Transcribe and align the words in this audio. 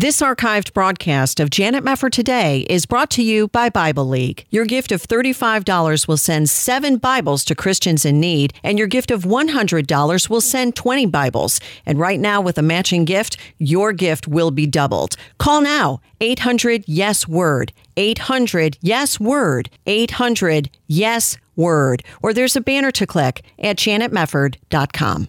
This 0.00 0.22
archived 0.22 0.72
broadcast 0.72 1.40
of 1.40 1.50
Janet 1.50 1.84
Mefford 1.84 2.12
Today 2.12 2.60
is 2.70 2.86
brought 2.86 3.10
to 3.10 3.22
you 3.22 3.48
by 3.48 3.68
Bible 3.68 4.08
League. 4.08 4.46
Your 4.48 4.64
gift 4.64 4.92
of 4.92 5.02
$35 5.02 6.08
will 6.08 6.16
send 6.16 6.48
seven 6.48 6.96
Bibles 6.96 7.44
to 7.44 7.54
Christians 7.54 8.06
in 8.06 8.18
need, 8.18 8.54
and 8.62 8.78
your 8.78 8.86
gift 8.86 9.10
of 9.10 9.24
$100 9.24 10.30
will 10.30 10.40
send 10.40 10.74
20 10.74 11.04
Bibles. 11.04 11.60
And 11.84 11.98
right 11.98 12.18
now, 12.18 12.40
with 12.40 12.56
a 12.56 12.62
matching 12.62 13.04
gift, 13.04 13.36
your 13.58 13.92
gift 13.92 14.26
will 14.26 14.50
be 14.50 14.66
doubled. 14.66 15.16
Call 15.36 15.60
now 15.60 16.00
800 16.22 16.84
Yes 16.86 17.28
Word, 17.28 17.70
800 17.98 18.78
Yes 18.80 19.20
Word, 19.20 19.68
800 19.84 20.70
Yes 20.86 21.36
Word, 21.56 22.02
or 22.22 22.32
there's 22.32 22.56
a 22.56 22.62
banner 22.62 22.90
to 22.92 23.06
click 23.06 23.42
at 23.58 23.76
janetmefford.com. 23.76 25.28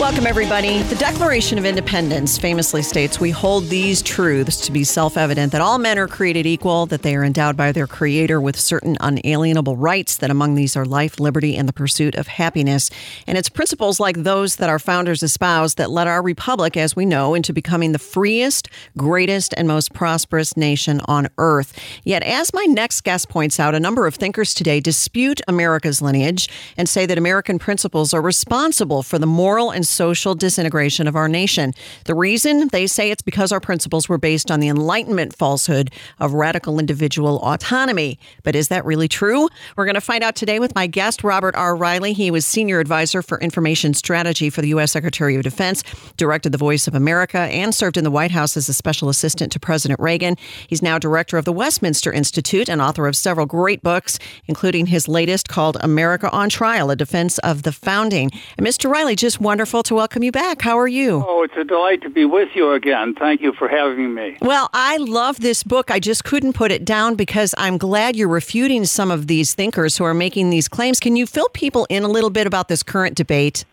Welcome, 0.00 0.26
everybody. 0.26 0.82
The 0.82 0.96
Declaration 0.96 1.58
of 1.58 1.64
Independence 1.64 2.36
famously 2.36 2.82
states 2.82 3.20
we 3.20 3.30
hold 3.30 3.68
these 3.68 4.02
truths 4.02 4.66
to 4.66 4.72
be 4.72 4.82
self 4.82 5.16
evident 5.16 5.52
that 5.52 5.60
all 5.60 5.78
men 5.78 5.96
are 5.96 6.08
created 6.08 6.44
equal, 6.44 6.86
that 6.86 7.02
they 7.02 7.14
are 7.14 7.22
endowed 7.22 7.56
by 7.56 7.70
their 7.70 7.86
Creator 7.86 8.40
with 8.40 8.58
certain 8.58 8.96
unalienable 9.00 9.76
rights, 9.76 10.16
that 10.16 10.30
among 10.30 10.56
these 10.56 10.76
are 10.76 10.84
life, 10.84 11.20
liberty, 11.20 11.56
and 11.56 11.68
the 11.68 11.72
pursuit 11.72 12.16
of 12.16 12.26
happiness. 12.26 12.90
And 13.28 13.38
it's 13.38 13.48
principles 13.48 14.00
like 14.00 14.16
those 14.16 14.56
that 14.56 14.68
our 14.68 14.80
founders 14.80 15.22
espoused 15.22 15.78
that 15.78 15.90
led 15.90 16.08
our 16.08 16.22
republic, 16.22 16.76
as 16.76 16.96
we 16.96 17.06
know, 17.06 17.34
into 17.34 17.52
becoming 17.52 17.92
the 17.92 17.98
freest, 18.00 18.68
greatest, 18.98 19.54
and 19.56 19.68
most 19.68 19.92
prosperous 19.92 20.56
nation 20.56 21.00
on 21.04 21.28
earth. 21.38 21.78
Yet, 22.02 22.24
as 22.24 22.52
my 22.52 22.64
next 22.64 23.02
guest 23.02 23.28
points 23.28 23.60
out, 23.60 23.74
a 23.74 23.80
number 23.80 24.06
of 24.06 24.16
thinkers 24.16 24.52
today 24.52 24.80
dispute 24.80 25.40
America's 25.46 26.02
lineage 26.02 26.48
and 26.76 26.88
say 26.88 27.06
that 27.06 27.18
American 27.18 27.60
principles 27.60 28.12
are 28.12 28.22
responsible 28.22 29.04
for 29.04 29.18
the 29.18 29.26
moral 29.26 29.70
and 29.70 29.81
social 29.84 30.34
disintegration 30.34 31.06
of 31.06 31.16
our 31.16 31.28
nation. 31.28 31.72
The 32.04 32.14
reason 32.14 32.68
they 32.68 32.86
say 32.86 33.10
it's 33.10 33.22
because 33.22 33.52
our 33.52 33.60
principles 33.60 34.08
were 34.08 34.18
based 34.18 34.50
on 34.50 34.60
the 34.60 34.68
Enlightenment 34.68 35.36
falsehood 35.36 35.90
of 36.18 36.34
radical 36.34 36.78
individual 36.78 37.38
autonomy. 37.40 38.18
But 38.42 38.54
is 38.54 38.68
that 38.68 38.84
really 38.84 39.08
true? 39.08 39.48
We're 39.76 39.84
going 39.84 39.94
to 39.94 40.00
find 40.00 40.22
out 40.22 40.36
today 40.36 40.58
with 40.58 40.74
my 40.74 40.86
guest, 40.86 41.24
Robert 41.24 41.54
R. 41.54 41.74
Reilly. 41.74 42.12
He 42.12 42.30
was 42.30 42.46
Senior 42.46 42.80
Advisor 42.80 43.22
for 43.22 43.40
Information 43.40 43.94
Strategy 43.94 44.50
for 44.50 44.60
the 44.60 44.68
U.S. 44.68 44.92
Secretary 44.92 45.36
of 45.36 45.42
Defense, 45.42 45.82
directed 46.16 46.52
The 46.52 46.58
Voice 46.58 46.86
of 46.86 46.94
America, 46.94 47.38
and 47.38 47.74
served 47.74 47.96
in 47.96 48.04
the 48.04 48.10
White 48.10 48.30
House 48.30 48.56
as 48.56 48.68
a 48.68 48.74
special 48.74 49.08
assistant 49.08 49.52
to 49.52 49.60
President 49.60 49.98
Reagan. 50.00 50.36
He's 50.68 50.82
now 50.82 50.98
director 50.98 51.38
of 51.38 51.44
the 51.44 51.52
Westminster 51.52 52.12
Institute 52.12 52.68
and 52.68 52.80
author 52.80 53.06
of 53.06 53.16
several 53.16 53.46
great 53.46 53.82
books, 53.82 54.18
including 54.46 54.86
his 54.86 55.08
latest 55.08 55.48
called 55.48 55.76
America 55.80 56.30
on 56.30 56.48
Trial, 56.48 56.90
a 56.90 56.96
defense 56.96 57.38
of 57.38 57.62
the 57.62 57.72
founding. 57.72 58.30
And 58.56 58.66
Mr. 58.66 58.90
Reilly, 58.90 59.16
just 59.16 59.40
wonderful 59.40 59.71
to 59.80 59.94
welcome 59.94 60.22
you 60.22 60.32
back. 60.32 60.60
How 60.60 60.78
are 60.78 60.88
you? 60.88 61.24
Oh, 61.26 61.42
it's 61.42 61.56
a 61.56 61.64
delight 61.64 62.02
to 62.02 62.10
be 62.10 62.24
with 62.24 62.50
you 62.54 62.72
again. 62.72 63.14
Thank 63.14 63.40
you 63.40 63.52
for 63.54 63.68
having 63.68 64.12
me. 64.14 64.36
Well, 64.42 64.68
I 64.74 64.98
love 64.98 65.40
this 65.40 65.62
book. 65.62 65.90
I 65.90 66.00
just 66.00 66.24
couldn't 66.24 66.52
put 66.52 66.70
it 66.70 66.84
down 66.84 67.14
because 67.14 67.54
I'm 67.56 67.78
glad 67.78 68.16
you're 68.16 68.28
refuting 68.28 68.84
some 68.84 69.10
of 69.10 69.28
these 69.28 69.54
thinkers 69.54 69.96
who 69.96 70.04
are 70.04 70.12
making 70.14 70.50
these 70.50 70.68
claims. 70.68 71.00
Can 71.00 71.16
you 71.16 71.26
fill 71.26 71.48
people 71.50 71.86
in 71.88 72.02
a 72.02 72.08
little 72.08 72.30
bit 72.30 72.46
about 72.46 72.68
this 72.68 72.82
current 72.82 73.16
debate? 73.16 73.64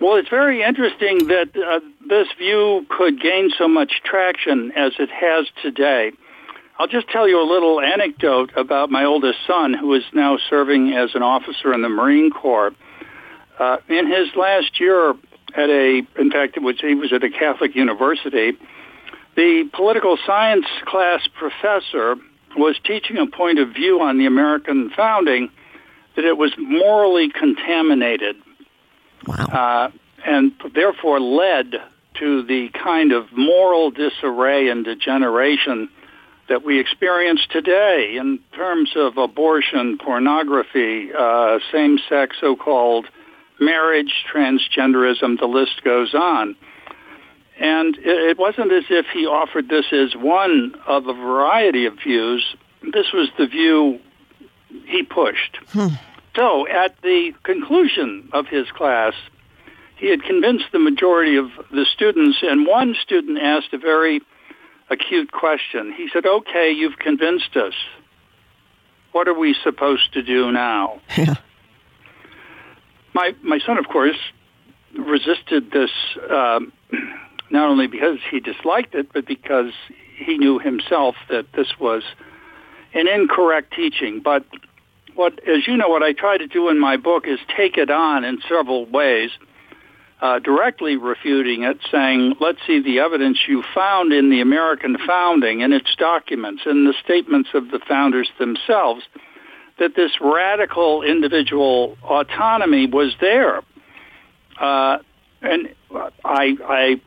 Well, 0.00 0.16
it's 0.16 0.28
very 0.28 0.62
interesting 0.62 1.28
that 1.28 1.50
uh, 1.56 1.80
this 2.08 2.26
view 2.36 2.84
could 2.88 3.20
gain 3.20 3.50
so 3.56 3.68
much 3.68 4.02
traction 4.04 4.72
as 4.72 4.92
it 4.98 5.10
has 5.10 5.46
today. 5.62 6.10
I'll 6.78 6.88
just 6.88 7.08
tell 7.08 7.28
you 7.28 7.40
a 7.40 7.48
little 7.48 7.80
anecdote 7.80 8.50
about 8.56 8.90
my 8.90 9.04
oldest 9.04 9.38
son, 9.46 9.74
who 9.74 9.94
is 9.94 10.02
now 10.12 10.38
serving 10.50 10.92
as 10.92 11.14
an 11.14 11.22
officer 11.22 11.72
in 11.72 11.82
the 11.82 11.88
Marine 11.88 12.30
Corps. 12.30 12.72
Uh, 13.58 13.76
in 13.88 14.10
his 14.10 14.34
last 14.34 14.80
year 14.80 15.14
at 15.56 15.70
a, 15.70 16.02
in 16.18 16.30
fact, 16.30 16.56
it 16.56 16.62
was, 16.62 16.76
he 16.80 16.94
was 16.94 17.12
at 17.12 17.22
a 17.22 17.30
Catholic 17.30 17.74
university. 17.74 18.52
The 19.36 19.68
political 19.72 20.16
science 20.26 20.66
class 20.84 21.26
professor 21.34 22.16
was 22.56 22.76
teaching 22.84 23.18
a 23.18 23.26
point 23.26 23.58
of 23.58 23.70
view 23.70 24.00
on 24.00 24.18
the 24.18 24.26
American 24.26 24.90
founding 24.90 25.50
that 26.16 26.24
it 26.24 26.36
was 26.36 26.52
morally 26.58 27.30
contaminated. 27.30 28.36
Wow. 29.26 29.44
Uh, 29.44 29.90
and 30.24 30.52
therefore 30.74 31.20
led 31.20 31.74
to 32.14 32.42
the 32.44 32.68
kind 32.70 33.12
of 33.12 33.26
moral 33.32 33.90
disarray 33.90 34.68
and 34.68 34.84
degeneration 34.84 35.88
that 36.48 36.64
we 36.64 36.78
experience 36.78 37.40
today 37.50 38.16
in 38.18 38.38
terms 38.54 38.92
of 38.96 39.16
abortion, 39.16 39.98
pornography, 39.98 41.10
uh, 41.12 41.58
same-sex 41.72 42.36
so-called 42.40 43.06
marriage, 43.60 44.24
transgenderism, 44.32 45.38
the 45.38 45.46
list 45.46 45.82
goes 45.84 46.14
on. 46.14 46.56
And 47.58 47.96
it 48.00 48.36
wasn't 48.36 48.72
as 48.72 48.84
if 48.90 49.06
he 49.12 49.26
offered 49.26 49.68
this 49.68 49.86
as 49.92 50.14
one 50.16 50.74
of 50.86 51.06
a 51.06 51.12
variety 51.12 51.86
of 51.86 51.94
views. 52.02 52.56
This 52.82 53.12
was 53.12 53.28
the 53.38 53.46
view 53.46 54.00
he 54.86 55.04
pushed. 55.04 55.58
Hmm. 55.68 55.94
So 56.34 56.66
at 56.66 57.00
the 57.02 57.32
conclusion 57.44 58.28
of 58.32 58.46
his 58.48 58.68
class, 58.72 59.14
he 59.96 60.10
had 60.10 60.24
convinced 60.24 60.66
the 60.72 60.80
majority 60.80 61.36
of 61.36 61.50
the 61.70 61.86
students, 61.92 62.38
and 62.42 62.66
one 62.66 62.96
student 63.00 63.38
asked 63.40 63.72
a 63.72 63.78
very 63.78 64.20
acute 64.90 65.30
question. 65.30 65.92
He 65.96 66.08
said, 66.12 66.26
okay, 66.26 66.72
you've 66.72 66.98
convinced 66.98 67.56
us. 67.56 67.74
What 69.12 69.28
are 69.28 69.38
we 69.38 69.54
supposed 69.62 70.12
to 70.14 70.22
do 70.22 70.50
now? 70.50 71.00
Yeah. 71.16 71.34
My, 73.14 73.34
my 73.42 73.58
son, 73.64 73.78
of 73.78 73.88
course, 73.88 74.16
resisted 74.98 75.70
this 75.70 75.90
um, 76.30 76.72
not 77.50 77.68
only 77.68 77.86
because 77.86 78.18
he 78.30 78.40
disliked 78.40 78.94
it, 78.94 79.12
but 79.12 79.26
because 79.26 79.72
he 80.16 80.36
knew 80.38 80.58
himself 80.58 81.14
that 81.30 81.46
this 81.54 81.68
was 81.78 82.02
an 82.92 83.08
incorrect 83.08 83.72
teaching. 83.74 84.20
But 84.22 84.44
what, 85.14 85.38
as 85.48 85.66
you 85.66 85.76
know, 85.76 85.88
what 85.88 86.02
I 86.02 86.12
try 86.12 86.38
to 86.38 86.46
do 86.46 86.68
in 86.68 86.78
my 86.78 86.96
book 86.96 87.26
is 87.26 87.38
take 87.56 87.76
it 87.76 87.90
on 87.90 88.24
in 88.24 88.40
several 88.48 88.86
ways 88.86 89.30
uh, 90.20 90.38
directly 90.38 90.96
refuting 90.96 91.64
it, 91.64 91.78
saying, 91.90 92.34
let's 92.40 92.58
see 92.66 92.80
the 92.80 93.00
evidence 93.00 93.38
you 93.46 93.62
found 93.74 94.12
in 94.12 94.30
the 94.30 94.40
American 94.40 94.96
founding 95.06 95.62
and 95.62 95.72
its 95.72 95.94
documents 95.96 96.62
and 96.64 96.86
the 96.86 96.94
statements 97.04 97.50
of 97.52 97.70
the 97.70 97.80
founders 97.86 98.30
themselves 98.38 99.02
that 99.78 99.94
this 99.96 100.12
radical 100.20 101.02
individual 101.02 101.96
autonomy 102.02 102.86
was 102.86 103.14
there. 103.20 103.60
Uh, 104.58 104.98
and 105.42 105.74
I, 106.24 106.56
I 106.64 107.00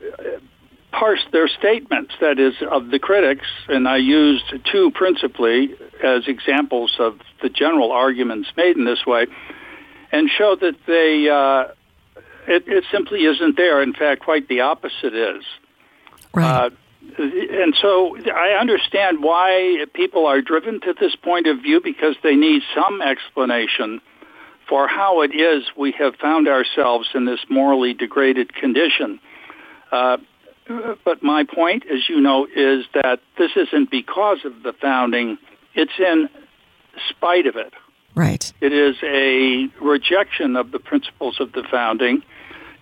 parsed 0.92 1.28
their 1.32 1.48
statements, 1.48 2.14
that 2.20 2.40
is, 2.40 2.54
of 2.70 2.90
the 2.90 3.00
critics, 3.00 3.48
and 3.68 3.88
I 3.88 3.98
used 3.98 4.46
two 4.72 4.92
principally 4.92 5.76
as 6.04 6.28
examples 6.28 6.96
of 7.00 7.20
the 7.42 7.50
general 7.50 7.92
arguments 7.92 8.50
made 8.58 8.78
in 8.78 8.86
this 8.86 9.06
way, 9.06 9.28
and 10.12 10.30
showed 10.30 10.62
that 10.62 10.76
they 10.86 11.30
uh, 11.30 11.74
it, 12.48 12.64
it 12.68 12.86
simply 12.92 13.26
isn't 13.26 13.58
there. 13.58 13.82
In 13.82 13.94
fact, 13.94 14.22
quite 14.22 14.48
the 14.48 14.62
opposite 14.62 15.14
is. 15.14 15.44
Right. 16.34 16.66
Uh, 16.66 16.70
and 17.18 17.75
so 17.81 18.18
I 18.18 18.57
understand 18.59 19.23
why 19.23 19.85
people 19.94 20.25
are 20.25 20.41
driven 20.41 20.79
to 20.81 20.94
this 21.00 21.16
point 21.16 21.47
of 21.47 21.62
view 21.62 21.81
because 21.84 22.16
they 22.23 22.35
need 22.35 22.62
some 22.75 23.01
explanation 23.01 24.01
for 24.68 24.88
how 24.88 25.22
it 25.22 25.34
is 25.34 25.63
we 25.78 25.94
have 25.94 26.16
found 26.16 26.47
ourselves 26.47 27.09
in 27.13 27.25
this 27.25 27.40
morally 27.50 27.94
degraded 27.94 28.53
condition. 28.53 29.19
Uh, 29.91 30.18
but 31.06 31.24
my 31.24 31.45
point, 31.45 31.86
as 31.86 32.09
you 32.09 32.19
know, 32.19 32.45
is 32.45 32.86
that 32.94 33.19
this 33.38 33.51
isn't 33.56 33.89
because 33.89 34.39
of 34.44 34.63
the 34.63 34.74
founding. 34.74 35.38
It's 35.74 35.98
in 35.98 36.27
spite 37.10 37.48
of 37.48 37.56
it. 37.56 37.74
Right. 38.15 38.51
It 38.60 38.74
is 38.74 38.95
a 39.03 39.69
rejection 39.81 40.56
of 40.56 40.71
the 40.71 40.80
principles 40.80 41.39
of 41.39 41.53
the 41.53 41.63
founding 41.69 42.24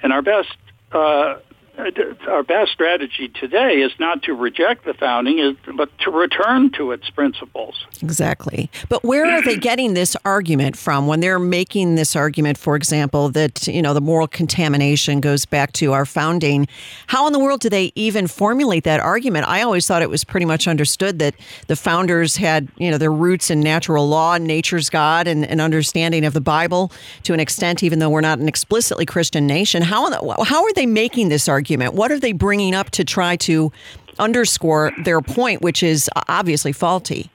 and 0.01 0.13
our 0.13 0.21
best 0.21 0.55
uh, 0.91 1.35
Uh, 1.77 1.91
our 2.29 2.43
best 2.43 2.71
strategy 2.71 3.27
today 3.27 3.81
is 3.81 3.91
not 3.99 4.23
to 4.23 4.33
reject 4.33 4.85
the 4.85 4.93
founding, 4.93 5.57
but 5.75 5.89
to 5.99 6.09
return 6.09 6.71
to 6.71 6.91
its 6.91 7.09
principles. 7.09 7.85
Exactly. 8.01 8.69
But 8.87 9.03
where 9.03 9.25
are 9.25 9.41
they 9.41 9.57
getting 9.69 9.93
this 9.93 10.15
argument 10.23 10.77
from 10.77 11.05
when 11.05 11.19
they're 11.19 11.39
making 11.39 11.95
this 11.95 12.15
argument, 12.15 12.57
for 12.57 12.77
example, 12.77 13.29
that, 13.29 13.67
you 13.67 13.81
know, 13.81 13.93
the 13.93 14.01
moral 14.01 14.27
contamination 14.27 15.19
goes 15.19 15.45
back 15.45 15.73
to 15.73 15.91
our 15.91 16.05
founding? 16.05 16.67
How 17.07 17.27
in 17.27 17.33
the 17.33 17.39
world 17.39 17.59
do 17.59 17.69
they 17.69 17.91
even 17.95 18.27
formulate 18.27 18.85
that 18.85 19.01
argument? 19.01 19.47
I 19.47 19.61
always 19.61 19.85
thought 19.85 20.01
it 20.01 20.09
was 20.09 20.23
pretty 20.23 20.45
much 20.45 20.69
understood 20.69 21.19
that 21.19 21.35
the 21.67 21.75
founders 21.75 22.37
had, 22.37 22.69
you 22.77 22.89
know, 22.89 22.97
their 22.97 23.11
roots 23.11 23.49
in 23.49 23.59
natural 23.59 24.07
law 24.07 24.35
and 24.35 24.47
nature's 24.47 24.89
God 24.89 25.27
and 25.27 25.45
an 25.45 25.59
understanding 25.59 26.23
of 26.23 26.33
the 26.33 26.41
Bible 26.41 26.91
to 27.23 27.33
an 27.33 27.41
extent, 27.41 27.83
even 27.83 27.99
though 27.99 28.09
we're 28.09 28.21
not 28.21 28.39
an 28.39 28.47
explicitly 28.47 29.05
Christian 29.05 29.45
nation. 29.45 29.81
How, 29.81 30.09
how 30.43 30.63
are 30.63 30.73
they 30.73 30.85
making 30.85 31.27
this 31.29 31.49
argument? 31.49 31.64
Argument? 31.65 31.95
What 31.95 32.11
are 32.11 32.19
they 32.19 32.31
bringing 32.31 32.75
up 32.75 32.91
to 32.91 33.03
try 33.03 33.37
to 33.37 33.71
underscore 34.19 34.91
their 35.03 35.19
point, 35.19 35.63
which 35.63 35.81
is 35.81 36.07
obviously 36.27 36.71
faulty? 36.71 37.31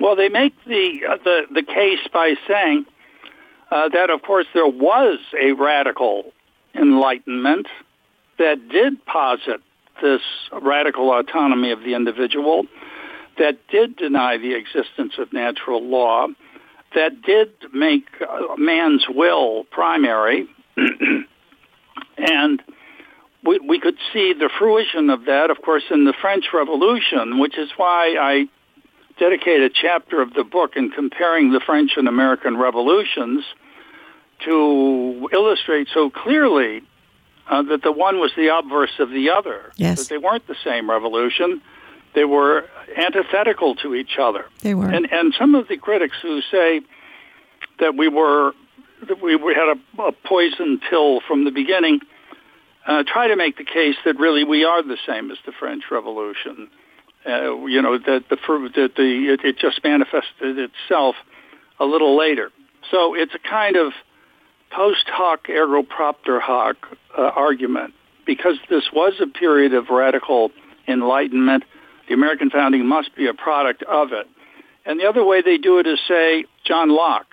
Well, 0.00 0.14
they 0.14 0.28
make 0.28 0.54
the 0.66 1.00
uh, 1.08 1.16
the 1.24 1.42
the 1.52 1.62
case 1.62 2.06
by 2.12 2.34
saying 2.46 2.86
uh, 3.72 3.88
that, 3.88 4.08
of 4.10 4.22
course, 4.22 4.46
there 4.54 4.68
was 4.68 5.18
a 5.40 5.52
radical 5.52 6.32
enlightenment 6.74 7.66
that 8.38 8.68
did 8.68 9.04
posit 9.04 9.60
this 10.00 10.22
radical 10.60 11.12
autonomy 11.12 11.72
of 11.72 11.80
the 11.80 11.94
individual, 11.94 12.66
that 13.38 13.58
did 13.68 13.96
deny 13.96 14.38
the 14.38 14.54
existence 14.54 15.14
of 15.18 15.32
natural 15.32 15.82
law, 15.82 16.28
that 16.94 17.20
did 17.22 17.52
make 17.72 18.06
uh, 18.20 18.56
man's 18.56 19.06
will 19.08 19.64
primary, 19.64 20.48
and 22.16 22.62
we, 23.44 23.58
we 23.58 23.80
could 23.80 23.96
see 24.12 24.32
the 24.32 24.50
fruition 24.58 25.10
of 25.10 25.24
that, 25.24 25.50
of 25.50 25.60
course, 25.62 25.84
in 25.90 26.04
the 26.04 26.14
French 26.20 26.46
Revolution, 26.52 27.38
which 27.38 27.58
is 27.58 27.70
why 27.76 28.16
I 28.18 28.48
dedicate 29.18 29.60
a 29.60 29.70
chapter 29.70 30.22
of 30.22 30.32
the 30.34 30.44
book 30.44 30.76
in 30.76 30.90
comparing 30.90 31.52
the 31.52 31.60
French 31.60 31.92
and 31.96 32.08
American 32.08 32.56
revolutions 32.56 33.44
to 34.44 35.28
illustrate 35.32 35.88
so 35.92 36.10
clearly 36.10 36.82
uh, 37.48 37.62
that 37.62 37.82
the 37.82 37.92
one 37.92 38.18
was 38.18 38.32
the 38.36 38.56
obverse 38.56 38.98
of 38.98 39.10
the 39.10 39.30
other. 39.30 39.72
Yes. 39.76 39.98
That 39.98 40.08
they 40.08 40.18
weren't 40.18 40.46
the 40.46 40.56
same 40.64 40.88
revolution. 40.88 41.60
They 42.14 42.24
were 42.24 42.66
antithetical 42.96 43.74
to 43.76 43.94
each 43.94 44.18
other. 44.20 44.46
They 44.60 44.74
were. 44.74 44.88
And, 44.88 45.10
and 45.12 45.34
some 45.38 45.54
of 45.54 45.68
the 45.68 45.76
critics 45.76 46.16
who 46.22 46.40
say 46.50 46.80
that 47.80 47.96
we 47.96 48.08
were 48.08 48.52
that 49.08 49.20
we 49.20 49.32
had 49.54 49.76
a, 49.76 50.02
a 50.02 50.12
poison 50.12 50.80
pill 50.88 51.20
from 51.26 51.44
the 51.44 51.50
beginning 51.50 52.00
uh, 52.86 53.04
try 53.06 53.28
to 53.28 53.36
make 53.36 53.56
the 53.56 53.64
case 53.64 53.96
that 54.04 54.18
really 54.18 54.44
we 54.44 54.64
are 54.64 54.82
the 54.82 54.98
same 55.06 55.30
as 55.30 55.38
the 55.46 55.52
French 55.52 55.84
Revolution. 55.90 56.68
Uh, 57.24 57.66
you 57.66 57.80
know 57.80 57.98
that 57.98 58.24
the 58.28 58.36
the 58.36 59.32
it, 59.32 59.44
it 59.44 59.58
just 59.58 59.82
manifested 59.84 60.58
itself 60.58 61.14
a 61.78 61.84
little 61.84 62.16
later. 62.16 62.50
So 62.90 63.14
it's 63.14 63.34
a 63.34 63.38
kind 63.38 63.76
of 63.76 63.92
post 64.70 65.04
hoc 65.06 65.48
ergo 65.48 65.82
propter 65.82 66.40
hoc 66.40 66.76
uh, 67.16 67.22
argument 67.22 67.94
because 68.26 68.56
this 68.68 68.84
was 68.92 69.14
a 69.20 69.26
period 69.26 69.74
of 69.74 69.88
radical 69.88 70.50
enlightenment. 70.88 71.64
The 72.08 72.14
American 72.14 72.50
founding 72.50 72.86
must 72.86 73.14
be 73.14 73.26
a 73.28 73.34
product 73.34 73.82
of 73.84 74.12
it. 74.12 74.26
And 74.84 74.98
the 74.98 75.06
other 75.08 75.24
way 75.24 75.42
they 75.42 75.58
do 75.58 75.78
it 75.78 75.86
is 75.86 76.00
say 76.08 76.44
John 76.64 76.90
Locke, 76.90 77.30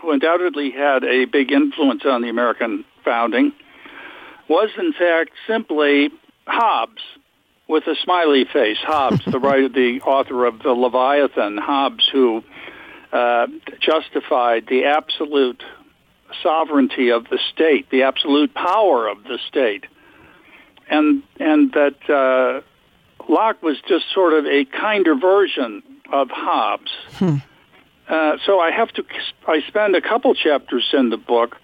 who 0.00 0.10
undoubtedly 0.10 0.70
had 0.70 1.04
a 1.04 1.24
big 1.24 1.50
influence 1.50 2.02
on 2.04 2.20
the 2.20 2.28
American 2.28 2.84
founding, 3.04 3.52
was 4.48 4.70
in 4.78 4.92
fact 4.92 5.30
simply 5.46 6.10
Hobbes 6.46 7.02
with 7.68 7.86
a 7.86 7.96
smiley 8.02 8.44
face. 8.44 8.78
Hobbes, 8.80 9.24
the 9.24 9.38
writer, 9.40 9.68
the 9.68 10.00
author 10.02 10.44
of 10.46 10.60
the 10.60 10.72
Leviathan, 10.72 11.58
Hobbes, 11.58 12.08
who 12.12 12.42
uh, 13.12 13.46
justified 13.80 14.66
the 14.68 14.84
absolute 14.84 15.62
sovereignty 16.42 17.10
of 17.10 17.24
the 17.28 17.38
state, 17.52 17.90
the 17.90 18.02
absolute 18.02 18.54
power 18.54 19.08
of 19.08 19.22
the 19.24 19.38
state, 19.48 19.84
and 20.88 21.22
and 21.40 21.72
that 21.72 22.10
uh, 22.10 22.60
Locke 23.28 23.62
was 23.62 23.76
just 23.88 24.04
sort 24.12 24.32
of 24.32 24.46
a 24.46 24.64
kinder 24.64 25.14
version 25.14 25.82
of 26.12 26.28
Hobbes. 26.30 26.92
Hmm. 27.12 27.36
Uh, 28.08 28.36
so 28.44 28.60
I 28.60 28.70
have 28.70 28.92
to 28.92 29.04
I 29.48 29.62
spend 29.66 29.96
a 29.96 30.00
couple 30.00 30.34
chapters 30.34 30.88
in 30.92 31.10
the 31.10 31.16
book 31.16 31.56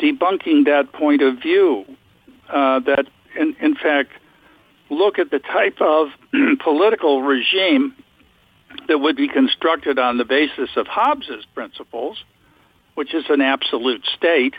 debunking 0.00 0.64
that 0.64 0.92
point 0.92 1.22
of 1.22 1.38
view. 1.38 1.84
Uh, 2.48 2.80
that 2.80 3.06
in, 3.38 3.56
in 3.60 3.74
fact 3.74 4.10
look 4.90 5.18
at 5.18 5.30
the 5.30 5.38
type 5.38 5.80
of 5.80 6.08
political 6.60 7.22
regime 7.22 7.94
that 8.86 8.98
would 8.98 9.16
be 9.16 9.28
constructed 9.28 9.98
on 9.98 10.18
the 10.18 10.24
basis 10.24 10.70
of 10.76 10.86
Hobbes's 10.86 11.44
principles 11.54 12.22
which 12.94 13.12
is 13.14 13.24
an 13.28 13.40
absolute 13.40 14.04
state, 14.16 14.54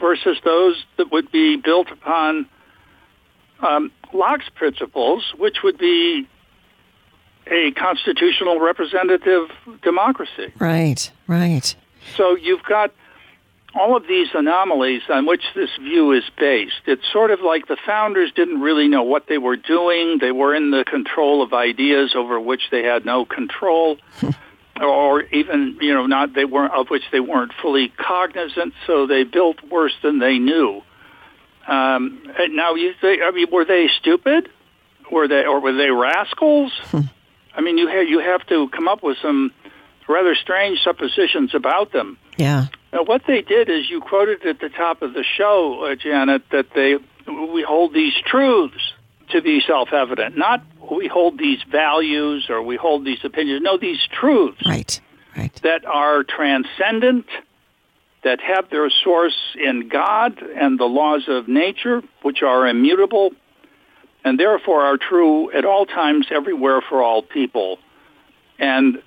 versus 0.00 0.36
those 0.44 0.84
that 0.96 1.12
would 1.12 1.30
be 1.30 1.56
built 1.56 1.90
upon 1.90 2.46
um, 3.60 3.92
Locke's 4.12 4.48
principles, 4.54 5.32
which 5.38 5.58
would 5.62 5.78
be 5.78 6.28
a 7.46 7.70
constitutional 7.72 8.60
representative 8.60 9.48
democracy. 9.82 10.52
Right, 10.58 11.10
right. 11.28 11.74
So 12.16 12.36
you've 12.36 12.64
got 12.64 12.92
all 13.74 13.96
of 13.96 14.06
these 14.06 14.28
anomalies 14.34 15.02
on 15.08 15.26
which 15.26 15.42
this 15.54 15.70
view 15.80 16.12
is 16.12 16.24
based. 16.38 16.82
It's 16.86 17.10
sort 17.12 17.30
of 17.30 17.40
like 17.40 17.66
the 17.66 17.78
founders 17.86 18.32
didn't 18.32 18.60
really 18.60 18.88
know 18.88 19.02
what 19.02 19.26
they 19.28 19.38
were 19.38 19.56
doing. 19.56 20.18
They 20.20 20.32
were 20.32 20.54
in 20.54 20.70
the 20.70 20.84
control 20.84 21.42
of 21.42 21.52
ideas 21.52 22.14
over 22.14 22.38
which 22.38 22.62
they 22.70 22.82
had 22.82 23.04
no 23.04 23.24
control. 23.24 23.98
or 24.80 25.22
even 25.22 25.78
you 25.80 25.94
know 25.94 26.06
not 26.06 26.34
they 26.34 26.44
weren't 26.44 26.72
of 26.72 26.88
which 26.88 27.04
they 27.12 27.20
weren't 27.20 27.52
fully 27.60 27.88
cognizant, 27.88 28.74
so 28.86 29.06
they 29.06 29.24
built 29.24 29.62
worse 29.70 29.94
than 30.02 30.18
they 30.18 30.38
knew. 30.38 30.82
Um, 31.66 32.22
now 32.50 32.74
you 32.74 32.94
say, 33.00 33.20
I 33.22 33.30
mean, 33.30 33.46
were 33.52 33.64
they 33.64 33.88
stupid? 34.00 34.48
Were 35.10 35.28
they 35.28 35.44
or 35.44 35.60
were 35.60 35.74
they 35.74 35.90
rascals? 35.90 36.72
I 37.54 37.60
mean, 37.60 37.78
you 37.78 37.88
have 37.88 38.08
you 38.08 38.18
have 38.20 38.46
to 38.48 38.68
come 38.68 38.88
up 38.88 39.02
with 39.02 39.18
some 39.22 39.52
rather 40.08 40.34
strange 40.34 40.80
suppositions 40.82 41.54
about 41.54 41.92
them. 41.92 42.18
Yeah. 42.36 42.66
Now, 42.92 43.04
what 43.04 43.22
they 43.26 43.40
did 43.40 43.70
is 43.70 43.88
you 43.88 44.00
quoted 44.00 44.44
at 44.44 44.60
the 44.60 44.68
top 44.68 45.02
of 45.02 45.14
the 45.14 45.24
show, 45.24 45.84
uh, 45.84 45.94
Janet, 45.94 46.42
that 46.50 46.66
they 46.74 46.96
we 47.26 47.62
hold 47.62 47.94
these 47.94 48.14
truths 48.26 48.92
to 49.30 49.40
be 49.40 49.62
self-evident, 49.66 50.36
not 50.36 50.62
we 50.90 51.08
hold 51.08 51.38
these 51.38 51.60
values 51.70 52.46
or 52.50 52.62
we 52.62 52.76
hold 52.76 53.04
these 53.04 53.24
opinions. 53.24 53.62
No, 53.62 53.78
these 53.78 54.00
truths. 54.10 54.60
Right. 54.66 55.00
Right. 55.36 55.54
That 55.62 55.86
are 55.86 56.24
transcendent, 56.24 57.24
that 58.22 58.40
have 58.40 58.68
their 58.68 58.90
source 58.90 59.38
in 59.58 59.88
God 59.88 60.42
and 60.42 60.78
the 60.78 60.84
laws 60.84 61.24
of 61.28 61.48
nature, 61.48 62.02
which 62.20 62.42
are 62.42 62.68
immutable, 62.68 63.30
and 64.24 64.38
therefore 64.38 64.82
are 64.82 64.98
true 64.98 65.50
at 65.52 65.64
all 65.64 65.86
times, 65.86 66.26
everywhere, 66.30 66.82
for 66.86 67.02
all 67.02 67.22
people. 67.22 67.78
And 68.58 69.02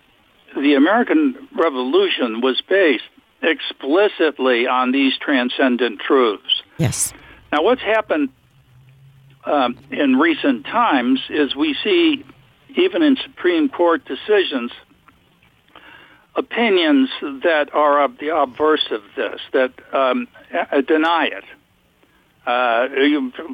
the 0.55 0.73
American 0.73 1.47
Revolution 1.55 2.41
was 2.41 2.61
based 2.67 3.03
explicitly 3.45 4.68
on 4.68 4.92
these 4.92 5.18
transcendent 5.18 6.00
truths. 6.00 6.63
Yes. 6.77 7.13
Now, 7.51 7.63
what's 7.63 7.81
happened 7.81 8.30
um, 9.45 9.77
in 9.92 10.18
recent 10.18 10.65
times 10.65 11.22
is 11.29 11.55
we 11.55 11.75
see, 11.84 12.25
even 12.75 13.01
in 13.03 13.17
Supreme 13.17 13.69
Court 13.69 14.03
decisions, 14.05 14.72
opinions 16.36 17.10
that 17.22 17.69
are 17.74 18.03
of 18.03 18.17
the 18.17 18.36
obverse 18.36 18.88
of 18.91 19.01
this, 19.15 19.39
that 19.53 19.72
um, 19.93 20.27
deny 20.88 21.29
it. 21.31 21.43
Uh, 22.46 22.88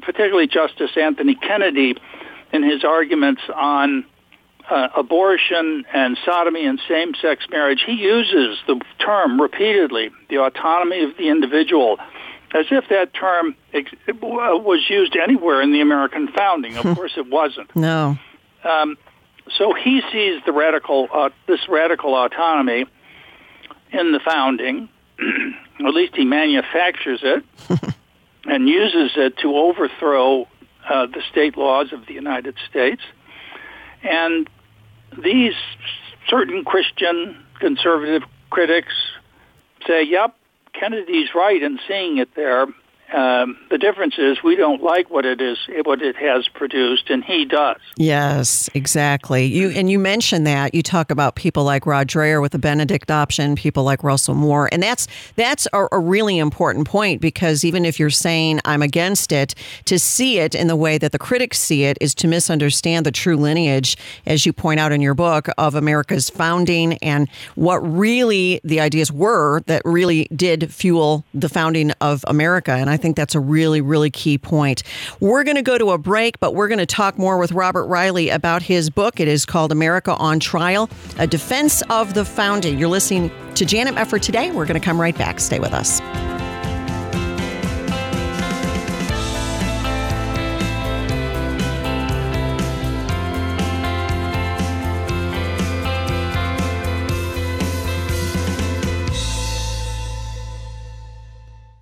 particularly 0.02 0.48
Justice 0.48 0.92
Anthony 0.98 1.36
Kennedy, 1.36 1.96
in 2.52 2.64
his 2.64 2.84
arguments 2.84 3.42
on 3.56 4.06
uh, 4.72 4.88
abortion 4.96 5.86
and 5.94 6.18
sodomy 6.26 6.66
and 6.66 6.80
same-sex 6.88 7.46
marriage, 7.50 7.84
he 7.86 7.94
uses 7.94 8.58
the 8.68 8.80
term 9.00 9.40
repeatedly, 9.40 10.12
the 10.30 10.38
autonomy 10.38 11.04
of 11.04 11.18
the 11.18 11.28
individual 11.28 11.98
as 12.54 12.66
if 12.70 12.86
that 12.90 13.14
term 13.14 13.56
ex- 13.74 13.92
was 14.22 14.90
used 14.90 15.16
anywhere 15.16 15.62
in 15.62 15.72
the 15.72 15.82
American 15.82 16.28
founding. 16.30 16.78
Of 16.78 16.84
course, 16.96 17.14
it 17.18 17.30
wasn't. 17.30 17.74
No. 17.76 18.18
Um, 18.64 18.98
so 19.58 19.74
he 19.74 20.02
sees 20.12 20.42
the 20.46 20.52
radical, 20.52 21.08
uh, 21.14 21.30
this 21.48 21.68
radical 21.70 22.16
autonomy 22.16 22.86
in 23.92 24.12
the 24.12 24.20
founding. 24.20 24.90
At 25.80 25.94
least 25.94 26.16
he 26.16 26.26
manufactures 26.26 27.22
it 27.24 27.44
and 28.46 28.68
uses 28.68 29.12
it 29.16 29.38
to 29.40 29.56
overthrow 29.56 30.48
uh, 30.90 31.08
the 31.08 31.22
state 31.32 31.58
laws 31.58 31.94
of 31.94 32.06
the 32.06 32.14
United 32.14 32.56
States. 32.70 33.02
And 34.04 34.50
these 35.18 35.54
certain 36.28 36.64
Christian 36.64 37.38
conservative 37.60 38.24
critics 38.50 38.94
say, 39.88 40.04
"Yep, 40.04 40.36
Kennedy's 40.74 41.34
right 41.36 41.62
in 41.62 41.80
seeing 41.88 42.18
it 42.18 42.34
there. 42.36 42.68
Um, 43.14 43.58
the 43.70 43.78
difference 43.78 44.16
is 44.18 44.42
we 44.42 44.56
don't 44.56 44.82
like 44.82 45.10
what 45.10 45.26
it 45.26 45.42
is, 45.42 45.58
what 45.84 46.02
it 46.02 46.16
has 46.16 46.48
produced, 46.48 47.10
and 47.10 47.24
he 47.24 47.46
does. 47.46 47.78
Yes, 47.98 48.70
exactly. 48.74 49.46
You 49.46 49.70
and 49.70 49.90
you 49.90 50.00
mentioned 50.00 50.48
that 50.48 50.74
you 50.74 50.82
talk 50.82 51.12
about 51.12 51.36
people 51.36 51.64
like 51.64 51.86
Rod 51.86 52.08
Dreher 52.08 52.42
with 52.42 52.54
the 52.54 52.60
Benedict 52.60 53.12
option, 53.12 53.56
people 53.56 53.84
like 53.84 54.04
Russell 54.04 54.36
Moore, 54.36 54.70
and 54.72 54.82
that's 54.82 55.08
that's 55.36 55.68
a, 55.74 55.88
a 55.92 56.00
really 56.00 56.38
important 56.38 56.88
point 56.88 57.20
because 57.20 57.66
even 57.66 57.84
if 57.84 58.00
you're 58.00 58.10
saying 58.10 58.62
I'm 58.64 58.82
against 58.82 59.32
it, 59.32 59.56
to 59.86 60.00
see 60.00 60.40
it 60.40 60.56
in 60.56 60.68
the 60.68 60.78
way 60.78 60.98
that 60.98 61.12
the 61.12 61.20
critics 61.20 61.60
see 61.60 61.84
it 61.84 61.98
is 62.00 62.16
to 62.16 62.28
misunderstand 62.28 63.06
the 63.06 63.12
true 63.12 63.36
lineage, 63.36 63.98
as 64.26 64.46
you 64.46 64.54
point 64.54 64.80
out 64.80 64.92
in 64.92 65.02
your 65.02 65.16
book, 65.16 65.50
of 65.58 65.76
America's 65.76 66.30
founding 66.30 66.94
and 67.00 67.30
what 67.56 67.80
really 67.80 68.62
the 68.64 68.80
ideas 68.80 69.12
were 69.12 69.62
that 69.62 69.82
really 69.84 70.28
did 70.36 70.74
fuel 70.74 71.26
the 71.34 71.50
founding 71.50 71.92
of 72.00 72.24
America. 72.28 72.72
And 72.72 72.90
I 72.90 72.98
think 73.02 73.16
that's 73.16 73.36
a 73.36 73.40
really, 73.40 73.82
really 73.82 74.10
key 74.10 74.38
point. 74.38 74.84
We're 75.20 75.44
going 75.44 75.58
to 75.58 75.62
go 75.62 75.78
to 75.78 75.92
a 75.92 75.98
break, 75.98 76.40
but 76.40 76.56
we're 76.56 76.68
going 76.68 76.80
to 76.80 76.86
talk 76.86 77.18
more 77.18 77.38
with 77.38 77.52
Robert 77.52 77.86
Reilly 77.88 78.30
about 78.30 78.62
his 78.62 78.90
book. 78.90 79.20
It 79.20 79.28
is 79.28 79.46
called 79.46 79.72
America 79.72 80.16
on 80.16 80.40
Trial 80.40 80.90
A 81.18 81.28
Defense 81.28 81.82
of 81.90 82.14
the 82.14 82.26
Founding. 82.26 82.80
You're 82.80 82.90
listening 82.90 83.32
to 83.56 83.66
Janet 83.66 83.96
Mefford 83.96 84.22
today. 84.22 84.52
We're 84.52 84.66
going 84.66 84.80
to 84.80 84.86
come 84.86 85.00
right 85.00 85.18
back. 85.18 85.40
Stay 85.40 85.60
with 85.60 85.74
us. 85.74 86.00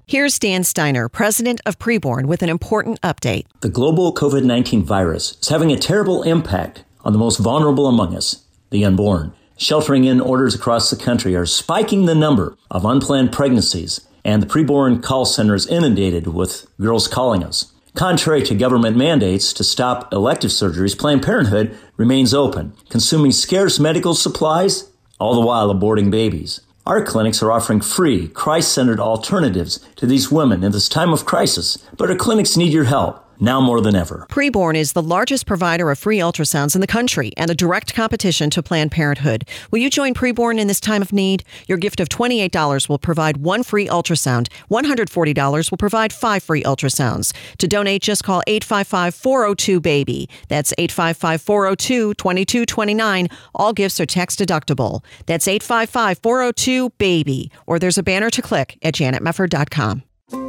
Here's 0.10 0.40
Dan 0.40 0.64
Steiner, 0.64 1.08
president 1.08 1.62
of 1.68 1.78
Preborn, 1.78 2.26
with 2.26 2.42
an 2.42 2.50
important 2.50 3.00
update. 3.02 3.46
The 3.60 3.70
global 3.70 4.12
COVID 4.12 4.44
19 4.44 4.82
virus 4.82 5.38
is 5.40 5.50
having 5.50 5.72
a 5.72 5.78
terrible 5.78 6.24
impact 6.24 6.84
on 7.02 7.14
the 7.14 7.20
most 7.20 7.38
vulnerable 7.38 7.86
among 7.86 8.18
us, 8.18 8.44
the 8.72 8.84
unborn. 8.84 9.34
Sheltering 9.56 10.06
in 10.06 10.20
orders 10.20 10.56
across 10.56 10.90
the 10.90 10.96
country 10.96 11.36
are 11.36 11.46
spiking 11.46 12.08
the 12.08 12.16
number 12.16 12.58
of 12.72 12.86
unplanned 12.86 13.32
pregnancies, 13.32 14.02
and 14.26 14.42
the 14.42 14.48
preborn 14.48 15.04
call 15.04 15.26
center 15.26 15.54
is 15.54 15.68
inundated 15.68 16.26
with 16.26 16.66
girls 16.82 17.08
calling 17.08 17.44
us. 17.44 17.72
Contrary 17.94 18.42
to 18.42 18.56
government 18.56 18.98
mandates 18.98 19.54
to 19.54 19.64
stop 19.64 20.12
elective 20.12 20.50
surgeries, 20.50 20.98
Planned 20.98 21.22
Parenthood 21.22 21.78
remains 21.98 22.34
open, 22.34 22.74
consuming 22.90 23.32
scarce 23.32 23.80
medical 23.80 24.16
supplies, 24.16 24.90
all 25.20 25.36
the 25.36 25.46
while 25.46 25.72
aborting 25.72 26.10
babies. 26.10 26.62
Our 26.90 27.04
clinics 27.04 27.44
are 27.44 27.52
offering 27.52 27.82
free, 27.82 28.30
Christ 28.30 28.72
centered 28.72 29.00
alternatives 29.00 29.80
to 29.98 30.08
these 30.08 30.32
women 30.32 30.64
in 30.64 30.72
this 30.72 30.90
time 30.90 31.14
of 31.14 31.24
crisis, 31.24 31.78
but 31.96 32.10
our 32.10 32.16
clinics 32.16 32.58
need 32.58 32.74
your 32.74 32.86
help 32.86 33.24
now 33.40 33.62
more 33.62 33.82
than 33.82 33.96
ever. 33.96 34.26
Preborn 34.30 34.76
is 34.76 34.94
the 34.94 35.02
largest 35.02 35.46
provider 35.46 35.92
of 35.92 36.00
free 36.00 36.20
ultrasounds 36.20 36.76
in 36.76 36.82
the 36.82 36.88
country 36.88 37.32
and 37.38 37.50
a 37.50 37.56
direct 37.56 37.94
competition 37.94 38.50
to 38.50 38.64
Planned 38.64 38.92
Parenthood. 38.92 39.48
Will 39.72 39.80
you 39.80 39.90
join 39.90 40.14
Preborn 40.14 40.60
in 40.60 40.68
this 40.68 40.80
time 40.80 41.02
of 41.02 41.14
need? 41.14 41.44
Your 41.68 41.78
gift 41.78 42.00
of 42.00 42.10
$28 42.10 42.90
will 42.90 42.98
provide 42.98 43.38
one 43.38 43.64
free 43.64 43.88
ultrasound. 43.88 44.48
$140 44.70 45.72
will 45.72 45.78
provide 45.78 46.12
five 46.12 46.44
free 46.44 46.64
ultrasounds. 46.64 47.34
To 47.58 47.68
donate, 47.68 48.02
just 48.02 48.24
call 48.24 48.42
855 48.48 49.16
402 49.16 49.80
BABY. 49.80 50.30
That's 50.48 50.74
855 50.78 51.42
402 51.42 52.14
2229. 52.16 53.28
All 53.56 53.74
gifts 53.74 54.00
are 54.00 54.06
tax 54.06 54.36
deductible. 54.36 55.04
That's 55.26 55.48
855 55.48 56.20
402 56.20 56.90
BABY. 56.98 57.52
Or 57.68 57.80
there's 57.80 57.98
a 57.98 58.04
banner 58.04 58.30
to 58.30 58.42
click 58.42 58.78
at 58.82 58.94
janetmefford.com. 58.96 60.04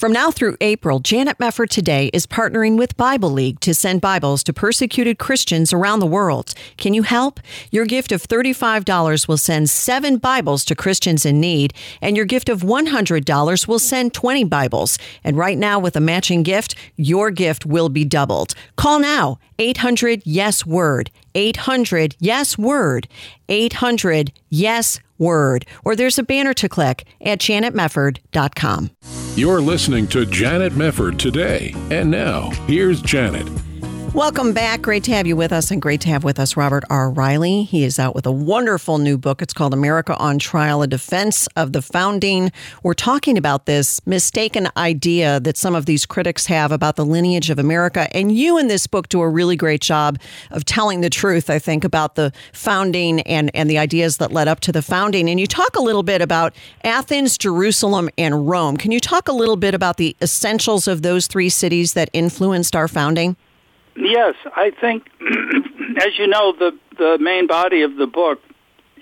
From 0.00 0.12
now 0.12 0.30
through 0.30 0.56
April, 0.62 0.98
Janet 1.00 1.36
Mefford 1.36 1.68
Today 1.68 2.08
is 2.14 2.26
partnering 2.26 2.78
with 2.78 2.96
Bible 2.96 3.28
League 3.28 3.60
to 3.60 3.74
send 3.74 4.00
Bibles 4.00 4.42
to 4.44 4.52
persecuted 4.54 5.18
Christians 5.18 5.74
around 5.74 6.00
the 6.00 6.06
world. 6.06 6.54
Can 6.78 6.94
you 6.94 7.02
help? 7.02 7.38
Your 7.70 7.84
gift 7.84 8.10
of 8.10 8.22
$35 8.22 9.28
will 9.28 9.36
send 9.36 9.68
seven 9.68 10.16
Bibles 10.16 10.64
to 10.64 10.74
Christians 10.74 11.26
in 11.26 11.38
need, 11.38 11.74
and 12.00 12.16
your 12.16 12.24
gift 12.24 12.48
of 12.48 12.62
$100 12.62 13.68
will 13.68 13.78
send 13.78 14.14
20 14.14 14.44
Bibles. 14.44 14.96
And 15.22 15.36
right 15.36 15.58
now, 15.58 15.78
with 15.78 15.96
a 15.96 16.00
matching 16.00 16.44
gift, 16.44 16.74
your 16.96 17.30
gift 17.30 17.66
will 17.66 17.90
be 17.90 18.06
doubled. 18.06 18.54
Call 18.76 19.00
now 19.00 19.38
800 19.58 20.22
Yes 20.24 20.64
Word. 20.64 21.10
800 21.34 22.16
Yes 22.18 22.58
Word. 22.58 23.08
800 23.48 24.32
Yes 24.48 25.00
Word. 25.18 25.66
Or 25.84 25.94
there's 25.94 26.18
a 26.18 26.22
banner 26.22 26.54
to 26.54 26.68
click 26.68 27.04
at 27.20 27.38
janetmefford.com. 27.38 28.90
You're 29.36 29.60
listening 29.60 30.06
to 30.08 30.26
Janet 30.26 30.72
Mefford 30.72 31.18
today. 31.18 31.74
And 31.90 32.10
now, 32.10 32.50
here's 32.66 33.00
Janet. 33.00 33.46
Welcome 34.14 34.52
back. 34.52 34.82
Great 34.82 35.04
to 35.04 35.12
have 35.12 35.28
you 35.28 35.36
with 35.36 35.52
us, 35.52 35.70
and 35.70 35.80
great 35.80 36.00
to 36.00 36.08
have 36.08 36.24
with 36.24 36.40
us 36.40 36.56
Robert 36.56 36.82
R. 36.90 37.08
Reilly. 37.08 37.62
He 37.62 37.84
is 37.84 37.96
out 38.00 38.12
with 38.12 38.26
a 38.26 38.32
wonderful 38.32 38.98
new 38.98 39.16
book. 39.16 39.40
It's 39.40 39.52
called 39.52 39.72
America 39.72 40.16
on 40.16 40.40
Trial 40.40 40.82
A 40.82 40.88
Defense 40.88 41.46
of 41.54 41.72
the 41.72 41.80
Founding. 41.80 42.50
We're 42.82 42.94
talking 42.94 43.38
about 43.38 43.66
this 43.66 44.04
mistaken 44.08 44.68
idea 44.76 45.38
that 45.38 45.56
some 45.56 45.76
of 45.76 45.86
these 45.86 46.06
critics 46.06 46.46
have 46.46 46.72
about 46.72 46.96
the 46.96 47.04
lineage 47.06 47.50
of 47.50 47.60
America. 47.60 48.08
And 48.14 48.32
you 48.36 48.58
in 48.58 48.66
this 48.66 48.88
book 48.88 49.08
do 49.08 49.20
a 49.20 49.28
really 49.28 49.54
great 49.54 49.80
job 49.80 50.18
of 50.50 50.64
telling 50.64 51.02
the 51.02 51.10
truth, 51.10 51.48
I 51.48 51.60
think, 51.60 51.84
about 51.84 52.16
the 52.16 52.32
founding 52.52 53.20
and, 53.20 53.48
and 53.54 53.70
the 53.70 53.78
ideas 53.78 54.16
that 54.16 54.32
led 54.32 54.48
up 54.48 54.58
to 54.60 54.72
the 54.72 54.82
founding. 54.82 55.30
And 55.30 55.38
you 55.38 55.46
talk 55.46 55.76
a 55.76 55.82
little 55.82 56.02
bit 56.02 56.20
about 56.20 56.52
Athens, 56.82 57.38
Jerusalem, 57.38 58.10
and 58.18 58.48
Rome. 58.48 58.76
Can 58.76 58.90
you 58.90 58.98
talk 58.98 59.28
a 59.28 59.32
little 59.32 59.56
bit 59.56 59.72
about 59.72 59.98
the 59.98 60.16
essentials 60.20 60.88
of 60.88 61.02
those 61.02 61.28
three 61.28 61.48
cities 61.48 61.92
that 61.92 62.10
influenced 62.12 62.74
our 62.74 62.88
founding? 62.88 63.36
Yes, 64.00 64.34
I 64.56 64.70
think, 64.70 65.08
as 65.98 66.18
you 66.18 66.26
know, 66.26 66.52
the 66.52 66.78
the 66.96 67.18
main 67.20 67.46
body 67.46 67.82
of 67.82 67.96
the 67.96 68.06
book 68.06 68.40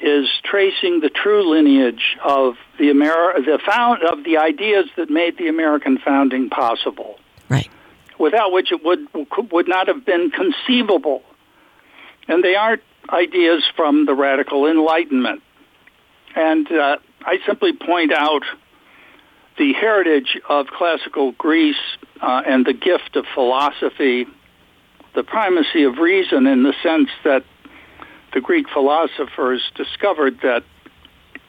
is 0.00 0.28
tracing 0.45 1.00
the 1.00 1.09
true 1.09 1.49
lineage 1.50 2.17
of 2.25 2.55
the 2.78 2.87
Ameri- 2.87 3.45
the 3.45 3.59
found 3.64 4.02
of 4.02 4.25
the 4.25 4.38
ideas 4.38 4.87
that 4.97 5.11
made 5.11 5.38
the 5.38 5.49
American 5.49 5.99
founding 5.99 6.50
possible. 6.50 7.19
Right. 7.49 7.69
Without 8.19 8.52
which 8.52 8.73
it 8.73 8.85
would 8.85 9.07
would 9.52 9.69
not 9.69 9.88
have 9.88 10.05
been 10.05 10.31
conceivable. 10.31 11.23
And 12.26 12.43
they 12.43 12.57
aren't 12.57 12.83
ideas 13.09 13.64
from 13.75 14.05
the 14.05 14.14
radical 14.14 14.67
Enlightenment. 14.67 15.43
And 16.35 16.71
uh, 16.71 16.99
I 17.23 17.38
simply 17.47 17.73
point 17.73 18.12
out 18.12 18.43
the 19.57 19.73
heritage 19.73 20.38
of 20.49 20.67
classical 20.69 21.33
Greece 21.33 21.76
uh, 22.21 22.43
and 22.47 22.67
the 22.67 22.75
gift 22.75 23.17
of 23.17 23.25
philosophy 23.35 24.26
the 25.19 25.25
primacy 25.25 25.83
of 25.83 25.99
reason 25.99 26.47
in 26.47 26.63
the 26.63 26.73
sense 26.81 27.09
that 27.25 27.45
the 28.33 28.41
Greek 28.41 28.67
philosophers 28.73 29.61
discovered 29.75 30.39
that 30.43 30.63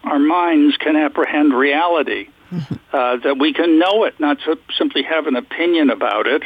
our 0.04 0.18
minds 0.18 0.76
can 0.78 0.96
apprehend 0.96 1.54
reality, 1.54 2.30
mm-hmm. 2.50 2.74
uh, 2.96 3.18
that 3.18 3.38
we 3.38 3.54
can 3.54 3.78
know 3.78 4.06
it, 4.06 4.20
not 4.20 4.40
so 4.44 4.56
simply 4.76 5.04
have 5.04 5.28
an 5.28 5.36
opinion 5.36 5.92
about 5.92 6.26
it, 6.26 6.42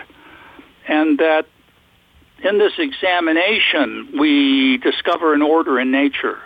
and 0.85 1.19
that 1.19 1.45
in 2.43 2.57
this 2.59 2.73
examination 2.77 4.19
we 4.19 4.79
discover 4.79 5.33
an 5.33 5.41
order 5.41 5.79
in 5.79 5.91
nature. 5.91 6.39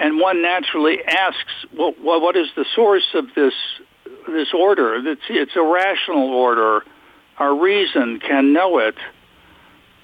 And 0.00 0.18
one 0.18 0.42
naturally 0.42 0.98
asks, 1.04 1.64
well, 1.72 1.94
well 2.02 2.20
what 2.20 2.36
is 2.36 2.48
the 2.56 2.66
source 2.74 3.06
of 3.14 3.26
this 3.36 3.54
this 4.26 4.48
order? 4.52 4.96
It's, 4.96 5.22
it's 5.28 5.54
a 5.54 5.62
rational 5.62 6.30
order 6.30 6.82
our 7.38 7.54
reason 7.54 8.20
can 8.20 8.52
know 8.52 8.78
it. 8.78 8.96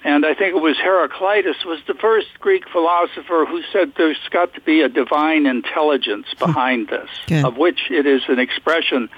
And 0.03 0.25
I 0.25 0.33
think 0.33 0.55
it 0.55 0.61
was 0.61 0.77
Heraclitus 0.77 1.63
was 1.65 1.79
the 1.87 1.93
first 1.93 2.27
Greek 2.39 2.67
philosopher 2.69 3.45
who 3.45 3.61
said 3.71 3.93
there's 3.95 4.19
got 4.31 4.53
to 4.55 4.61
be 4.61 4.81
a 4.81 4.89
divine 4.89 5.45
intelligence 5.45 6.27
hmm. 6.33 6.45
behind 6.45 6.89
this, 6.89 7.09
of 7.45 7.57
which 7.57 7.89
it 7.89 8.05
is 8.05 8.21
an 8.27 8.39
expression. 8.39 9.09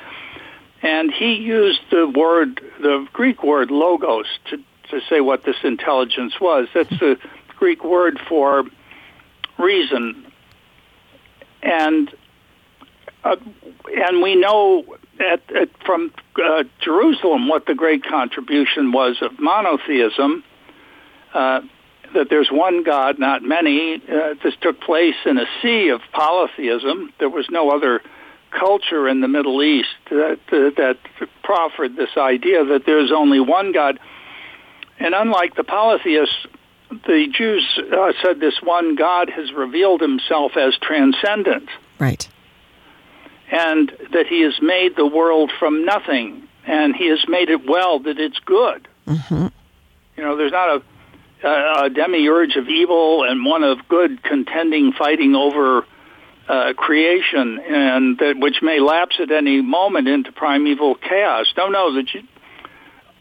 And 0.82 1.12
he 1.12 1.34
used 1.36 1.82
the 1.90 2.08
word, 2.08 2.62
the 2.80 3.08
Greek 3.12 3.44
word 3.44 3.72
logos, 3.72 4.28
to, 4.50 4.58
to 4.92 5.02
say 5.10 5.20
what 5.22 5.44
this 5.44 5.56
intelligence 5.64 6.40
was. 6.40 6.68
That's 6.74 6.90
the 7.00 7.18
Greek 7.58 7.84
word 7.84 8.20
for 8.30 8.66
reason. 9.58 10.32
And 11.64 12.14
uh, 13.24 13.38
and 13.92 14.22
we 14.22 14.36
know 14.36 14.86
at, 15.20 15.42
at, 15.56 15.70
from 15.86 16.12
uh, 16.44 16.64
Jerusalem 16.82 17.48
what 17.48 17.66
the 17.66 17.76
great 17.76 18.04
contribution 18.04 18.92
was 18.92 19.18
of 19.22 19.40
monotheism. 19.40 20.44
Uh, 21.34 21.62
that 22.14 22.30
there's 22.30 22.50
one 22.50 22.84
God, 22.84 23.20
not 23.20 23.44
many. 23.44 23.96
Uh, 23.96 24.36
this 24.42 24.54
took 24.62 24.80
place 24.80 25.16
in 25.26 25.38
a 25.38 25.46
sea 25.62 25.90
of 25.90 26.02
polytheism. 26.14 27.12
There 27.20 27.30
was 27.30 27.48
no 27.50 27.72
other 27.72 28.02
culture 28.52 29.10
in 29.10 29.20
the 29.20 29.28
Middle 29.28 29.62
East 29.62 29.90
that, 30.10 30.40
uh, 30.48 30.70
that 30.78 30.98
proffered 31.44 31.96
this 31.98 32.16
idea 32.16 32.64
that 32.64 32.86
there's 32.86 33.12
only 33.12 33.42
one 33.42 33.74
God. 33.74 34.00
And 34.98 35.14
unlike 35.14 35.56
the 35.56 35.66
polytheists, 35.66 36.48
the 36.90 37.28
Jews 37.34 37.80
uh, 37.92 38.14
said 38.22 38.40
this 38.40 38.62
one 38.62 38.96
God 38.96 39.30
has 39.30 39.52
revealed 39.52 40.00
himself 40.00 40.56
as 40.56 40.78
transcendent. 40.78 41.68
Right 42.00 42.30
and 43.56 43.90
that 44.12 44.28
he 44.28 44.42
has 44.42 44.54
made 44.62 44.96
the 44.96 45.06
world 45.06 45.52
from 45.60 45.86
nothing 45.86 46.46
and 46.66 46.96
He 46.96 47.10
has 47.10 47.24
made 47.28 47.50
it 47.50 47.68
well 47.68 48.00
that 48.00 48.20
it's 48.20 48.40
good. 48.40 48.88
Mm-hmm. 49.08 49.48
You 50.18 50.24
know, 50.24 50.38
there's 50.38 50.52
not 50.52 50.82
a, 51.44 51.48
a, 51.48 51.86
a 51.86 51.90
demiurge 51.90 52.56
of 52.56 52.68
evil 52.68 53.24
and 53.24 53.46
one 53.46 53.64
of 53.64 53.88
good 53.88 54.24
contending, 54.24 54.94
fighting 54.94 55.36
over 55.36 55.86
uh, 56.48 56.74
creation, 56.74 57.60
and 57.60 58.18
that 58.20 58.36
which 58.38 58.62
may 58.62 58.80
lapse 58.80 59.18
at 59.20 59.32
any 59.32 59.62
moment 59.62 60.08
into 60.08 60.32
primeval 60.32 60.96
chaos. 60.96 61.52
Don't 61.56 61.72
know 61.72 61.96
that 61.96 62.14
you, 62.14 62.22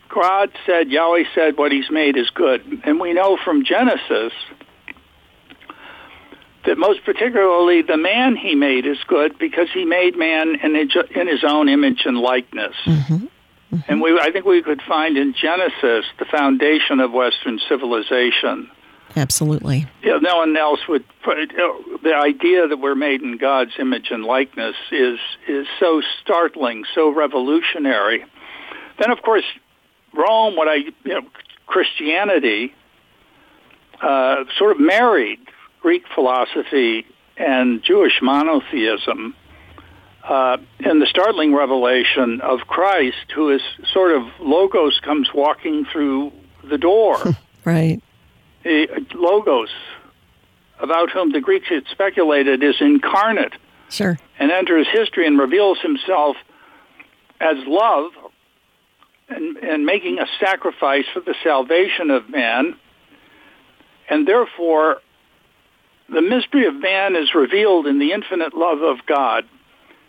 God 0.08 0.50
said, 0.66 0.88
Yahweh 0.90 1.24
said, 1.34 1.56
what 1.56 1.72
He's 1.72 1.90
made 1.90 2.16
is 2.16 2.30
good, 2.30 2.82
and 2.84 3.00
we 3.00 3.12
know 3.12 3.38
from 3.42 3.64
Genesis 3.64 4.32
that 6.66 6.78
most 6.78 7.04
particularly 7.04 7.82
the 7.82 7.96
man 7.96 8.36
He 8.36 8.54
made 8.54 8.86
is 8.86 8.98
good 9.06 9.38
because 9.38 9.68
He 9.72 9.84
made 9.84 10.16
man 10.16 10.56
in 10.62 10.76
in 10.76 11.28
His 11.28 11.44
own 11.44 11.68
image 11.68 12.02
and 12.04 12.18
likeness. 12.18 12.74
Mm-hmm. 12.84 13.14
Mm-hmm. 13.14 13.76
And 13.92 14.00
we, 14.00 14.18
I 14.18 14.30
think 14.30 14.44
we 14.44 14.62
could 14.62 14.82
find 14.82 15.16
in 15.16 15.34
Genesis 15.34 16.04
the 16.18 16.24
foundation 16.30 17.00
of 17.00 17.12
Western 17.12 17.58
civilization. 17.68 18.70
Absolutely. 19.16 19.86
Yeah, 20.02 20.18
no 20.20 20.38
one 20.38 20.56
else 20.56 20.80
would. 20.88 21.04
put 21.22 21.36
The 22.02 22.14
idea 22.14 22.66
that 22.66 22.78
we're 22.78 22.96
made 22.96 23.22
in 23.22 23.36
God's 23.36 23.72
image 23.78 24.08
and 24.10 24.24
likeness 24.24 24.74
is 24.90 25.18
is 25.46 25.66
so 25.78 26.02
startling, 26.22 26.84
so 26.94 27.12
revolutionary. 27.12 28.24
Then, 28.98 29.10
of 29.10 29.22
course, 29.22 29.44
Rome, 30.12 30.56
what 30.56 30.68
I 30.68 30.76
you 30.76 30.94
know, 31.04 31.22
Christianity, 31.66 32.74
uh, 34.00 34.44
sort 34.58 34.72
of 34.72 34.80
married 34.80 35.38
Greek 35.84 36.06
philosophy 36.14 37.04
and 37.36 37.82
Jewish 37.82 38.22
monotheism 38.22 39.36
uh, 40.26 40.56
in 40.80 40.98
the 40.98 41.04
startling 41.04 41.54
revelation 41.54 42.40
of 42.40 42.60
Christ, 42.60 43.30
who 43.34 43.50
is 43.50 43.60
sort 43.92 44.12
of 44.12 44.22
logos 44.40 44.98
comes 45.00 45.28
walking 45.34 45.84
through 45.84 46.32
the 46.62 46.78
door. 46.78 47.18
right. 47.66 48.00
logos, 48.64 49.68
about 50.80 51.10
whom 51.10 51.32
the 51.32 51.40
Greeks 51.40 51.68
had 51.68 51.84
speculated 51.90 52.62
is 52.62 52.76
incarnate. 52.80 53.52
Sure. 53.90 54.18
And 54.38 54.50
enters 54.50 54.86
history 54.90 55.26
and 55.26 55.38
reveals 55.38 55.80
himself 55.80 56.38
as 57.42 57.58
love 57.66 58.10
and, 59.28 59.58
and 59.58 59.84
making 59.84 60.18
a 60.18 60.26
sacrifice 60.40 61.04
for 61.12 61.20
the 61.20 61.34
salvation 61.44 62.10
of 62.10 62.30
man. 62.30 62.74
And 64.08 64.26
therefore, 64.26 65.02
the 66.08 66.22
mystery 66.22 66.66
of 66.66 66.74
man 66.74 67.16
is 67.16 67.34
revealed 67.34 67.86
in 67.86 67.98
the 67.98 68.12
infinite 68.12 68.54
love 68.54 68.82
of 68.82 69.04
God, 69.06 69.44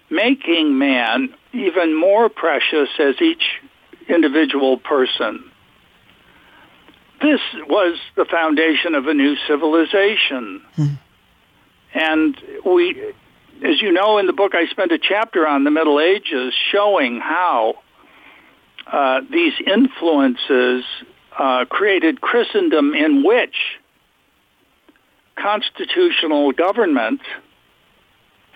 making 0.10 0.78
man 0.78 1.34
even 1.54 1.98
more 1.98 2.30
precious 2.30 2.90
as 3.00 3.16
each 3.22 3.62
individual 4.08 4.78
person. 4.78 5.52
This 7.22 7.40
was 7.68 7.98
the 8.16 8.26
foundation 8.26 8.94
of 8.94 9.08
a 9.08 9.14
new 9.14 9.36
civilization. 9.48 10.62
Hmm. 10.76 10.86
And 11.94 12.38
we, 12.66 13.14
as 13.64 13.82
you 13.82 13.92
know, 13.94 14.18
in 14.18 14.28
the 14.28 14.34
book, 14.34 14.54
I 14.54 14.68
spent 14.68 14.92
a 14.92 15.00
chapter 15.00 15.48
on 15.48 15.64
the 15.64 15.72
Middle 15.72 16.00
Ages 16.02 16.54
showing 16.72 17.20
how 17.22 17.76
uh, 18.86 19.22
these 19.32 19.54
influences 19.66 20.84
uh, 21.38 21.66
created 21.70 22.22
Christendom 22.22 22.94
in 22.94 23.24
which 23.24 23.56
constitutional 25.36 26.52
government 26.52 27.22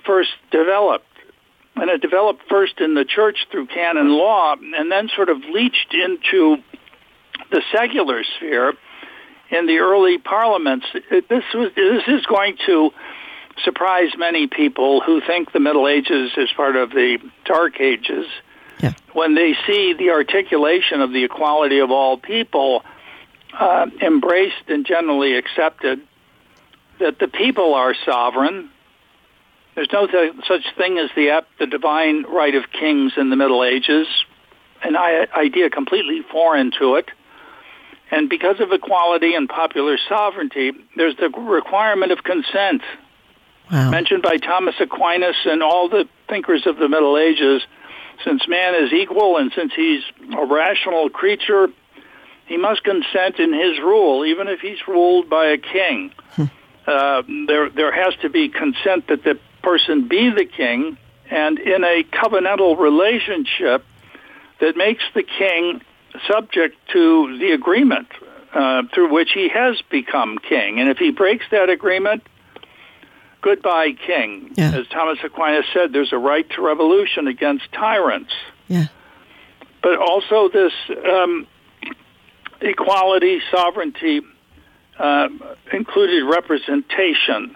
first 0.05 0.31
developed. 0.51 1.05
And 1.75 1.89
it 1.89 2.01
developed 2.01 2.41
first 2.49 2.81
in 2.81 2.93
the 2.93 3.05
church 3.05 3.47
through 3.51 3.67
canon 3.67 4.09
law 4.09 4.55
and 4.59 4.91
then 4.91 5.09
sort 5.15 5.29
of 5.29 5.37
leached 5.51 5.93
into 5.93 6.57
the 7.51 7.61
secular 7.71 8.23
sphere 8.35 8.73
in 9.49 9.65
the 9.65 9.77
early 9.77 10.17
parliaments. 10.17 10.85
This, 11.09 11.43
was, 11.53 11.71
this 11.75 12.03
is 12.07 12.25
going 12.25 12.57
to 12.65 12.91
surprise 13.63 14.09
many 14.17 14.47
people 14.47 15.01
who 15.01 15.21
think 15.21 15.51
the 15.51 15.59
Middle 15.59 15.87
Ages 15.87 16.31
is 16.37 16.49
part 16.55 16.75
of 16.75 16.91
the 16.91 17.17
Dark 17.45 17.79
Ages. 17.79 18.25
Yeah. 18.79 18.93
When 19.13 19.35
they 19.35 19.55
see 19.67 19.93
the 19.93 20.11
articulation 20.11 21.01
of 21.01 21.11
the 21.11 21.23
equality 21.23 21.79
of 21.79 21.91
all 21.91 22.17
people 22.17 22.83
uh, 23.53 23.87
embraced 24.01 24.69
and 24.69 24.85
generally 24.85 25.35
accepted, 25.35 26.01
that 26.99 27.19
the 27.19 27.27
people 27.27 27.73
are 27.73 27.93
sovereign. 28.05 28.69
There's 29.75 29.89
no 29.91 30.07
th- 30.07 30.33
such 30.47 30.63
thing 30.77 30.97
as 30.97 31.09
the, 31.15 31.43
the 31.57 31.67
divine 31.67 32.23
right 32.23 32.55
of 32.55 32.71
kings 32.71 33.13
in 33.17 33.29
the 33.29 33.35
Middle 33.35 33.63
Ages, 33.63 34.07
an 34.83 34.95
idea 34.95 35.69
completely 35.69 36.21
foreign 36.31 36.71
to 36.79 36.95
it. 36.95 37.09
And 38.11 38.29
because 38.29 38.59
of 38.59 38.71
equality 38.71 39.35
and 39.35 39.47
popular 39.47 39.97
sovereignty, 40.07 40.71
there's 40.95 41.15
the 41.17 41.29
requirement 41.29 42.11
of 42.11 42.23
consent. 42.23 42.81
Wow. 43.71 43.91
Mentioned 43.91 44.23
by 44.23 44.37
Thomas 44.37 44.75
Aquinas 44.79 45.35
and 45.45 45.61
all 45.61 45.89
the 45.89 46.07
thinkers 46.27 46.65
of 46.65 46.77
the 46.77 46.89
Middle 46.89 47.17
Ages, 47.17 47.61
since 48.23 48.47
man 48.47 48.75
is 48.83 48.91
equal 48.91 49.37
and 49.37 49.51
since 49.55 49.71
he's 49.75 50.01
a 50.35 50.45
rational 50.45 51.09
creature, 51.09 51.67
he 52.47 52.57
must 52.57 52.83
consent 52.83 53.37
in 53.37 53.53
his 53.53 53.77
rule, 53.77 54.25
even 54.25 54.47
if 54.47 54.59
he's 54.59 54.79
ruled 54.87 55.29
by 55.29 55.45
a 55.45 55.57
king. 55.57 56.11
Hmm. 56.31 56.45
Uh, 56.89 57.23
there, 57.47 57.69
there 57.69 57.91
has 57.91 58.15
to 58.21 58.29
be 58.29 58.49
consent 58.49 59.07
that 59.07 59.23
the 59.23 59.39
person 59.61 60.07
be 60.07 60.31
the 60.31 60.45
king, 60.45 60.97
and 61.29 61.59
in 61.59 61.83
a 61.83 62.03
covenantal 62.03 62.79
relationship 62.79 63.85
that 64.59 64.75
makes 64.75 65.03
the 65.13 65.23
king 65.23 65.81
subject 66.27 66.75
to 66.91 67.37
the 67.37 67.51
agreement 67.51 68.07
uh, 68.53 68.83
through 68.93 69.13
which 69.13 69.31
he 69.33 69.49
has 69.49 69.79
become 69.91 70.39
king. 70.39 70.79
And 70.79 70.89
if 70.89 70.97
he 70.97 71.11
breaks 71.11 71.45
that 71.51 71.69
agreement, 71.69 72.23
goodbye, 73.41 73.91
king. 73.91 74.53
Yeah. 74.55 74.73
As 74.73 74.87
Thomas 74.87 75.19
Aquinas 75.23 75.65
said, 75.73 75.93
there's 75.93 76.11
a 76.11 76.17
right 76.17 76.49
to 76.51 76.61
revolution 76.61 77.27
against 77.27 77.71
tyrants. 77.71 78.33
Yeah. 78.67 78.87
But 79.83 79.99
also 79.99 80.49
this 80.49 80.73
um, 81.05 81.45
equality, 82.59 83.41
sovereignty 83.51 84.21
uh, 84.99 85.29
included 85.73 86.23
representation. 86.23 87.55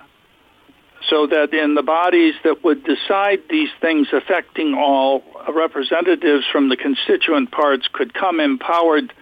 So 1.10 1.28
that 1.28 1.54
in 1.54 1.76
the 1.76 1.84
bodies 1.84 2.34
that 2.46 2.64
would 2.64 2.86
decide 2.86 3.42
these 3.50 3.70
things 3.82 4.08
affecting 4.14 4.74
all, 4.74 5.22
representatives 5.54 6.46
from 6.50 6.70
the 6.70 6.78
constituent 6.78 7.52
parts 7.52 7.90
could 7.92 8.14
come 8.14 8.40
empowered 8.40 9.14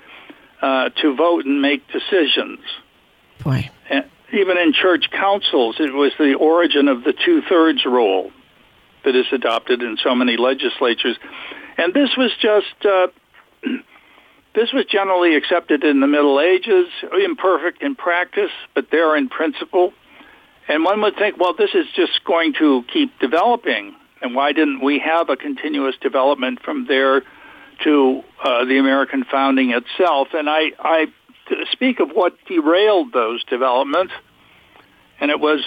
uh, 0.62 0.90
to 1.02 1.16
vote 1.16 1.46
and 1.46 1.60
make 1.60 1.82
decisions. 1.88 2.60
Boy. 3.44 3.72
And 3.90 4.06
even 4.32 4.58
in 4.58 4.74
church 4.74 5.10
councils, 5.12 5.78
it 5.80 5.92
was 5.92 6.12
the 6.20 6.36
origin 6.36 6.88
of 6.88 7.04
the 7.04 7.14
two 7.14 7.42
thirds 7.50 7.84
rule 7.86 8.32
that 9.04 9.16
is 9.16 9.26
adopted 9.32 9.82
in 9.82 9.98
so 10.04 10.14
many 10.14 10.38
legislatures. 10.38 11.18
And 11.78 11.94
this 11.94 12.12
was 12.16 12.32
just, 12.40 12.86
uh, 12.86 13.08
this 14.54 14.74
was 14.74 14.86
generally 14.86 15.36
accepted 15.36 15.84
in 15.84 16.02
the 16.02 16.08
Middle 16.08 16.40
Ages, 16.40 16.88
imperfect 17.24 17.82
in 17.82 17.96
practice, 17.96 18.52
but 18.76 18.88
there 18.92 19.16
in 19.16 19.30
principle. 19.30 19.94
And 20.68 20.84
one 20.84 21.02
would 21.02 21.16
think, 21.16 21.38
well, 21.38 21.54
this 21.58 21.72
is 21.74 21.86
just 21.96 22.24
going 22.26 22.54
to 22.60 22.84
keep 22.92 23.18
developing. 23.20 23.96
And 24.22 24.36
why 24.36 24.52
didn't 24.52 24.84
we 24.84 25.00
have 25.00 25.30
a 25.30 25.38
continuous 25.38 25.96
development 26.02 26.62
from 26.64 26.86
there 26.86 27.24
to 27.84 28.24
uh, 28.44 28.66
the 28.66 28.78
American 28.78 29.24
founding 29.24 29.72
itself? 29.72 30.30
And 30.34 30.50
I, 30.50 30.72
I 30.80 31.08
speak 31.72 32.00
of 32.00 32.10
what 32.12 32.38
derailed 32.46 33.14
those 33.14 33.44
developments, 33.46 34.14
and 35.20 35.32
it 35.32 35.40
was 35.40 35.62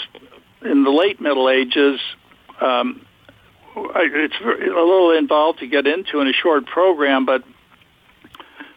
in 0.63 0.85
the 0.85 0.91
late 0.91 1.21
Middle 1.21 1.49
Ages. 1.49 2.01
Um, 2.61 3.05
it's 3.77 4.35
a 4.41 4.47
little 4.47 5.11
involved 5.11 5.59
to 5.61 5.67
get 5.67 5.87
into 5.87 6.21
in 6.21 6.29
a 6.29 6.33
short 6.33 6.67
program, 6.67 7.27
but 7.27 7.43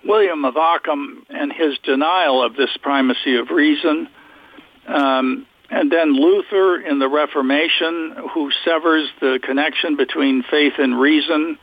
William 0.08 0.46
of 0.46 0.56
Ockham 0.58 1.26
and 1.30 1.52
his 1.52 1.78
denial 1.84 2.42
of 2.44 2.56
this 2.56 2.76
primacy 2.82 3.36
of 3.38 3.50
reason. 3.50 4.08
Um, 4.88 5.46
and 5.70 5.92
then 5.92 6.14
Luther 6.14 6.80
in 6.80 7.00
the 7.00 7.10
Reformation, 7.10 8.16
who 8.34 8.52
severs 8.64 9.10
the 9.20 9.40
connection 9.44 9.98
between 9.98 10.44
faith 10.44 10.74
and 10.78 10.98
reason, 11.00 11.58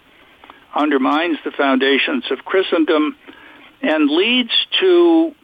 undermines 0.75 1.39
the 1.45 1.53
foundations 1.53 2.25
of 2.31 2.45
Christendom, 2.45 3.17
and 3.81 4.11
leads 4.11 4.53
to, 4.81 5.35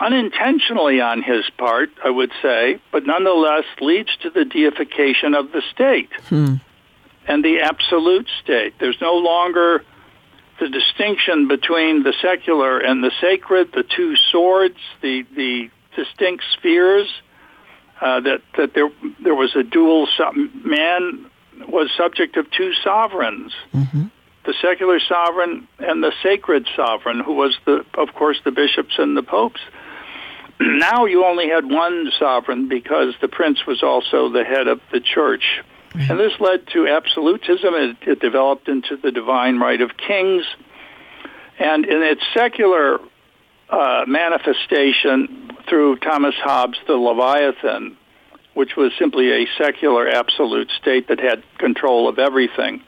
unintentionally 0.00 1.00
on 1.00 1.22
his 1.22 1.44
part, 1.58 1.90
I 2.02 2.10
would 2.10 2.32
say, 2.40 2.80
but 2.90 3.04
nonetheless 3.06 3.64
leads 3.80 4.10
to 4.22 4.30
the 4.30 4.44
deification 4.44 5.34
of 5.34 5.52
the 5.52 5.62
state 5.72 6.10
Hmm. 6.28 6.54
and 7.26 7.44
the 7.44 7.60
absolute 7.60 8.28
state. 8.42 8.74
There's 8.78 9.00
no 9.00 9.14
longer 9.14 9.84
the 10.62 10.68
distinction 10.68 11.48
between 11.48 12.04
the 12.04 12.14
secular 12.22 12.78
and 12.78 13.02
the 13.02 13.10
sacred, 13.20 13.72
the 13.72 13.82
two 13.82 14.14
swords, 14.30 14.78
the, 15.00 15.24
the 15.34 15.68
distinct 15.96 16.44
spheres 16.52 17.08
uh, 18.00 18.20
that 18.20 18.42
that 18.56 18.72
there 18.72 18.90
there 19.20 19.34
was 19.34 19.56
a 19.56 19.64
dual 19.64 20.06
man 20.64 21.26
was 21.66 21.90
subject 21.96 22.36
of 22.36 22.48
two 22.52 22.72
sovereigns, 22.74 23.52
mm-hmm. 23.74 24.04
the 24.44 24.54
secular 24.62 25.00
sovereign 25.00 25.66
and 25.80 26.02
the 26.02 26.12
sacred 26.22 26.68
sovereign, 26.76 27.18
who 27.18 27.34
was 27.34 27.58
the, 27.66 27.84
of 27.94 28.14
course, 28.14 28.38
the 28.44 28.52
bishops 28.52 28.94
and 28.98 29.16
the 29.16 29.22
popes. 29.22 29.60
now 30.60 31.06
you 31.06 31.24
only 31.24 31.48
had 31.48 31.68
one 31.68 32.10
sovereign 32.20 32.68
because 32.68 33.14
the 33.20 33.28
prince 33.28 33.66
was 33.66 33.82
also 33.82 34.28
the 34.28 34.44
head 34.44 34.68
of 34.68 34.80
the 34.92 35.00
church. 35.00 35.60
And 35.94 36.18
this 36.18 36.32
led 36.40 36.66
to 36.68 36.88
absolutism. 36.88 37.74
It, 37.74 37.96
it 38.06 38.20
developed 38.20 38.68
into 38.68 38.96
the 38.96 39.12
divine 39.12 39.58
right 39.58 39.80
of 39.80 39.96
kings. 39.96 40.44
And 41.58 41.84
in 41.84 42.02
its 42.02 42.22
secular 42.34 42.98
uh, 43.68 44.04
manifestation 44.06 45.50
through 45.68 45.96
Thomas 45.96 46.34
Hobbes' 46.36 46.78
The 46.86 46.94
Leviathan, 46.94 47.96
which 48.54 48.76
was 48.76 48.92
simply 48.98 49.32
a 49.32 49.46
secular 49.58 50.08
absolute 50.08 50.70
state 50.80 51.08
that 51.08 51.20
had 51.20 51.42
control 51.58 52.08
of 52.08 52.18
everything. 52.18 52.82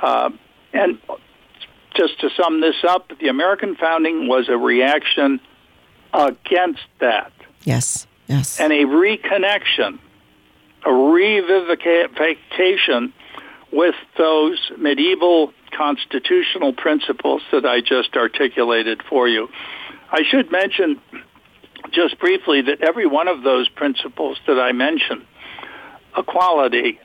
Uh, 0.00 0.30
and 0.72 0.98
just 1.94 2.20
to 2.20 2.30
sum 2.30 2.60
this 2.60 2.76
up, 2.86 3.10
the 3.20 3.28
American 3.28 3.76
founding 3.76 4.28
was 4.28 4.48
a 4.48 4.56
reaction 4.56 5.40
against 6.12 6.86
that. 7.00 7.32
Yes, 7.64 8.06
yes. 8.26 8.60
And 8.60 8.72
a 8.72 8.84
reconnection, 8.84 9.98
revivification 10.90 13.12
with 13.72 13.96
those 14.16 14.70
medieval 14.78 15.52
constitutional 15.76 16.72
principles 16.72 17.42
that 17.52 17.66
I 17.66 17.80
just 17.80 18.16
articulated 18.16 19.02
for 19.08 19.28
you. 19.28 19.48
I 20.10 20.22
should 20.22 20.52
mention 20.52 21.00
just 21.90 22.18
briefly 22.18 22.62
that 22.62 22.80
every 22.82 23.06
one 23.06 23.28
of 23.28 23.42
those 23.42 23.68
principles 23.68 24.38
that 24.46 24.60
I 24.60 24.72
mentioned, 24.72 25.26
equality, 26.16 26.98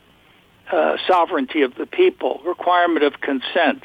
uh, 0.72 0.98
sovereignty 1.08 1.64
of 1.64 1.76
the 1.76 1.86
people, 1.86 2.42
requirement 2.46 3.04
of 3.04 3.20
consent, 3.20 3.84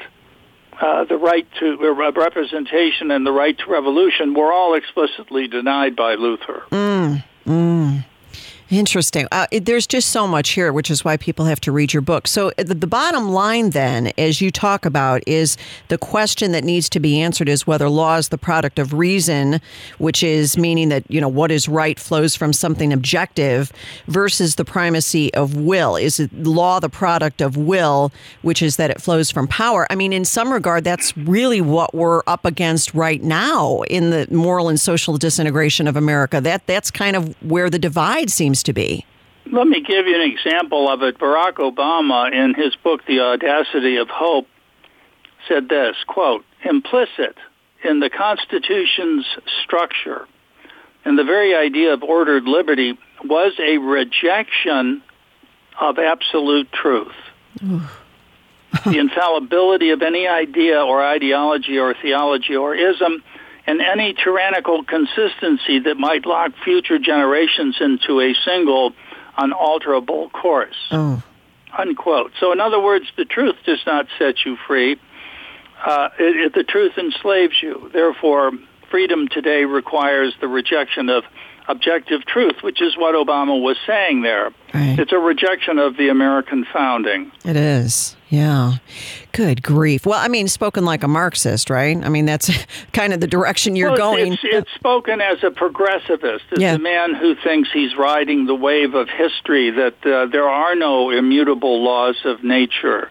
uh, 0.79 1.05
the 1.05 1.17
right 1.17 1.47
to 1.59 1.77
uh, 1.81 2.11
representation 2.11 3.09
and 3.09 3.25
the 3.25 3.31
right 3.31 3.57
to 3.57 3.65
revolution 3.67 4.33
were 4.33 4.51
all 4.51 4.75
explicitly 4.75 5.47
denied 5.47 5.95
by 5.95 6.15
Luther. 6.15 6.63
Mm, 6.71 7.23
mm. 7.45 8.05
Interesting. 8.71 9.27
Uh, 9.31 9.45
it, 9.51 9.65
there's 9.65 9.85
just 9.85 10.09
so 10.09 10.27
much 10.27 10.49
here, 10.51 10.73
which 10.73 10.89
is 10.89 11.05
why 11.05 11.17
people 11.17 11.45
have 11.45 11.61
to 11.61 11.71
read 11.71 11.93
your 11.93 12.01
book. 12.01 12.25
So, 12.25 12.51
uh, 12.57 12.63
the, 12.63 12.73
the, 12.73 12.87
bottom 12.87 13.29
line, 13.29 13.71
then, 13.71 14.11
as 14.17 14.41
you 14.41 14.49
talk 14.49 14.85
about, 14.85 15.21
is 15.27 15.55
the 15.89 15.99
question 15.99 16.51
that 16.53 16.63
needs 16.63 16.89
to 16.89 16.99
be 16.99 17.21
answered 17.21 17.47
is 17.47 17.67
whether 17.67 17.87
law 17.89 18.17
is 18.17 18.29
the 18.29 18.39
product 18.39 18.79
of 18.79 18.93
reason, 18.93 19.61
which 19.99 20.23
is 20.23 20.57
meaning 20.57 20.89
that, 20.89 21.03
you 21.09 21.21
know, 21.21 21.27
what 21.27 21.51
is 21.51 21.67
right 21.67 21.99
flows 21.99 22.35
from 22.35 22.53
something 22.53 22.91
objective, 22.91 23.71
versus 24.07 24.55
the 24.55 24.65
primacy 24.65 25.31
of 25.35 25.55
will. 25.55 25.95
Is 25.95 26.27
law 26.33 26.79
the 26.79 26.89
product 26.89 27.41
of 27.41 27.57
will, 27.57 28.11
which 28.41 28.63
is 28.63 28.77
that 28.77 28.89
it 28.89 28.99
flows 28.99 29.29
from 29.29 29.47
power? 29.47 29.85
I 29.91 29.95
mean, 29.95 30.11
in 30.11 30.25
some 30.25 30.51
regard, 30.51 30.83
that's 30.83 31.15
really 31.15 31.61
what 31.61 31.93
we're 31.93 32.23
up 32.25 32.45
against 32.45 32.95
right 32.95 33.21
now 33.21 33.81
in 33.83 34.09
the 34.09 34.27
moral 34.31 34.69
and 34.69 34.79
social 34.79 35.17
disintegration 35.17 35.87
of 35.87 35.95
America. 35.95 36.41
That 36.41 36.65
That's 36.65 36.89
kind 36.89 37.15
of 37.15 37.35
where 37.43 37.69
the 37.69 37.77
divide 37.77 38.31
seems 38.31 38.54
seems 38.55 38.63
to 38.63 38.73
be. 38.73 39.05
Let 39.51 39.67
me 39.67 39.81
give 39.81 40.07
you 40.07 40.15
an 40.15 40.31
example 40.31 40.89
of 40.89 41.03
it. 41.03 41.19
Barack 41.19 41.55
Obama, 41.55 42.31
in 42.33 42.53
his 42.55 42.75
book, 42.77 43.01
The 43.05 43.19
Audacity 43.19 43.97
of 43.97 44.09
Hope, 44.09 44.47
said 45.47 45.69
this, 45.69 45.95
quote, 46.07 46.43
implicit 46.63 47.35
in 47.83 47.99
the 47.99 48.09
Constitution's 48.09 49.25
structure 49.63 50.27
and 51.03 51.19
the 51.19 51.23
very 51.23 51.53
idea 51.53 51.93
of 51.93 52.01
ordered 52.01 52.45
liberty 52.45 52.97
was 53.23 53.53
a 53.59 53.77
rejection 53.77 55.03
of 55.79 55.99
absolute 55.99 56.71
truth. 56.71 57.13
the 57.61 58.97
infallibility 58.97 59.91
of 59.91 60.01
any 60.01 60.27
idea 60.27 60.81
or 60.81 61.05
ideology 61.05 61.77
or 61.77 61.93
theology 62.01 62.55
or 62.55 62.73
ism 62.73 63.23
and 63.67 63.81
any 63.81 64.13
tyrannical 64.13 64.83
consistency 64.83 65.79
that 65.79 65.97
might 65.97 66.25
lock 66.25 66.51
future 66.63 66.99
generations 66.99 67.77
into 67.79 68.21
a 68.21 68.33
single 68.45 68.93
unalterable 69.37 70.29
course. 70.29 70.75
Oh. 70.91 71.21
Unquote. 71.77 72.31
So, 72.39 72.51
in 72.53 72.61
other 72.61 72.79
words, 72.79 73.05
the 73.17 73.25
truth 73.25 73.55
does 73.65 73.81
not 73.85 74.07
set 74.17 74.45
you 74.45 74.55
free. 74.67 74.97
Uh, 75.85 76.09
it, 76.17 76.35
it, 76.37 76.53
the 76.53 76.63
truth 76.63 76.93
enslaves 76.97 77.61
you. 77.61 77.89
Therefore, 77.91 78.51
freedom 78.89 79.27
today 79.27 79.65
requires 79.65 80.33
the 80.39 80.47
rejection 80.47 81.09
of 81.09 81.23
objective 81.67 82.25
truth, 82.25 82.61
which 82.61 82.81
is 82.81 82.95
what 82.97 83.15
Obama 83.15 83.59
was 83.61 83.77
saying 83.87 84.21
there. 84.21 84.51
Right. 84.73 84.99
It's 84.99 85.11
a 85.11 85.17
rejection 85.17 85.79
of 85.79 85.97
the 85.97 86.09
American 86.09 86.65
founding. 86.71 87.31
It 87.43 87.55
is. 87.55 88.15
Yeah. 88.29 88.73
Good 89.31 89.63
grief. 89.63 90.05
Well, 90.05 90.19
I 90.19 90.27
mean, 90.27 90.47
spoken 90.47 90.83
like 90.83 91.03
a 91.03 91.07
Marxist, 91.07 91.69
right? 91.69 91.95
I 91.95 92.09
mean, 92.09 92.25
that's 92.25 92.49
kind 92.93 93.13
of 93.13 93.21
the 93.21 93.27
direction 93.27 93.75
you're 93.75 93.89
well, 93.89 93.97
going. 93.97 94.33
It's, 94.33 94.41
it's, 94.43 94.73
spoken 94.75 95.21
as 95.21 95.43
a 95.43 95.49
progressivist, 95.49 96.41
as 96.51 96.59
yeah. 96.59 96.75
a 96.75 96.79
man 96.79 97.13
who 97.13 97.35
thinks 97.35 97.69
he's 97.71 97.95
riding 97.95 98.45
the 98.45 98.55
wave 98.55 98.93
of 98.93 99.07
history, 99.09 99.71
that 99.71 100.05
uh, 100.05 100.25
there 100.27 100.49
are 100.49 100.75
no 100.75 101.11
immutable 101.11 101.83
laws 101.83 102.17
of 102.25 102.43
nature, 102.43 103.09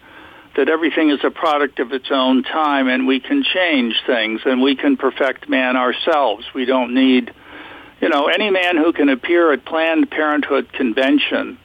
that 0.57 0.69
everything 0.69 1.11
is 1.11 1.21
a 1.25 1.31
product 1.31 1.79
of 1.79 1.93
its 1.93 2.11
own 2.11 2.43
time, 2.43 2.89
and 2.89 3.07
we 3.07 3.21
can 3.21 3.43
change 3.43 3.95
things, 4.07 4.41
and 4.45 4.61
we 4.61 4.77
can 4.77 4.97
perfect 4.97 5.49
man 5.49 5.77
ourselves. 5.77 6.45
We 6.55 6.65
don't 6.65 6.95
need, 6.95 7.33
you 8.05 8.11
know, 8.11 8.27
any 8.27 8.51
man 8.51 8.77
who 8.77 8.93
can 8.93 9.09
appear 9.09 9.51
at 9.51 9.65
Planned 9.65 10.11
Parenthood 10.11 10.71
convention. 10.75 11.57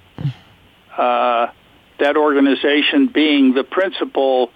Uh, 0.97 1.47
that 1.99 2.15
organization 2.15 3.07
being 3.07 3.53
the 3.53 3.65
principal 3.65 4.49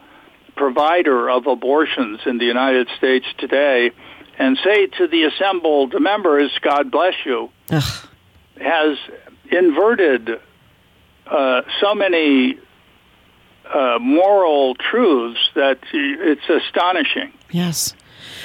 provider 0.56 1.30
of 1.30 1.46
abortions 1.46 2.22
in 2.26 2.38
the 2.38 2.46
United 2.46 2.88
States 2.98 3.26
today, 3.38 3.92
and 4.40 4.58
say 4.64 4.88
to 4.88 5.08
the 5.08 5.24
assembled 5.24 5.94
members, 6.00 6.52
God 6.62 6.90
bless 6.90 7.16
you, 7.26 7.50
Ugh. 7.70 8.08
has 8.62 8.98
inverted 9.52 10.40
uh, 11.28 11.62
so 11.82 11.96
many 11.96 12.60
uh, 13.66 13.98
moral 14.00 14.76
truths 14.76 15.50
that 15.56 15.80
it's 15.92 16.48
astonishing. 16.48 17.34
Yes. 17.52 17.94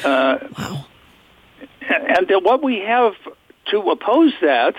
Uh, 0.04 0.38
wow. 0.58 0.86
And, 1.88 2.30
and 2.30 2.44
what 2.44 2.62
we 2.62 2.80
have 2.80 3.14
to 3.70 3.78
oppose 3.90 4.32
that 4.40 4.74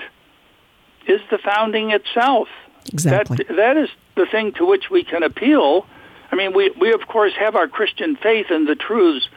is 1.08 1.22
the 1.32 1.38
founding 1.38 1.91
itself. 1.91 2.48
Exactly. 2.91 3.38
That, 3.38 3.56
that 3.56 3.78
is 3.78 3.89
the 4.15 4.26
thing 4.26 4.54
to 4.54 4.65
which 4.65 4.89
we 4.89 5.04
can 5.04 5.24
appeal. 5.24 5.86
I 6.32 6.36
mean, 6.36 6.54
we, 6.54 6.69
we 6.80 6.93
of 6.93 7.08
course 7.08 7.34
have 7.39 7.56
our 7.56 7.67
Christian 7.67 8.15
faith 8.15 8.48
and 8.50 8.67
the 8.67 8.76
truths 8.76 9.28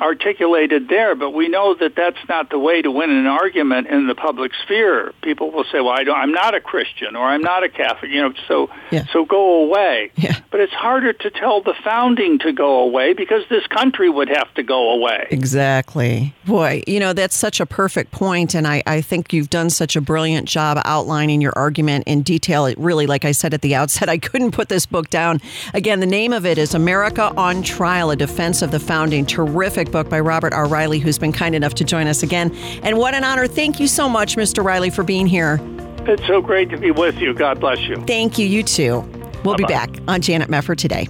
articulated 0.00 0.88
there, 0.88 1.14
but 1.14 1.30
we 1.30 1.48
know 1.48 1.74
that 1.74 1.94
that's 1.94 2.18
not 2.28 2.50
the 2.50 2.58
way 2.58 2.82
to 2.82 2.90
win 2.90 3.10
an 3.10 3.26
argument 3.26 3.88
in 3.88 4.06
the 4.06 4.14
public 4.14 4.52
sphere. 4.62 5.12
People 5.22 5.50
will 5.50 5.64
say, 5.64 5.80
"Well, 5.80 5.90
I 5.90 6.04
don't, 6.04 6.16
I'm 6.16 6.32
not 6.32 6.54
a 6.54 6.60
Christian 6.60 7.16
or 7.16 7.26
I'm 7.26 7.42
not 7.42 7.62
a 7.62 7.68
Catholic," 7.68 8.10
you 8.10 8.22
know, 8.22 8.32
so 8.48 8.70
yeah. 8.90 9.04
so 9.12 9.24
go 9.24 9.64
away. 9.64 10.10
Yeah. 10.16 10.38
But 10.50 10.60
it's 10.60 10.72
harder 10.72 11.12
to 11.12 11.30
tell 11.30 11.62
the 11.62 11.74
founding 11.84 12.38
to 12.40 12.52
go 12.52 12.80
away 12.80 13.12
because 13.12 13.44
this 13.48 13.66
country 13.66 14.08
would 14.08 14.28
have 14.28 14.52
to 14.54 14.62
go 14.62 14.90
away. 14.90 15.26
Exactly. 15.30 16.34
Boy, 16.46 16.82
you 16.86 16.98
know, 16.98 17.12
that's 17.12 17.36
such 17.36 17.60
a 17.60 17.66
perfect 17.66 18.10
point, 18.10 18.54
and 18.54 18.66
I, 18.66 18.82
I 18.86 19.00
think 19.00 19.32
you've 19.32 19.50
done 19.50 19.70
such 19.70 19.96
a 19.96 20.00
brilliant 20.00 20.48
job 20.48 20.80
outlining 20.84 21.40
your 21.40 21.52
argument 21.56 22.04
in 22.06 22.22
detail. 22.22 22.66
It 22.66 22.78
really, 22.78 23.06
like 23.06 23.24
I 23.24 23.32
said 23.32 23.54
at 23.54 23.62
the 23.62 23.74
outset, 23.74 24.08
I 24.08 24.18
couldn't 24.18 24.52
put 24.52 24.68
this 24.68 24.86
book 24.86 25.10
down. 25.10 25.40
Again, 25.74 26.00
the 26.00 26.06
name 26.06 26.32
of 26.32 26.46
it 26.46 26.58
is 26.58 26.74
America 26.74 27.32
on 27.36 27.62
Trial: 27.62 28.10
A 28.10 28.16
Defense 28.16 28.62
of 28.62 28.70
the 28.70 28.80
Founding. 28.80 29.26
Terrific 29.26 29.89
book 29.90 30.08
by 30.08 30.20
Robert 30.20 30.52
R. 30.52 30.66
Reilly, 30.66 30.98
who's 30.98 31.18
been 31.18 31.32
kind 31.32 31.54
enough 31.54 31.74
to 31.74 31.84
join 31.84 32.06
us 32.06 32.22
again. 32.22 32.54
And 32.82 32.98
what 32.98 33.14
an 33.14 33.24
honor. 33.24 33.46
Thank 33.46 33.80
you 33.80 33.86
so 33.86 34.08
much, 34.08 34.36
Mr. 34.36 34.64
Reilly, 34.64 34.90
for 34.90 35.02
being 35.02 35.26
here. 35.26 35.60
It's 36.06 36.26
so 36.26 36.40
great 36.40 36.70
to 36.70 36.78
be 36.78 36.90
with 36.90 37.18
you. 37.18 37.34
God 37.34 37.60
bless 37.60 37.80
you. 37.80 37.96
Thank 38.06 38.38
you. 38.38 38.46
You 38.46 38.62
too. 38.62 39.00
We'll 39.44 39.56
Bye-bye. 39.56 39.56
be 39.56 39.64
back 39.64 39.90
on 40.08 40.20
Janet 40.20 40.48
Mefford 40.48 40.78
today. 40.78 41.08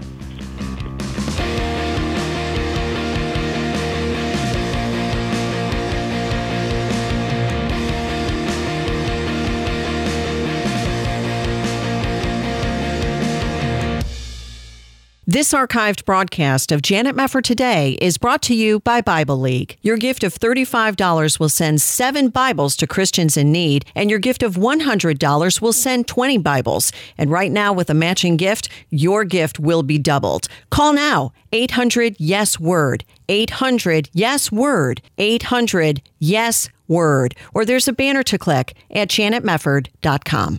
This 15.33 15.53
archived 15.53 16.05
broadcast 16.07 16.73
of 16.73 16.83
Janet 16.83 17.14
Mefford 17.14 17.45
Today 17.45 17.93
is 18.01 18.19
brought 18.19 18.43
to 18.43 18.53
you 18.53 18.81
by 18.81 19.01
Bible 19.01 19.38
League. 19.38 19.77
Your 19.81 19.97
gift 19.97 20.25
of 20.25 20.35
$35 20.35 21.38
will 21.38 21.49
send 21.49 21.81
seven 21.81 22.31
Bibles 22.31 22.75
to 22.79 22.88
Christians 22.88 23.37
in 23.37 23.53
need, 23.53 23.85
and 23.95 24.11
your 24.11 24.19
gift 24.19 24.43
of 24.43 24.57
$100 24.57 25.61
will 25.61 25.73
send 25.73 26.09
20 26.09 26.38
Bibles. 26.38 26.90
And 27.16 27.31
right 27.31 27.53
now, 27.53 27.73
with 27.73 27.88
a 27.90 27.95
matching 27.95 28.37
gift, 28.37 28.71
your 28.90 29.25
gift 29.25 29.61
will 29.61 29.85
be 29.85 29.99
doubled. 30.01 30.49
Call 30.71 30.95
now 30.95 31.33
800 31.53 32.16
Yes 32.19 32.59
Word, 32.59 33.05
800 33.29 34.11
Yes 34.12 34.51
Word, 34.51 35.01
800 35.16 36.03
Yes 36.19 36.69
Word, 36.88 37.37
or 37.55 37.64
there's 37.64 37.87
a 37.87 37.93
banner 37.93 38.25
to 38.25 38.37
click 38.37 38.75
at 38.90 39.07
janetmefford.com. 39.07 40.59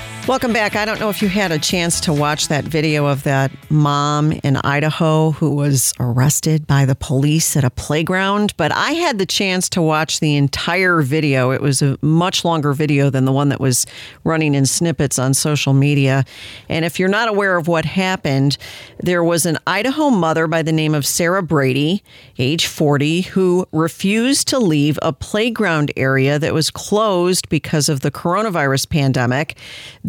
Welcome 0.27 0.53
back. 0.53 0.75
I 0.75 0.85
don't 0.85 0.99
know 0.99 1.09
if 1.09 1.23
you 1.23 1.29
had 1.29 1.51
a 1.51 1.57
chance 1.57 1.99
to 2.01 2.13
watch 2.13 2.47
that 2.49 2.63
video 2.63 3.07
of 3.07 3.23
that 3.23 3.51
mom 3.71 4.31
in 4.31 4.55
Idaho 4.57 5.31
who 5.31 5.55
was 5.55 5.95
arrested 5.99 6.67
by 6.67 6.85
the 6.85 6.93
police 6.93 7.57
at 7.57 7.63
a 7.63 7.71
playground, 7.71 8.55
but 8.55 8.71
I 8.71 8.91
had 8.91 9.17
the 9.17 9.25
chance 9.25 9.67
to 9.69 9.81
watch 9.81 10.19
the 10.19 10.37
entire 10.37 11.01
video. 11.01 11.49
It 11.49 11.59
was 11.59 11.81
a 11.81 11.97
much 12.03 12.45
longer 12.45 12.71
video 12.71 13.09
than 13.09 13.25
the 13.25 13.31
one 13.31 13.49
that 13.49 13.59
was 13.59 13.87
running 14.23 14.53
in 14.53 14.67
snippets 14.67 15.17
on 15.17 15.33
social 15.33 15.73
media. 15.73 16.23
And 16.69 16.85
if 16.85 16.99
you're 16.99 17.09
not 17.09 17.27
aware 17.27 17.57
of 17.57 17.67
what 17.67 17.85
happened, 17.85 18.59
there 18.99 19.23
was 19.23 19.47
an 19.47 19.57
Idaho 19.65 20.11
mother 20.11 20.45
by 20.45 20.61
the 20.61 20.71
name 20.71 20.93
of 20.93 21.03
Sarah 21.03 21.43
Brady, 21.43 22.03
age 22.37 22.67
40, 22.67 23.21
who 23.21 23.67
refused 23.71 24.47
to 24.49 24.59
leave 24.59 24.99
a 25.01 25.13
playground 25.13 25.91
area 25.97 26.37
that 26.37 26.53
was 26.53 26.69
closed 26.69 27.49
because 27.49 27.89
of 27.89 28.01
the 28.01 28.11
coronavirus 28.11 28.87
pandemic. 28.87 29.57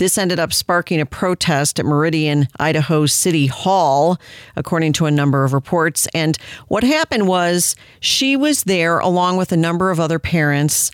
This 0.02 0.18
ended 0.18 0.40
up 0.40 0.52
sparking 0.52 1.00
a 1.00 1.06
protest 1.06 1.78
at 1.78 1.86
Meridian, 1.86 2.48
Idaho 2.58 3.06
City 3.06 3.46
Hall, 3.46 4.18
according 4.56 4.94
to 4.94 5.06
a 5.06 5.12
number 5.12 5.44
of 5.44 5.52
reports. 5.52 6.08
And 6.12 6.36
what 6.66 6.82
happened 6.82 7.28
was 7.28 7.76
she 8.00 8.34
was 8.34 8.64
there 8.64 8.98
along 8.98 9.36
with 9.36 9.52
a 9.52 9.56
number 9.56 9.92
of 9.92 10.00
other 10.00 10.18
parents 10.18 10.90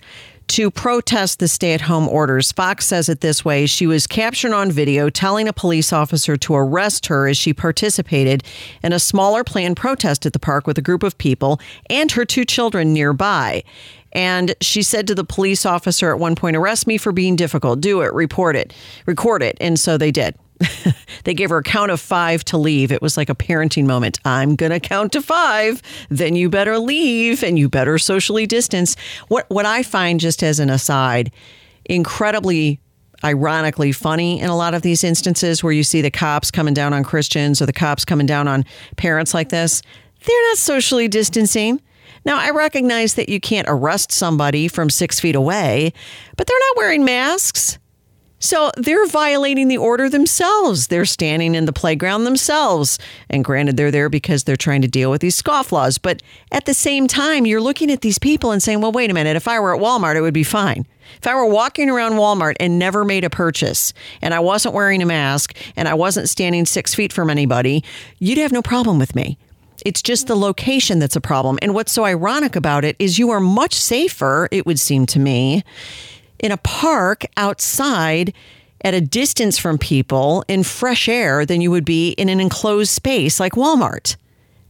to 0.49 0.69
protest 0.69 1.39
the 1.39 1.47
stay 1.47 1.73
at 1.73 1.81
home 1.81 2.07
orders. 2.07 2.51
Fox 2.51 2.85
says 2.85 3.09
it 3.09 3.21
this 3.21 3.43
way 3.43 3.65
She 3.65 3.87
was 3.87 4.05
captured 4.05 4.53
on 4.53 4.71
video 4.71 5.09
telling 5.09 5.47
a 5.47 5.53
police 5.53 5.91
officer 5.91 6.37
to 6.37 6.53
arrest 6.53 7.07
her 7.07 7.27
as 7.27 7.35
she 7.35 7.51
participated 7.51 8.43
in 8.83 8.93
a 8.93 8.99
smaller 8.99 9.43
planned 9.43 9.77
protest 9.77 10.27
at 10.27 10.33
the 10.33 10.39
park 10.39 10.67
with 10.67 10.77
a 10.77 10.83
group 10.83 11.01
of 11.01 11.17
people 11.17 11.59
and 11.89 12.11
her 12.11 12.25
two 12.25 12.45
children 12.45 12.93
nearby. 12.93 13.63
And 14.11 14.55
she 14.61 14.81
said 14.81 15.07
to 15.07 15.15
the 15.15 15.23
police 15.23 15.65
officer 15.65 16.11
at 16.11 16.19
one 16.19 16.35
point, 16.35 16.55
arrest 16.55 16.87
me 16.87 16.97
for 16.97 17.11
being 17.11 17.35
difficult. 17.35 17.81
Do 17.81 18.01
it, 18.01 18.13
report 18.13 18.55
it, 18.55 18.73
record 19.05 19.43
it. 19.43 19.57
And 19.61 19.79
so 19.79 19.97
they 19.97 20.11
did. 20.11 20.35
they 21.23 21.33
gave 21.33 21.49
her 21.49 21.57
a 21.57 21.63
count 21.63 21.91
of 21.91 22.01
five 22.01 22.43
to 22.45 22.57
leave. 22.57 22.91
It 22.91 23.01
was 23.01 23.17
like 23.17 23.29
a 23.29 23.35
parenting 23.35 23.85
moment. 23.85 24.19
I'm 24.25 24.55
going 24.55 24.71
to 24.71 24.79
count 24.79 25.13
to 25.13 25.21
five. 25.21 25.81
Then 26.09 26.35
you 26.35 26.49
better 26.49 26.77
leave 26.79 27.43
and 27.43 27.57
you 27.57 27.69
better 27.69 27.97
socially 27.97 28.45
distance. 28.45 28.95
What, 29.27 29.49
what 29.49 29.65
I 29.65 29.83
find, 29.83 30.19
just 30.19 30.43
as 30.43 30.59
an 30.59 30.69
aside, 30.69 31.31
incredibly 31.85 32.79
ironically 33.23 33.91
funny 33.91 34.39
in 34.39 34.49
a 34.49 34.55
lot 34.55 34.73
of 34.73 34.81
these 34.81 35.03
instances 35.03 35.63
where 35.63 35.73
you 35.73 35.83
see 35.83 36.01
the 36.01 36.11
cops 36.11 36.51
coming 36.51 36.73
down 36.73 36.93
on 36.93 37.03
Christians 37.03 37.61
or 37.61 37.65
the 37.65 37.73
cops 37.73 38.05
coming 38.05 38.25
down 38.25 38.47
on 38.47 38.63
parents 38.95 39.33
like 39.33 39.49
this, 39.49 39.81
they're 40.25 40.47
not 40.49 40.57
socially 40.57 41.07
distancing. 41.07 41.81
Now, 42.25 42.39
I 42.39 42.51
recognize 42.51 43.15
that 43.15 43.29
you 43.29 43.39
can't 43.39 43.67
arrest 43.69 44.11
somebody 44.11 44.67
from 44.67 44.89
six 44.89 45.19
feet 45.19 45.35
away, 45.35 45.93
but 46.37 46.47
they're 46.47 46.59
not 46.59 46.77
wearing 46.77 47.05
masks. 47.05 47.79
So 48.41 48.71
they're 48.77 49.05
violating 49.05 49.67
the 49.67 49.77
order 49.77 50.09
themselves. 50.09 50.87
They're 50.87 51.05
standing 51.05 51.55
in 51.55 51.65
the 51.65 51.73
playground 51.73 52.23
themselves. 52.23 52.97
And 53.29 53.43
granted, 53.43 53.75
they're 53.75 53.91
there 53.91 54.09
because 54.09 54.45
they're 54.45 54.55
trying 54.55 54.81
to 54.81 54.87
deal 54.87 55.11
with 55.11 55.19
these 55.19 55.39
scofflaws. 55.41 55.99
But 56.01 56.23
at 56.51 56.65
the 56.65 56.73
same 56.73 57.07
time, 57.07 57.45
you're 57.45 57.59
looking 57.59 57.91
at 57.91 57.99
these 57.99 58.17
people 58.17 58.51
and 58.51 58.63
saying, 58.63 58.79
well, 58.79 58.93
wait 58.93 59.11
a 59.11 59.13
minute, 59.13 59.35
if 59.35 59.47
I 59.47 59.59
were 59.59 59.75
at 59.75 59.81
Walmart, 59.81 60.15
it 60.15 60.21
would 60.21 60.33
be 60.33 60.45
fine. 60.45 60.87
If 61.17 61.27
I 61.27 61.35
were 61.35 61.45
walking 61.45 61.89
around 61.89 62.13
Walmart 62.13 62.55
and 62.59 62.79
never 62.79 63.03
made 63.03 63.25
a 63.25 63.29
purchase 63.29 63.93
and 64.21 64.33
I 64.33 64.39
wasn't 64.39 64.75
wearing 64.75 65.01
a 65.01 65.05
mask 65.05 65.57
and 65.75 65.87
I 65.87 65.95
wasn't 65.95 66.29
standing 66.29 66.65
six 66.65 66.95
feet 66.95 67.11
from 67.11 67.29
anybody, 67.29 67.83
you'd 68.19 68.37
have 68.37 68.53
no 68.53 68.61
problem 68.61 68.99
with 68.99 69.15
me. 69.15 69.37
It's 69.85 70.01
just 70.01 70.27
the 70.27 70.35
location 70.35 70.99
that's 70.99 71.15
a 71.15 71.21
problem. 71.21 71.59
And 71.61 71.73
what's 71.73 71.91
so 71.91 72.05
ironic 72.05 72.55
about 72.55 72.85
it 72.85 72.95
is 72.99 73.19
you 73.19 73.29
are 73.31 73.39
much 73.39 73.73
safer, 73.73 74.47
it 74.51 74.65
would 74.65 74.79
seem 74.79 75.05
to 75.07 75.19
me, 75.19 75.63
in 76.39 76.51
a 76.51 76.57
park 76.57 77.25
outside 77.37 78.33
at 78.81 78.93
a 78.93 79.01
distance 79.01 79.57
from 79.57 79.77
people 79.77 80.43
in 80.47 80.63
fresh 80.63 81.09
air 81.09 81.45
than 81.45 81.61
you 81.61 81.71
would 81.71 81.85
be 81.85 82.11
in 82.11 82.29
an 82.29 82.39
enclosed 82.39 82.91
space 82.91 83.39
like 83.39 83.53
Walmart. 83.53 84.15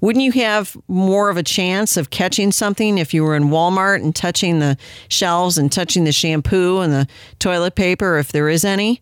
Wouldn't 0.01 0.23
you 0.23 0.31
have 0.31 0.77
more 0.87 1.29
of 1.29 1.37
a 1.37 1.43
chance 1.43 1.97
of 1.97 2.09
catching 2.09 2.51
something 2.51 2.97
if 2.97 3.13
you 3.13 3.23
were 3.23 3.35
in 3.35 3.45
Walmart 3.45 4.01
and 4.01 4.15
touching 4.15 4.59
the 4.59 4.77
shelves 5.09 5.57
and 5.57 5.71
touching 5.71 6.05
the 6.05 6.13
shampoo 6.13 6.79
and 6.79 6.93
the 6.93 7.07
toilet 7.37 7.75
paper, 7.75 8.17
if 8.17 8.31
there 8.31 8.47
is 8.47 8.63
any? 8.63 9.01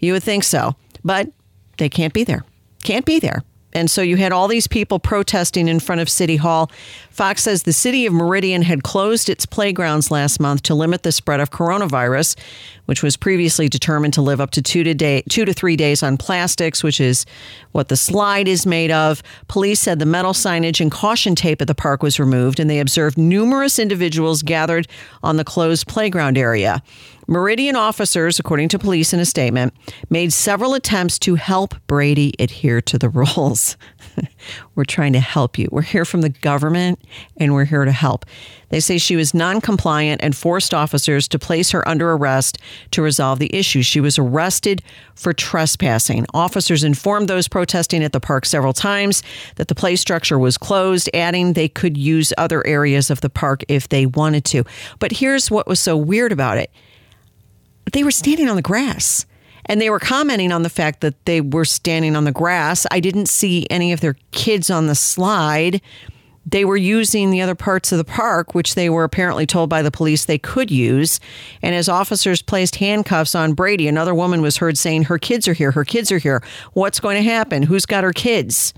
You 0.00 0.12
would 0.12 0.22
think 0.22 0.44
so. 0.44 0.76
But 1.02 1.30
they 1.78 1.88
can't 1.88 2.12
be 2.12 2.24
there. 2.24 2.44
Can't 2.82 3.06
be 3.06 3.18
there. 3.18 3.42
And 3.74 3.90
so 3.90 4.02
you 4.02 4.16
had 4.16 4.32
all 4.32 4.46
these 4.46 4.68
people 4.68 4.98
protesting 4.98 5.68
in 5.68 5.80
front 5.80 6.00
of 6.00 6.08
City 6.08 6.36
Hall. 6.36 6.70
Fox 7.10 7.42
says 7.42 7.64
the 7.64 7.72
city 7.72 8.06
of 8.06 8.12
Meridian 8.12 8.62
had 8.62 8.82
closed 8.82 9.28
its 9.28 9.46
playgrounds 9.46 10.10
last 10.10 10.40
month 10.40 10.62
to 10.62 10.74
limit 10.74 11.02
the 11.02 11.12
spread 11.12 11.40
of 11.40 11.50
coronavirus, 11.50 12.36
which 12.86 13.02
was 13.02 13.16
previously 13.16 13.68
determined 13.68 14.14
to 14.14 14.22
live 14.22 14.40
up 14.40 14.50
to 14.52 14.62
two 14.62 14.84
to, 14.84 14.94
day, 14.94 15.22
two 15.28 15.44
to 15.44 15.52
three 15.52 15.76
days 15.76 16.02
on 16.02 16.16
plastics, 16.16 16.82
which 16.82 17.00
is 17.00 17.26
what 17.72 17.88
the 17.88 17.96
slide 17.96 18.46
is 18.46 18.64
made 18.64 18.90
of. 18.90 19.22
Police 19.48 19.80
said 19.80 19.98
the 19.98 20.06
metal 20.06 20.32
signage 20.32 20.80
and 20.80 20.90
caution 20.90 21.34
tape 21.34 21.60
at 21.60 21.68
the 21.68 21.74
park 21.74 22.02
was 22.02 22.20
removed, 22.20 22.60
and 22.60 22.70
they 22.70 22.80
observed 22.80 23.18
numerous 23.18 23.78
individuals 23.78 24.42
gathered 24.42 24.86
on 25.22 25.36
the 25.36 25.44
closed 25.44 25.86
playground 25.88 26.38
area. 26.38 26.82
Meridian 27.26 27.76
officers, 27.76 28.38
according 28.38 28.68
to 28.68 28.78
police 28.78 29.12
in 29.12 29.20
a 29.20 29.24
statement, 29.24 29.72
made 30.10 30.32
several 30.32 30.74
attempts 30.74 31.18
to 31.20 31.36
help 31.36 31.74
Brady 31.86 32.34
adhere 32.38 32.80
to 32.82 32.98
the 32.98 33.08
rules. 33.14 33.76
we're 34.74 34.84
trying 34.84 35.12
to 35.12 35.20
help 35.20 35.58
you. 35.58 35.68
We're 35.70 35.82
here 35.82 36.04
from 36.04 36.20
the 36.20 36.28
government 36.28 37.00
and 37.36 37.54
we're 37.54 37.64
here 37.64 37.84
to 37.84 37.92
help. 37.92 38.26
They 38.68 38.80
say 38.80 38.98
she 38.98 39.16
was 39.16 39.34
non 39.34 39.60
compliant 39.60 40.22
and 40.22 40.36
forced 40.36 40.74
officers 40.74 41.28
to 41.28 41.38
place 41.38 41.70
her 41.70 41.86
under 41.88 42.12
arrest 42.12 42.58
to 42.90 43.02
resolve 43.02 43.38
the 43.38 43.54
issue. 43.54 43.82
She 43.82 44.00
was 44.00 44.18
arrested 44.18 44.82
for 45.14 45.32
trespassing. 45.32 46.26
Officers 46.34 46.82
informed 46.82 47.28
those 47.28 47.48
protesting 47.48 48.02
at 48.02 48.12
the 48.12 48.20
park 48.20 48.44
several 48.44 48.72
times 48.72 49.22
that 49.56 49.68
the 49.68 49.74
play 49.74 49.96
structure 49.96 50.38
was 50.38 50.58
closed, 50.58 51.08
adding 51.14 51.52
they 51.52 51.68
could 51.68 51.96
use 51.96 52.32
other 52.36 52.66
areas 52.66 53.10
of 53.10 53.20
the 53.20 53.30
park 53.30 53.62
if 53.68 53.88
they 53.88 54.06
wanted 54.06 54.44
to. 54.46 54.64
But 54.98 55.12
here's 55.12 55.50
what 55.50 55.68
was 55.68 55.80
so 55.80 55.96
weird 55.96 56.32
about 56.32 56.58
it 56.58 56.70
they 57.92 58.04
were 58.04 58.10
standing 58.10 58.48
on 58.48 58.56
the 58.56 58.62
grass 58.62 59.26
and 59.66 59.80
they 59.80 59.90
were 59.90 59.98
commenting 59.98 60.52
on 60.52 60.62
the 60.62 60.70
fact 60.70 61.00
that 61.00 61.24
they 61.24 61.40
were 61.40 61.64
standing 61.64 62.16
on 62.16 62.24
the 62.24 62.32
grass. 62.32 62.86
I 62.90 63.00
didn't 63.00 63.28
see 63.28 63.66
any 63.70 63.92
of 63.92 64.00
their 64.00 64.16
kids 64.32 64.70
on 64.70 64.86
the 64.86 64.94
slide. 64.94 65.80
They 66.46 66.64
were 66.66 66.76
using 66.76 67.30
the 67.30 67.40
other 67.40 67.54
parts 67.54 67.90
of 67.90 67.98
the 67.98 68.04
park, 68.04 68.54
which 68.54 68.74
they 68.74 68.90
were 68.90 69.04
apparently 69.04 69.46
told 69.46 69.70
by 69.70 69.80
the 69.80 69.90
police 69.90 70.26
they 70.26 70.36
could 70.36 70.70
use. 70.70 71.18
And 71.62 71.74
as 71.74 71.88
officers 71.88 72.42
placed 72.42 72.76
handcuffs 72.76 73.34
on 73.34 73.54
Brady, 73.54 73.88
another 73.88 74.14
woman 74.14 74.42
was 74.42 74.58
heard 74.58 74.76
saying, 74.76 75.04
Her 75.04 75.18
kids 75.18 75.48
are 75.48 75.54
here, 75.54 75.70
her 75.70 75.84
kids 75.84 76.12
are 76.12 76.18
here. 76.18 76.42
What's 76.74 77.00
going 77.00 77.16
to 77.16 77.22
happen? 77.22 77.62
Who's 77.62 77.86
got 77.86 78.04
her 78.04 78.12
kids? 78.12 78.74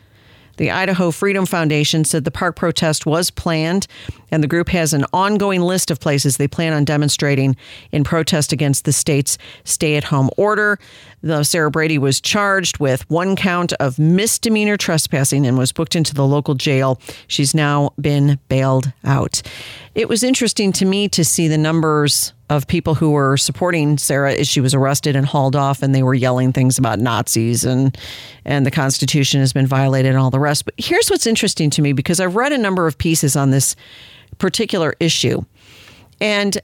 The 0.57 0.71
Idaho 0.71 1.11
Freedom 1.11 1.47
Foundation 1.47 2.05
said 2.05 2.25
the 2.25 2.31
park 2.31 2.57
protest 2.57 3.07
was 3.07 3.31
planned, 3.31 3.87
and 4.31 4.43
the 4.43 4.49
group 4.49 4.69
has 4.71 4.93
an 4.93 5.05
ongoing 5.13 5.61
list 5.61 5.91
of 5.91 6.01
places 6.01 6.37
they 6.37 6.49
plan 6.49 6.73
on 6.73 6.85
demonstrating 6.85 7.57
in 7.93 8.05
protest 8.05 8.53
against 8.53 8.85
the 8.85 8.93
state's 8.93 9.39
stay 9.65 9.97
at 9.97 10.05
home 10.05 10.31
order. 10.37 10.79
Though 11.23 11.43
Sarah 11.43 11.71
Brady 11.71 11.99
was 11.99 12.21
charged 12.21 12.79
with 12.79 13.09
one 13.11 13.37
count 13.37 13.73
of 13.75 13.99
misdemeanor 13.99 14.77
trespassing 14.77 15.47
and 15.47 15.59
was 15.59 15.73
booked 15.73 15.97
into 15.97 16.15
the 16.15 16.27
local 16.27 16.55
jail. 16.55 17.01
She's 17.27 17.55
now 17.55 17.93
been 18.01 18.39
bailed 18.49 18.93
out. 19.05 19.43
It 19.97 20.11
was 20.11 20.23
interesting 20.23 20.73
to 20.73 20.85
me 20.85 21.09
to 21.09 21.25
see 21.25 21.49
the 21.49 21.57
numbers 21.57 22.35
of 22.51 22.67
people 22.67 22.95
who 22.95 23.13
were 23.13 23.39
supporting 23.39 23.97
Sarah 23.97 24.35
as 24.35 24.47
she 24.47 24.61
was 24.61 24.75
arrested 24.75 25.17
and 25.17 25.25
hauled 25.25 25.57
off, 25.57 25.83
and 25.83 25.95
they 25.95 26.03
were 26.03 26.13
yelling 26.13 26.53
things 26.53 26.77
about 26.77 26.99
Nazis 26.99 27.65
and 27.65 27.97
and 28.45 28.67
the 28.67 28.71
Constitution 28.71 29.41
has 29.41 29.55
been 29.55 29.67
violated 29.67 30.11
and 30.11 30.19
all 30.19 30.31
the 30.31 30.39
rest. 30.39 30.67
But 30.67 30.75
here's 30.77 31.09
what's 31.09 31.27
interesting 31.27 31.71
to 31.71 31.81
me 31.81 31.95
because 31.95 32.21
I've 32.21 32.37
read 32.37 32.53
a 32.53 32.59
number 32.59 32.87
of 32.87 32.99
pieces 32.99 33.37
on 33.37 33.53
this 33.53 33.75
particular 34.37 34.93
issue, 35.01 35.41
and 36.21 36.59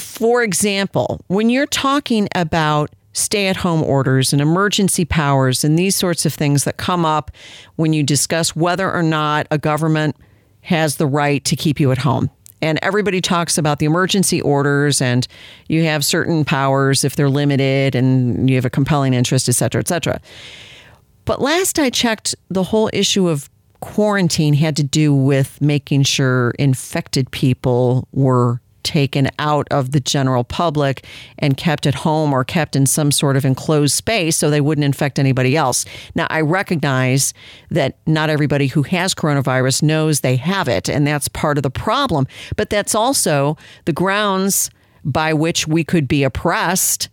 for 0.00 0.42
example, 0.42 1.20
when 1.28 1.50
you're 1.50 1.66
talking 1.66 2.28
about 2.34 2.90
stay 3.12 3.46
at 3.46 3.58
home 3.58 3.84
orders 3.84 4.32
and 4.32 4.42
emergency 4.42 5.04
powers 5.04 5.62
and 5.62 5.78
these 5.78 5.94
sorts 5.94 6.26
of 6.26 6.34
things 6.34 6.64
that 6.64 6.78
come 6.78 7.04
up 7.04 7.30
when 7.76 7.92
you 7.92 8.02
discuss 8.02 8.56
whether 8.56 8.90
or 8.90 9.04
not 9.04 9.46
a 9.52 9.58
government 9.58 10.16
has 10.62 10.96
the 10.96 11.06
right 11.06 11.44
to 11.44 11.54
keep 11.54 11.78
you 11.78 11.92
at 11.92 11.98
home 11.98 12.28
and 12.62 12.78
everybody 12.80 13.20
talks 13.20 13.58
about 13.58 13.80
the 13.80 13.86
emergency 13.86 14.40
orders 14.40 15.02
and 15.02 15.26
you 15.68 15.82
have 15.82 16.04
certain 16.04 16.44
powers 16.44 17.04
if 17.04 17.16
they're 17.16 17.28
limited 17.28 17.94
and 17.94 18.48
you 18.48 18.56
have 18.56 18.64
a 18.64 18.70
compelling 18.70 19.12
interest, 19.12 19.48
et 19.48 19.52
cetera, 19.52 19.80
et 19.80 19.88
cetera. 19.88 20.20
But 21.24 21.40
last 21.40 21.78
I 21.78 21.90
checked, 21.90 22.34
the 22.48 22.62
whole 22.62 22.88
issue 22.92 23.28
of 23.28 23.50
quarantine 23.80 24.54
had 24.54 24.76
to 24.76 24.84
do 24.84 25.12
with 25.12 25.60
making 25.60 26.04
sure 26.04 26.52
infected 26.58 27.30
people 27.32 28.08
were 28.12 28.61
taken 28.82 29.28
out 29.38 29.66
of 29.70 29.92
the 29.92 30.00
general 30.00 30.44
public 30.44 31.04
and 31.38 31.56
kept 31.56 31.86
at 31.86 31.94
home 31.94 32.32
or 32.32 32.44
kept 32.44 32.76
in 32.76 32.86
some 32.86 33.10
sort 33.10 33.36
of 33.36 33.44
enclosed 33.44 33.94
space 33.94 34.36
so 34.36 34.50
they 34.50 34.60
wouldn't 34.60 34.84
infect 34.84 35.18
anybody 35.18 35.56
else. 35.56 35.84
Now, 36.14 36.26
I 36.30 36.40
recognize 36.40 37.34
that 37.70 37.98
not 38.06 38.30
everybody 38.30 38.66
who 38.66 38.82
has 38.82 39.14
coronavirus 39.14 39.82
knows 39.82 40.20
they 40.20 40.36
have 40.36 40.68
it, 40.68 40.88
and 40.88 41.06
that's 41.06 41.28
part 41.28 41.56
of 41.58 41.62
the 41.62 41.70
problem. 41.70 42.26
But 42.56 42.70
that's 42.70 42.94
also 42.94 43.56
the 43.84 43.92
grounds 43.92 44.70
by 45.04 45.32
which 45.32 45.66
we 45.66 45.84
could 45.84 46.06
be 46.06 46.22
oppressed 46.22 47.08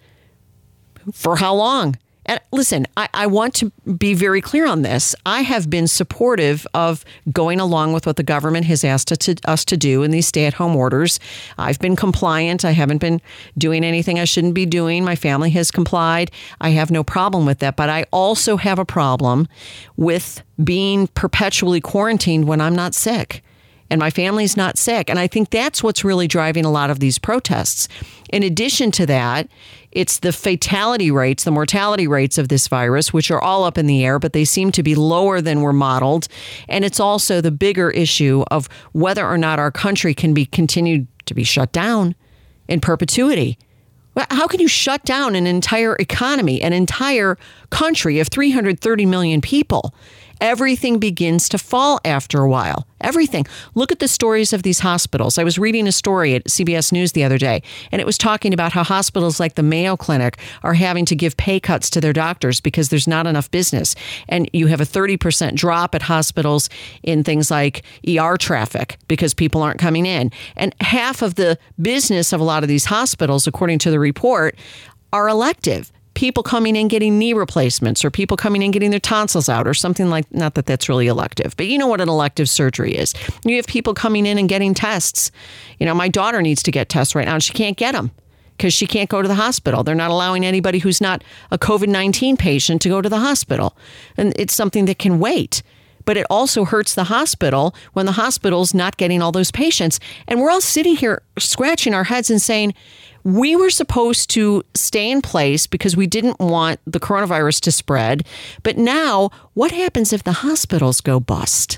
for 1.13 1.37
how 1.37 1.55
long? 1.55 1.95
And 2.29 2.39
listen, 2.51 2.85
I, 2.95 3.09
I, 3.11 3.25
want 3.25 3.55
to 3.55 3.71
be 3.97 4.13
very 4.13 4.39
clear 4.39 4.67
on 4.67 4.83
this. 4.83 5.15
I 5.25 5.41
have 5.41 5.67
been 5.67 5.87
supportive 5.87 6.67
of 6.75 7.03
going 7.31 7.59
along 7.59 7.93
with 7.93 8.05
what 8.05 8.17
the 8.17 8.23
government 8.23 8.67
has 8.67 8.83
asked 8.83 9.07
to, 9.07 9.35
us 9.45 9.65
to 9.65 9.75
do 9.75 10.03
in 10.03 10.11
these 10.11 10.27
stay 10.27 10.45
at 10.45 10.53
home 10.53 10.75
orders. 10.75 11.19
I've 11.57 11.79
been 11.79 11.95
compliant. 11.95 12.63
I 12.63 12.71
haven't 12.71 12.99
been 12.99 13.19
doing 13.57 13.83
anything 13.83 14.19
I 14.19 14.25
shouldn't 14.25 14.53
be 14.53 14.67
doing. 14.67 15.03
My 15.03 15.15
family 15.15 15.49
has 15.49 15.71
complied. 15.71 16.29
I 16.61 16.69
have 16.69 16.91
no 16.91 17.03
problem 17.03 17.47
with 17.47 17.57
that. 17.59 17.75
But 17.75 17.89
I 17.89 18.05
also 18.11 18.57
have 18.57 18.77
a 18.77 18.85
problem 18.85 19.47
with 19.97 20.43
being 20.63 21.07
perpetually 21.07 21.81
quarantined 21.81 22.47
when 22.47 22.61
I'm 22.61 22.75
not 22.75 22.93
sick 22.93 23.41
and 23.89 23.99
my 23.99 24.09
family's 24.09 24.55
not 24.55 24.77
sick. 24.77 25.09
And 25.09 25.17
I 25.17 25.27
think 25.27 25.49
that's 25.49 25.81
what's 25.81 26.03
really 26.03 26.27
driving 26.27 26.65
a 26.65 26.71
lot 26.71 26.89
of 26.89 26.99
these 26.99 27.17
protests. 27.17 27.87
In 28.31 28.43
addition 28.43 28.91
to 28.91 29.05
that, 29.07 29.49
it's 29.91 30.19
the 30.19 30.31
fatality 30.31 31.09
rates, 31.09 31.43
the 31.43 31.51
mortality 31.51 32.07
rates 32.07 32.37
of 32.37 32.49
this 32.49 32.67
virus, 32.67 33.11
which 33.11 33.31
are 33.31 33.41
all 33.41 33.63
up 33.63 33.77
in 33.77 33.87
the 33.87 34.05
air, 34.05 34.19
but 34.19 34.33
they 34.33 34.45
seem 34.45 34.71
to 34.73 34.83
be 34.83 34.93
lower 34.93 35.41
than 35.41 35.61
were 35.61 35.73
modeled. 35.73 36.27
And 36.67 36.85
it's 36.85 36.99
also 36.99 37.41
the 37.41 37.51
bigger 37.51 37.89
issue 37.89 38.43
of 38.51 38.69
whether 38.91 39.25
or 39.25 39.37
not 39.37 39.57
our 39.57 39.71
country 39.71 40.13
can 40.13 40.33
be 40.33 40.45
continued 40.45 41.07
to 41.25 41.33
be 41.33 41.43
shut 41.43 41.71
down 41.71 42.15
in 42.67 42.79
perpetuity. 42.79 43.57
How 44.29 44.47
can 44.47 44.59
you 44.59 44.67
shut 44.67 45.05
down 45.05 45.35
an 45.35 45.47
entire 45.47 45.95
economy, 45.95 46.61
an 46.61 46.73
entire 46.73 47.37
country 47.69 48.19
of 48.19 48.27
330 48.27 49.05
million 49.05 49.39
people? 49.41 49.93
Everything 50.41 50.99
begins 50.99 51.49
to 51.49 51.57
fall 51.57 51.99
after 52.05 52.41
a 52.41 52.49
while. 52.49 52.87
Everything. 53.01 53.45
Look 53.75 53.91
at 53.91 53.99
the 53.99 54.07
stories 54.07 54.51
of 54.51 54.63
these 54.63 54.79
hospitals. 54.79 55.37
I 55.37 55.43
was 55.43 55.57
reading 55.57 55.87
a 55.87 55.91
story 55.91 56.35
at 56.35 56.45
CBS 56.45 56.91
News 56.91 57.13
the 57.13 57.23
other 57.23 57.37
day, 57.37 57.63
and 57.91 58.01
it 58.01 58.05
was 58.05 58.17
talking 58.17 58.53
about 58.53 58.73
how 58.73 58.83
hospitals 58.83 59.39
like 59.39 59.55
the 59.55 59.63
Mayo 59.63 59.95
Clinic 59.95 60.37
are 60.63 60.73
having 60.73 61.05
to 61.05 61.15
give 61.15 61.37
pay 61.37 61.59
cuts 61.59 61.89
to 61.91 62.01
their 62.01 62.13
doctors 62.13 62.59
because 62.59 62.89
there's 62.89 63.07
not 63.07 63.25
enough 63.25 63.49
business. 63.51 63.95
And 64.27 64.49
you 64.51 64.67
have 64.67 64.81
a 64.81 64.85
30% 64.85 65.55
drop 65.55 65.95
at 65.95 66.01
hospitals 66.01 66.69
in 67.03 67.23
things 67.23 67.49
like 67.49 67.83
ER 68.07 68.35
traffic 68.37 68.97
because 69.07 69.33
people 69.33 69.61
aren't 69.61 69.79
coming 69.79 70.05
in. 70.05 70.31
And 70.57 70.75
half 70.81 71.21
of 71.21 71.35
the 71.35 71.57
business 71.81 72.33
of 72.33 72.41
a 72.41 72.43
lot 72.43 72.63
of 72.63 72.69
these 72.69 72.85
hospitals, 72.85 73.47
according 73.47 73.79
to 73.79 73.91
the 73.91 73.99
report, 73.99 74.57
are 75.13 75.27
elective 75.29 75.91
people 76.19 76.43
coming 76.43 76.75
in 76.75 76.89
getting 76.89 77.17
knee 77.17 77.31
replacements 77.31 78.03
or 78.03 78.11
people 78.11 78.35
coming 78.35 78.61
in 78.61 78.71
getting 78.71 78.91
their 78.91 78.99
tonsils 78.99 79.47
out 79.47 79.65
or 79.65 79.73
something 79.73 80.09
like 80.09 80.29
not 80.33 80.53
that 80.55 80.65
that's 80.65 80.89
really 80.89 81.07
elective 81.07 81.55
but 81.55 81.65
you 81.65 81.77
know 81.77 81.87
what 81.87 82.01
an 82.01 82.09
elective 82.09 82.49
surgery 82.49 82.93
is 82.93 83.13
you 83.45 83.55
have 83.55 83.65
people 83.67 83.93
coming 83.93 84.25
in 84.25 84.37
and 84.37 84.49
getting 84.49 84.73
tests 84.73 85.31
you 85.79 85.85
know 85.85 85.95
my 85.95 86.09
daughter 86.09 86.41
needs 86.41 86.61
to 86.61 86.71
get 86.71 86.89
tests 86.89 87.15
right 87.15 87.25
now 87.25 87.35
and 87.35 87.43
she 87.43 87.53
can't 87.53 87.77
get 87.77 87.93
them 87.93 88.11
because 88.57 88.73
she 88.73 88.85
can't 88.85 89.09
go 89.09 89.21
to 89.21 89.27
the 89.29 89.35
hospital. 89.35 89.83
They're 89.83 89.95
not 89.95 90.11
allowing 90.11 90.45
anybody 90.45 90.79
who's 90.79 90.99
not 90.99 91.23
a 91.49 91.57
COVID 91.57 91.87
19 91.87 92.35
patient 92.35 92.81
to 92.81 92.89
go 92.89 93.01
to 93.01 93.07
the 93.07 93.19
hospital. 93.19 93.77
And 94.17 94.33
it's 94.35 94.53
something 94.53 94.83
that 94.83 94.99
can 94.99 95.17
wait. 95.17 95.63
But 96.09 96.17
it 96.17 96.25
also 96.27 96.65
hurts 96.65 96.95
the 96.95 97.03
hospital 97.03 97.75
when 97.93 98.07
the 98.07 98.13
hospital's 98.13 98.73
not 98.73 98.97
getting 98.97 99.21
all 99.21 99.31
those 99.31 99.51
patients. 99.51 99.99
And 100.27 100.41
we're 100.41 100.49
all 100.49 100.59
sitting 100.59 100.95
here 100.95 101.21
scratching 101.37 101.93
our 101.93 102.05
heads 102.05 102.31
and 102.31 102.41
saying, 102.41 102.73
we 103.23 103.55
were 103.55 103.69
supposed 103.69 104.31
to 104.31 104.63
stay 104.73 105.11
in 105.11 105.21
place 105.21 105.67
because 105.67 105.95
we 105.95 106.07
didn't 106.07 106.39
want 106.39 106.79
the 106.87 106.99
coronavirus 106.99 107.61
to 107.61 107.71
spread. 107.71 108.25
But 108.63 108.75
now, 108.75 109.29
what 109.53 109.71
happens 109.71 110.11
if 110.11 110.23
the 110.23 110.31
hospitals 110.31 110.99
go 110.99 111.19
bust? 111.19 111.77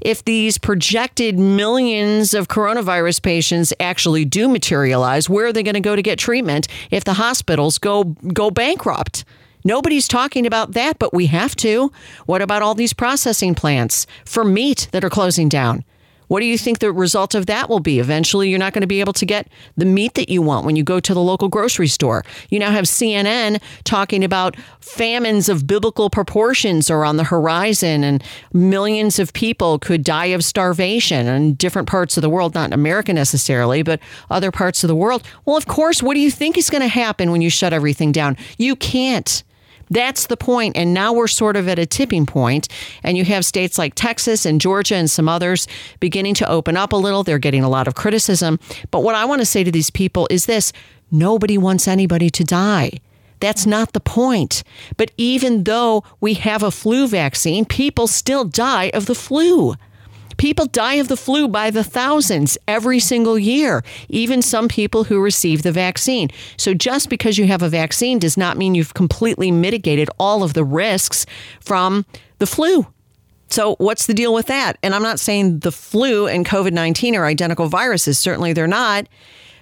If 0.00 0.24
these 0.24 0.56
projected 0.56 1.36
millions 1.36 2.34
of 2.34 2.46
coronavirus 2.46 3.22
patients 3.22 3.72
actually 3.80 4.24
do 4.24 4.48
materialize, 4.48 5.28
where 5.28 5.46
are 5.46 5.52
they 5.52 5.64
going 5.64 5.74
to 5.74 5.80
go 5.80 5.96
to 5.96 6.02
get 6.02 6.16
treatment 6.16 6.68
if 6.92 7.02
the 7.02 7.14
hospitals 7.14 7.78
go 7.78 8.04
go 8.04 8.52
bankrupt? 8.52 9.24
Nobody's 9.64 10.08
talking 10.08 10.46
about 10.46 10.72
that, 10.72 10.98
but 10.98 11.14
we 11.14 11.26
have 11.26 11.54
to. 11.56 11.92
What 12.26 12.42
about 12.42 12.62
all 12.62 12.74
these 12.74 12.92
processing 12.92 13.54
plants 13.54 14.06
for 14.24 14.44
meat 14.44 14.88
that 14.92 15.04
are 15.04 15.10
closing 15.10 15.48
down? 15.48 15.84
What 16.32 16.40
do 16.40 16.46
you 16.46 16.56
think 16.56 16.78
the 16.78 16.92
result 16.92 17.34
of 17.34 17.44
that 17.44 17.68
will 17.68 17.78
be? 17.78 17.98
Eventually, 17.98 18.48
you're 18.48 18.58
not 18.58 18.72
going 18.72 18.80
to 18.80 18.86
be 18.86 19.00
able 19.00 19.12
to 19.12 19.26
get 19.26 19.48
the 19.76 19.84
meat 19.84 20.14
that 20.14 20.30
you 20.30 20.40
want 20.40 20.64
when 20.64 20.76
you 20.76 20.82
go 20.82 20.98
to 20.98 21.12
the 21.12 21.20
local 21.20 21.50
grocery 21.50 21.88
store. 21.88 22.24
You 22.48 22.58
now 22.58 22.70
have 22.70 22.86
CNN 22.86 23.60
talking 23.84 24.24
about 24.24 24.56
famines 24.80 25.50
of 25.50 25.66
biblical 25.66 26.08
proportions 26.08 26.88
are 26.88 27.04
on 27.04 27.18
the 27.18 27.24
horizon, 27.24 28.02
and 28.02 28.24
millions 28.54 29.18
of 29.18 29.34
people 29.34 29.78
could 29.78 30.04
die 30.04 30.32
of 30.32 30.42
starvation 30.42 31.26
in 31.26 31.52
different 31.52 31.86
parts 31.86 32.16
of 32.16 32.22
the 32.22 32.30
world, 32.30 32.54
not 32.54 32.70
in 32.70 32.72
America 32.72 33.12
necessarily, 33.12 33.82
but 33.82 34.00
other 34.30 34.50
parts 34.50 34.82
of 34.82 34.88
the 34.88 34.96
world. 34.96 35.22
Well, 35.44 35.58
of 35.58 35.66
course, 35.66 36.02
what 36.02 36.14
do 36.14 36.20
you 36.20 36.30
think 36.30 36.56
is 36.56 36.70
going 36.70 36.80
to 36.80 36.88
happen 36.88 37.30
when 37.30 37.42
you 37.42 37.50
shut 37.50 37.74
everything 37.74 38.10
down? 38.10 38.38
You 38.56 38.74
can't. 38.74 39.44
That's 39.92 40.26
the 40.26 40.38
point. 40.38 40.76
And 40.76 40.94
now 40.94 41.12
we're 41.12 41.28
sort 41.28 41.56
of 41.56 41.68
at 41.68 41.78
a 41.78 41.84
tipping 41.84 42.24
point, 42.24 42.66
and 43.02 43.18
you 43.18 43.24
have 43.26 43.44
states 43.44 43.76
like 43.76 43.94
Texas 43.94 44.46
and 44.46 44.60
Georgia 44.60 44.96
and 44.96 45.10
some 45.10 45.28
others 45.28 45.68
beginning 46.00 46.34
to 46.34 46.48
open 46.48 46.76
up 46.76 46.92
a 46.92 46.96
little. 46.96 47.22
They're 47.22 47.38
getting 47.38 47.62
a 47.62 47.68
lot 47.68 47.86
of 47.86 47.94
criticism. 47.94 48.58
But 48.90 49.02
what 49.02 49.14
I 49.14 49.26
want 49.26 49.42
to 49.42 49.46
say 49.46 49.62
to 49.64 49.70
these 49.70 49.90
people 49.90 50.26
is 50.30 50.46
this 50.46 50.72
nobody 51.10 51.58
wants 51.58 51.86
anybody 51.86 52.30
to 52.30 52.42
die. 52.42 52.92
That's 53.40 53.66
not 53.66 53.92
the 53.92 54.00
point. 54.00 54.62
But 54.96 55.10
even 55.18 55.64
though 55.64 56.04
we 56.20 56.34
have 56.34 56.62
a 56.62 56.70
flu 56.70 57.06
vaccine, 57.06 57.64
people 57.66 58.06
still 58.06 58.44
die 58.44 58.90
of 58.94 59.06
the 59.06 59.14
flu. 59.14 59.74
People 60.42 60.66
die 60.66 60.94
of 60.94 61.06
the 61.06 61.16
flu 61.16 61.46
by 61.46 61.70
the 61.70 61.84
thousands 61.84 62.58
every 62.66 62.98
single 62.98 63.38
year, 63.38 63.84
even 64.08 64.42
some 64.42 64.66
people 64.66 65.04
who 65.04 65.20
receive 65.20 65.62
the 65.62 65.70
vaccine. 65.70 66.30
So 66.56 66.74
just 66.74 67.08
because 67.08 67.38
you 67.38 67.46
have 67.46 67.62
a 67.62 67.68
vaccine 67.68 68.18
does 68.18 68.36
not 68.36 68.56
mean 68.56 68.74
you've 68.74 68.92
completely 68.92 69.52
mitigated 69.52 70.10
all 70.18 70.42
of 70.42 70.54
the 70.54 70.64
risks 70.64 71.26
from 71.60 72.04
the 72.40 72.48
flu. 72.48 72.88
So, 73.50 73.76
what's 73.76 74.06
the 74.06 74.14
deal 74.14 74.34
with 74.34 74.46
that? 74.46 74.78
And 74.82 74.96
I'm 74.96 75.02
not 75.04 75.20
saying 75.20 75.60
the 75.60 75.70
flu 75.70 76.26
and 76.26 76.44
COVID 76.44 76.72
19 76.72 77.14
are 77.14 77.24
identical 77.24 77.68
viruses. 77.68 78.18
Certainly 78.18 78.54
they're 78.54 78.66
not. 78.66 79.06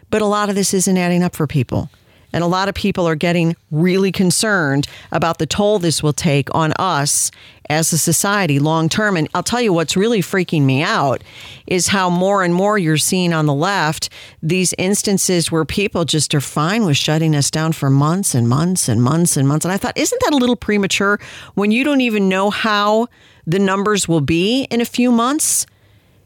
But 0.08 0.22
a 0.22 0.26
lot 0.26 0.48
of 0.48 0.54
this 0.54 0.72
isn't 0.72 0.96
adding 0.96 1.22
up 1.22 1.36
for 1.36 1.46
people. 1.46 1.90
And 2.32 2.44
a 2.44 2.46
lot 2.46 2.68
of 2.68 2.74
people 2.74 3.06
are 3.06 3.16
getting 3.16 3.56
really 3.70 4.12
concerned 4.12 4.86
about 5.12 5.38
the 5.38 5.46
toll 5.46 5.78
this 5.78 6.02
will 6.02 6.12
take 6.12 6.52
on 6.54 6.72
us 6.78 7.30
as 7.70 7.92
a 7.92 7.98
society 7.98 8.58
long 8.58 8.88
term. 8.88 9.16
And 9.16 9.28
I'll 9.32 9.44
tell 9.44 9.60
you 9.60 9.72
what's 9.72 9.96
really 9.96 10.20
freaking 10.20 10.62
me 10.62 10.82
out 10.82 11.22
is 11.66 11.86
how 11.86 12.10
more 12.10 12.42
and 12.42 12.52
more 12.52 12.76
you're 12.76 12.96
seeing 12.96 13.32
on 13.32 13.46
the 13.46 13.54
left 13.54 14.10
these 14.42 14.74
instances 14.76 15.52
where 15.52 15.64
people 15.64 16.04
just 16.04 16.34
are 16.34 16.40
fine 16.40 16.84
with 16.84 16.96
shutting 16.96 17.34
us 17.34 17.50
down 17.50 17.72
for 17.72 17.88
months 17.88 18.34
and 18.34 18.48
months 18.48 18.88
and 18.88 19.02
months 19.02 19.36
and 19.36 19.46
months. 19.46 19.64
And 19.64 19.72
I 19.72 19.76
thought, 19.76 19.96
isn't 19.96 20.20
that 20.24 20.34
a 20.34 20.36
little 20.36 20.56
premature 20.56 21.20
when 21.54 21.70
you 21.70 21.84
don't 21.84 22.00
even 22.00 22.28
know 22.28 22.50
how 22.50 23.06
the 23.46 23.60
numbers 23.60 24.08
will 24.08 24.20
be 24.20 24.64
in 24.64 24.80
a 24.80 24.84
few 24.84 25.12
months? 25.12 25.64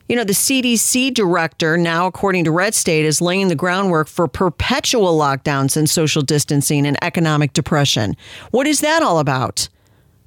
You 0.09 0.17
know, 0.17 0.25
the 0.25 0.35
CDC 0.35 1.15
director, 1.15 1.79
now 1.79 2.07
according 2.07 2.45
to 2.45 2.51
Red 2.51 2.75
State, 2.75 3.07
is 3.07 3.23
laying 3.23 3.49
the 3.49 3.55
groundwork 3.55 4.07
for 4.07 4.29
perpetual 4.29 5.19
lockdowns 5.19 5.79
and 5.79 5.89
social 5.89 6.21
distancing 6.21 6.87
and 6.87 7.03
economic 7.03 7.55
depression. 7.55 8.15
What 8.51 8.67
is 8.67 8.81
that 8.81 9.03
all 9.03 9.19
about? 9.19 9.69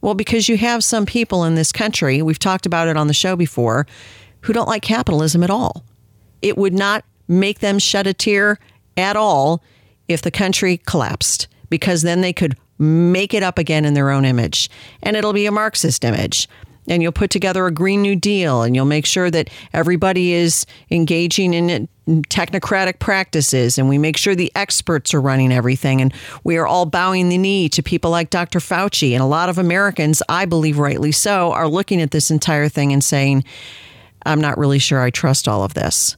Well, 0.01 0.15
because 0.15 0.49
you 0.49 0.57
have 0.57 0.83
some 0.83 1.05
people 1.05 1.43
in 1.43 1.53
this 1.53 1.71
country, 1.71 2.23
we've 2.23 2.39
talked 2.39 2.65
about 2.65 2.87
it 2.87 2.97
on 2.97 3.07
the 3.07 3.13
show 3.13 3.35
before, 3.35 3.85
who 4.41 4.53
don't 4.53 4.67
like 4.67 4.81
capitalism 4.81 5.43
at 5.43 5.51
all. 5.51 5.83
It 6.41 6.57
would 6.57 6.73
not 6.73 7.05
make 7.27 7.59
them 7.59 7.77
shed 7.77 8.07
a 8.07 8.13
tear 8.13 8.57
at 8.95 9.15
all 9.15 9.61
if 10.07 10.23
the 10.23 10.31
country 10.31 10.77
collapsed, 10.87 11.47
because 11.69 12.01
then 12.01 12.21
they 12.21 12.33
could 12.33 12.57
make 12.79 13.33
it 13.33 13.43
up 13.43 13.59
again 13.59 13.85
in 13.85 13.93
their 13.93 14.09
own 14.09 14.25
image. 14.25 14.71
And 15.03 15.15
it'll 15.15 15.33
be 15.33 15.45
a 15.45 15.51
Marxist 15.51 16.03
image 16.03 16.47
and 16.87 17.03
you'll 17.03 17.11
put 17.11 17.29
together 17.29 17.65
a 17.65 17.71
Green 17.71 18.01
New 18.01 18.15
Deal 18.15 18.63
and 18.63 18.75
you'll 18.75 18.85
make 18.85 19.05
sure 19.05 19.29
that 19.29 19.49
everybody 19.73 20.33
is 20.33 20.65
engaging 20.89 21.53
in 21.53 21.87
technocratic 22.07 22.99
practices 22.99 23.77
and 23.77 23.89
we 23.89 23.97
make 23.97 24.15
sure 24.15 24.33
the 24.33 24.51
experts 24.55 25.13
are 25.13 25.19
running 25.19 25.51
everything 25.51 26.01
and 26.01 26.13
we 26.43 26.57
are 26.57 26.65
all 26.65 26.85
bowing 26.85 27.29
the 27.29 27.37
knee 27.37 27.67
to 27.69 27.83
people 27.83 28.09
like 28.09 28.29
Dr. 28.29 28.59
Fauci. 28.59 29.11
And 29.11 29.21
a 29.21 29.25
lot 29.25 29.49
of 29.49 29.57
Americans, 29.57 30.23
I 30.29 30.45
believe 30.45 30.79
rightly 30.79 31.11
so, 31.11 31.51
are 31.51 31.67
looking 31.67 32.01
at 32.01 32.11
this 32.11 32.31
entire 32.31 32.69
thing 32.69 32.93
and 32.93 33.03
saying, 33.03 33.43
I'm 34.25 34.41
not 34.41 34.57
really 34.57 34.79
sure 34.79 35.01
I 35.01 35.09
trust 35.09 35.47
all 35.47 35.63
of 35.63 35.73
this. 35.73 36.15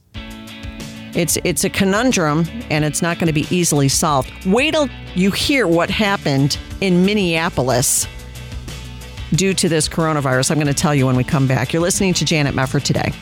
It's 1.12 1.36
it's 1.42 1.64
a 1.64 1.70
conundrum 1.70 2.46
and 2.70 2.84
it's 2.84 3.02
not 3.02 3.18
going 3.18 3.26
to 3.26 3.32
be 3.32 3.46
easily 3.50 3.88
solved. 3.88 4.30
Wait 4.46 4.72
till 4.72 4.88
you 5.16 5.32
hear 5.32 5.66
what 5.66 5.90
happened 5.90 6.56
in 6.80 7.04
Minneapolis 7.04 8.06
due 9.32 9.54
to 9.54 9.68
this 9.68 9.88
coronavirus. 9.88 10.50
I'm 10.50 10.56
going 10.56 10.66
to 10.66 10.74
tell 10.74 10.94
you 10.94 11.06
when 11.06 11.16
we 11.16 11.24
come 11.24 11.46
back. 11.46 11.72
You're 11.72 11.82
listening 11.82 12.14
to 12.14 12.24
Janet 12.24 12.54
Mefford 12.54 12.82
today. 12.82 13.12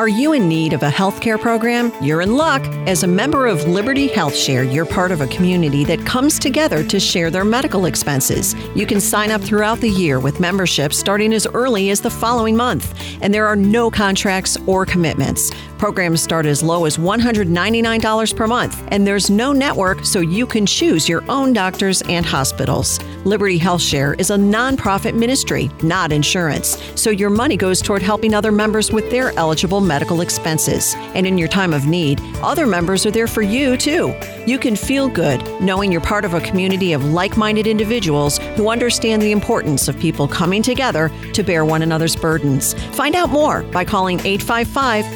Are 0.00 0.08
you 0.08 0.32
in 0.32 0.48
need 0.48 0.72
of 0.72 0.82
a 0.82 0.88
healthcare 0.88 1.38
program? 1.38 1.92
You're 2.02 2.22
in 2.22 2.34
luck. 2.34 2.62
As 2.88 3.02
a 3.02 3.06
member 3.06 3.46
of 3.46 3.68
Liberty 3.68 4.06
Health 4.06 4.34
Share, 4.34 4.64
you're 4.64 4.86
part 4.86 5.12
of 5.12 5.20
a 5.20 5.26
community 5.26 5.84
that 5.84 6.06
comes 6.06 6.38
together 6.38 6.82
to 6.84 6.98
share 6.98 7.30
their 7.30 7.44
medical 7.44 7.84
expenses. 7.84 8.54
You 8.74 8.86
can 8.86 8.98
sign 8.98 9.30
up 9.30 9.42
throughout 9.42 9.80
the 9.80 9.90
year 9.90 10.18
with 10.18 10.40
membership 10.40 10.94
starting 10.94 11.34
as 11.34 11.46
early 11.48 11.90
as 11.90 12.00
the 12.00 12.08
following 12.08 12.56
month, 12.56 12.98
and 13.20 13.34
there 13.34 13.46
are 13.46 13.56
no 13.56 13.90
contracts 13.90 14.56
or 14.66 14.86
commitments. 14.86 15.50
Programs 15.80 16.22
start 16.22 16.44
as 16.44 16.62
low 16.62 16.84
as 16.84 16.98
$199 16.98 18.36
per 18.36 18.46
month, 18.46 18.84
and 18.88 19.06
there's 19.06 19.30
no 19.30 19.50
network, 19.50 20.04
so 20.04 20.20
you 20.20 20.44
can 20.46 20.66
choose 20.66 21.08
your 21.08 21.24
own 21.30 21.54
doctors 21.54 22.02
and 22.02 22.26
hospitals. 22.26 23.00
Liberty 23.24 23.56
Health 23.56 23.80
Share 23.80 24.12
is 24.12 24.28
a 24.28 24.36
nonprofit 24.36 25.14
ministry, 25.14 25.70
not 25.82 26.12
insurance, 26.12 26.76
so 26.96 27.08
your 27.08 27.30
money 27.30 27.56
goes 27.56 27.80
toward 27.80 28.02
helping 28.02 28.34
other 28.34 28.52
members 28.52 28.92
with 28.92 29.10
their 29.10 29.32
eligible 29.38 29.80
medical 29.80 30.20
expenses. 30.20 30.94
And 31.14 31.26
in 31.26 31.38
your 31.38 31.48
time 31.48 31.72
of 31.72 31.86
need, 31.86 32.20
other 32.42 32.66
members 32.66 33.06
are 33.06 33.10
there 33.10 33.26
for 33.26 33.40
you 33.40 33.78
too. 33.78 34.14
You 34.46 34.58
can 34.58 34.76
feel 34.76 35.08
good 35.08 35.42
knowing 35.62 35.92
you're 35.92 36.02
part 36.02 36.26
of 36.26 36.34
a 36.34 36.42
community 36.42 36.92
of 36.92 37.06
like 37.06 37.38
minded 37.38 37.66
individuals 37.66 38.36
who 38.56 38.68
understand 38.68 39.22
the 39.22 39.32
importance 39.32 39.88
of 39.88 39.98
people 39.98 40.28
coming 40.28 40.62
together 40.62 41.10
to 41.32 41.42
bear 41.42 41.64
one 41.64 41.80
another's 41.80 42.16
burdens. 42.16 42.74
Find 42.94 43.14
out 43.14 43.30
more 43.30 43.62
by 43.62 43.86
calling 43.86 44.20
855 44.20 45.06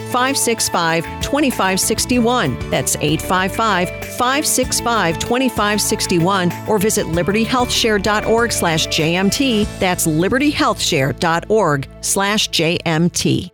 565 0.61 1.05
2561. 1.23 2.71
That's 2.71 2.97
855 2.97 3.89
565 4.17 5.19
2561 5.19 6.53
or 6.69 6.79
visit 6.79 7.07
libertyhealthshare.org 7.07 8.53
slash 8.53 8.87
JMT. 8.89 9.79
That's 9.79 10.07
libertyhealthshare.org 10.07 11.89
slash 12.01 12.51
JMT. 12.51 13.54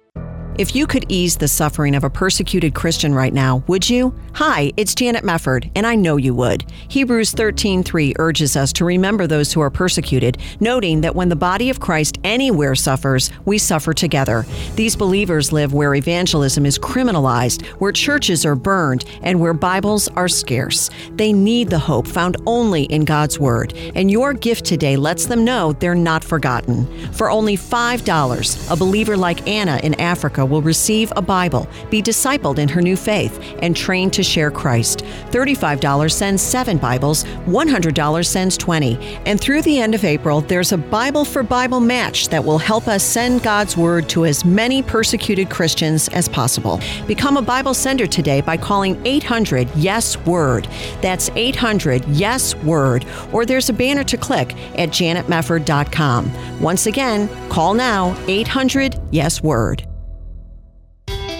If 0.60 0.76
you 0.76 0.86
could 0.86 1.06
ease 1.08 1.38
the 1.38 1.48
suffering 1.48 1.94
of 1.94 2.04
a 2.04 2.10
persecuted 2.10 2.74
Christian 2.74 3.14
right 3.14 3.32
now, 3.32 3.64
would 3.66 3.88
you? 3.88 4.14
Hi, 4.34 4.72
it's 4.76 4.94
Janet 4.94 5.24
Mefford, 5.24 5.70
and 5.74 5.86
I 5.86 5.94
know 5.94 6.18
you 6.18 6.34
would. 6.34 6.66
Hebrews 6.88 7.32
13:3 7.32 8.12
urges 8.18 8.58
us 8.58 8.70
to 8.74 8.84
remember 8.84 9.26
those 9.26 9.54
who 9.54 9.62
are 9.62 9.70
persecuted, 9.70 10.36
noting 10.60 11.00
that 11.00 11.16
when 11.16 11.30
the 11.30 11.34
body 11.34 11.70
of 11.70 11.80
Christ 11.80 12.18
anywhere 12.24 12.74
suffers, 12.74 13.30
we 13.46 13.56
suffer 13.56 13.94
together. 13.94 14.44
These 14.76 14.96
believers 14.96 15.50
live 15.50 15.72
where 15.72 15.94
evangelism 15.94 16.66
is 16.66 16.78
criminalized, 16.78 17.64
where 17.78 17.90
churches 17.90 18.44
are 18.44 18.54
burned, 18.54 19.06
and 19.22 19.40
where 19.40 19.54
Bibles 19.54 20.08
are 20.08 20.28
scarce. 20.28 20.90
They 21.16 21.32
need 21.32 21.70
the 21.70 21.78
hope 21.78 22.06
found 22.06 22.36
only 22.46 22.82
in 22.82 23.06
God's 23.06 23.40
word, 23.40 23.72
and 23.94 24.10
your 24.10 24.34
gift 24.34 24.66
today 24.66 24.96
lets 24.96 25.24
them 25.24 25.42
know 25.42 25.72
they're 25.72 25.94
not 25.94 26.22
forgotten. 26.22 26.86
For 27.12 27.30
only 27.30 27.56
$5, 27.56 28.70
a 28.70 28.76
believer 28.76 29.16
like 29.16 29.48
Anna 29.48 29.80
in 29.82 29.98
Africa 29.98 30.48
will 30.50 30.60
receive 30.62 31.12
a 31.16 31.22
Bible, 31.22 31.68
be 31.88 32.02
discipled 32.02 32.58
in 32.58 32.68
her 32.68 32.82
new 32.82 32.96
faith, 32.96 33.38
and 33.62 33.76
trained 33.76 34.12
to 34.14 34.22
share 34.22 34.50
Christ. 34.50 35.04
$35 35.30 36.12
sends 36.12 36.42
seven 36.42 36.76
Bibles, 36.76 37.24
$100 37.46 38.26
sends 38.26 38.56
20. 38.58 38.98
And 39.26 39.40
through 39.40 39.62
the 39.62 39.78
end 39.78 39.94
of 39.94 40.04
April, 40.04 40.40
there's 40.42 40.72
a 40.72 40.78
Bible 40.78 41.24
for 41.24 41.42
Bible 41.42 41.80
match 41.80 42.28
that 42.28 42.44
will 42.44 42.58
help 42.58 42.88
us 42.88 43.02
send 43.02 43.42
God's 43.42 43.76
Word 43.76 44.08
to 44.10 44.26
as 44.26 44.44
many 44.44 44.82
persecuted 44.82 45.48
Christians 45.50 46.08
as 46.08 46.28
possible. 46.28 46.80
Become 47.06 47.36
a 47.36 47.42
Bible 47.42 47.74
sender 47.74 48.06
today 48.06 48.40
by 48.40 48.56
calling 48.56 49.00
800 49.06 49.68
Yes 49.76 50.16
Word. 50.26 50.68
That's 51.00 51.30
800 51.34 52.04
Yes 52.08 52.54
Word. 52.56 53.06
Or 53.32 53.46
there's 53.46 53.68
a 53.68 53.72
banner 53.72 54.04
to 54.04 54.16
click 54.16 54.54
at 54.76 54.90
janetmefford.com. 54.90 56.60
Once 56.60 56.86
again, 56.86 57.28
call 57.48 57.74
now 57.74 58.16
800 58.26 58.98
Yes 59.10 59.42
Word. 59.42 59.89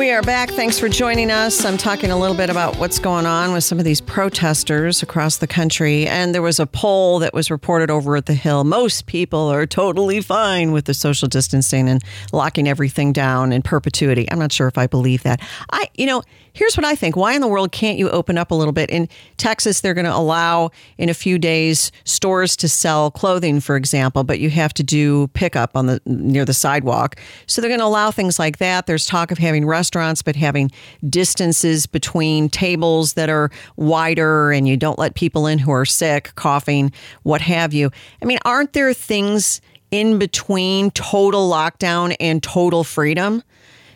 We 0.00 0.12
are 0.12 0.22
back. 0.22 0.48
Thanks 0.48 0.78
for 0.78 0.88
joining 0.88 1.30
us. 1.30 1.62
I'm 1.62 1.76
talking 1.76 2.10
a 2.10 2.16
little 2.16 2.34
bit 2.34 2.48
about 2.48 2.78
what's 2.78 2.98
going 2.98 3.26
on 3.26 3.52
with 3.52 3.64
some 3.64 3.78
of 3.78 3.84
these 3.84 4.00
protesters 4.00 5.02
across 5.02 5.36
the 5.36 5.46
country. 5.46 6.06
And 6.06 6.34
there 6.34 6.40
was 6.40 6.58
a 6.58 6.66
poll 6.66 7.18
that 7.18 7.34
was 7.34 7.50
reported 7.50 7.90
over 7.90 8.16
at 8.16 8.24
the 8.24 8.32
Hill. 8.32 8.64
Most 8.64 9.04
people 9.04 9.48
are 9.48 9.66
totally 9.66 10.22
fine 10.22 10.72
with 10.72 10.86
the 10.86 10.94
social 10.94 11.28
distancing 11.28 11.86
and 11.86 12.02
locking 12.32 12.66
everything 12.66 13.12
down 13.12 13.52
in 13.52 13.60
perpetuity. 13.60 14.26
I'm 14.30 14.38
not 14.38 14.52
sure 14.52 14.68
if 14.68 14.78
I 14.78 14.86
believe 14.86 15.22
that. 15.24 15.42
I, 15.70 15.88
you 15.92 16.06
know, 16.06 16.22
here's 16.54 16.78
what 16.78 16.86
I 16.86 16.94
think. 16.94 17.14
Why 17.14 17.34
in 17.34 17.42
the 17.42 17.48
world 17.48 17.70
can't 17.70 17.98
you 17.98 18.08
open 18.08 18.38
up 18.38 18.50
a 18.50 18.54
little 18.54 18.72
bit? 18.72 18.88
In 18.88 19.06
Texas, 19.36 19.82
they're 19.82 19.92
going 19.92 20.06
to 20.06 20.16
allow 20.16 20.70
in 20.96 21.10
a 21.10 21.14
few 21.14 21.38
days 21.38 21.92
stores 22.04 22.56
to 22.56 22.68
sell 22.68 23.10
clothing, 23.10 23.60
for 23.60 23.76
example, 23.76 24.24
but 24.24 24.40
you 24.40 24.48
have 24.48 24.72
to 24.74 24.82
do 24.82 25.28
pickup 25.28 25.76
on 25.76 25.86
the 25.86 26.00
near 26.06 26.46
the 26.46 26.54
sidewalk. 26.54 27.16
So 27.46 27.60
they're 27.60 27.68
going 27.68 27.80
to 27.80 27.86
allow 27.86 28.10
things 28.10 28.38
like 28.38 28.56
that. 28.58 28.86
There's 28.86 29.04
talk 29.04 29.30
of 29.30 29.36
having 29.36 29.66
restaurants, 29.66 29.89
but 29.90 30.36
having 30.36 30.70
distances 31.08 31.86
between 31.86 32.48
tables 32.48 33.14
that 33.14 33.28
are 33.28 33.50
wider, 33.76 34.52
and 34.52 34.68
you 34.68 34.76
don't 34.76 34.98
let 34.98 35.14
people 35.14 35.46
in 35.46 35.58
who 35.58 35.72
are 35.72 35.84
sick, 35.84 36.32
coughing, 36.36 36.92
what 37.22 37.40
have 37.40 37.74
you. 37.74 37.90
I 38.22 38.24
mean, 38.24 38.38
aren't 38.44 38.72
there 38.72 38.94
things 38.94 39.60
in 39.90 40.18
between 40.18 40.90
total 40.92 41.50
lockdown 41.50 42.14
and 42.20 42.42
total 42.42 42.84
freedom? 42.84 43.42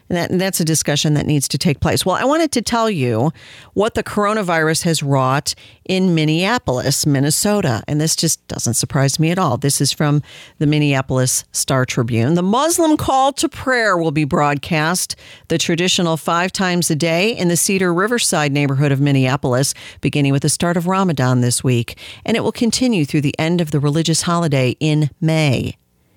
And, 0.08 0.16
that, 0.18 0.30
and 0.30 0.40
that's 0.40 0.60
a 0.60 0.64
discussion 0.64 1.14
that 1.14 1.26
needs 1.26 1.48
to 1.48 1.58
take 1.58 1.80
place. 1.80 2.04
Well, 2.04 2.16
I 2.16 2.24
wanted 2.24 2.52
to 2.52 2.62
tell 2.62 2.90
you 2.90 3.32
what 3.72 3.94
the 3.94 4.02
coronavirus 4.02 4.82
has 4.82 5.02
wrought 5.02 5.54
in 5.86 6.14
Minneapolis, 6.14 7.06
Minnesota. 7.06 7.82
And 7.88 8.00
this 8.00 8.14
just 8.14 8.46
doesn't 8.48 8.74
surprise 8.74 9.18
me 9.18 9.30
at 9.30 9.38
all. 9.38 9.56
This 9.56 9.80
is 9.80 9.92
from 9.92 10.22
the 10.58 10.66
Minneapolis 10.66 11.44
Star 11.52 11.86
Tribune. 11.86 12.34
The 12.34 12.42
Muslim 12.42 12.96
call 12.96 13.32
to 13.34 13.48
prayer 13.48 13.96
will 13.96 14.10
be 14.10 14.24
broadcast 14.24 15.16
the 15.48 15.58
traditional 15.58 16.16
five 16.16 16.52
times 16.52 16.90
a 16.90 16.96
day 16.96 17.34
in 17.34 17.48
the 17.48 17.56
Cedar 17.56 17.92
Riverside 17.92 18.52
neighborhood 18.52 18.92
of 18.92 19.00
Minneapolis, 19.00 19.74
beginning 20.00 20.32
with 20.32 20.42
the 20.42 20.48
start 20.48 20.76
of 20.76 20.86
Ramadan 20.86 21.40
this 21.40 21.64
week. 21.64 21.98
And 22.26 22.36
it 22.36 22.40
will 22.40 22.52
continue 22.52 23.04
through 23.04 23.22
the 23.22 23.38
end 23.38 23.60
of 23.60 23.70
the 23.70 23.80
religious 23.80 24.22
holiday 24.22 24.76
in 24.80 25.10
May. 25.20 25.76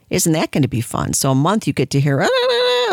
Isn't 0.10 0.34
that 0.34 0.52
going 0.52 0.62
to 0.62 0.70
be 0.70 0.82
fun? 0.82 1.14
So, 1.14 1.32
a 1.32 1.36
month 1.36 1.68
you 1.68 1.74
get 1.74 1.90
to 1.92 2.00
hear 2.00 2.22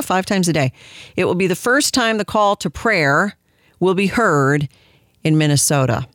five 0.02 0.26
times 0.26 0.48
a 0.48 0.52
day. 0.52 0.72
It 1.16 1.24
will 1.24 1.34
be 1.34 1.46
the 1.46 1.56
first 1.56 1.94
time 1.94 2.18
the 2.18 2.24
call 2.24 2.56
to 2.56 2.70
prayer 2.70 3.36
will 3.80 3.94
be 3.94 4.06
heard 4.06 4.68
in 5.22 5.38
Minnesota. 5.38 6.06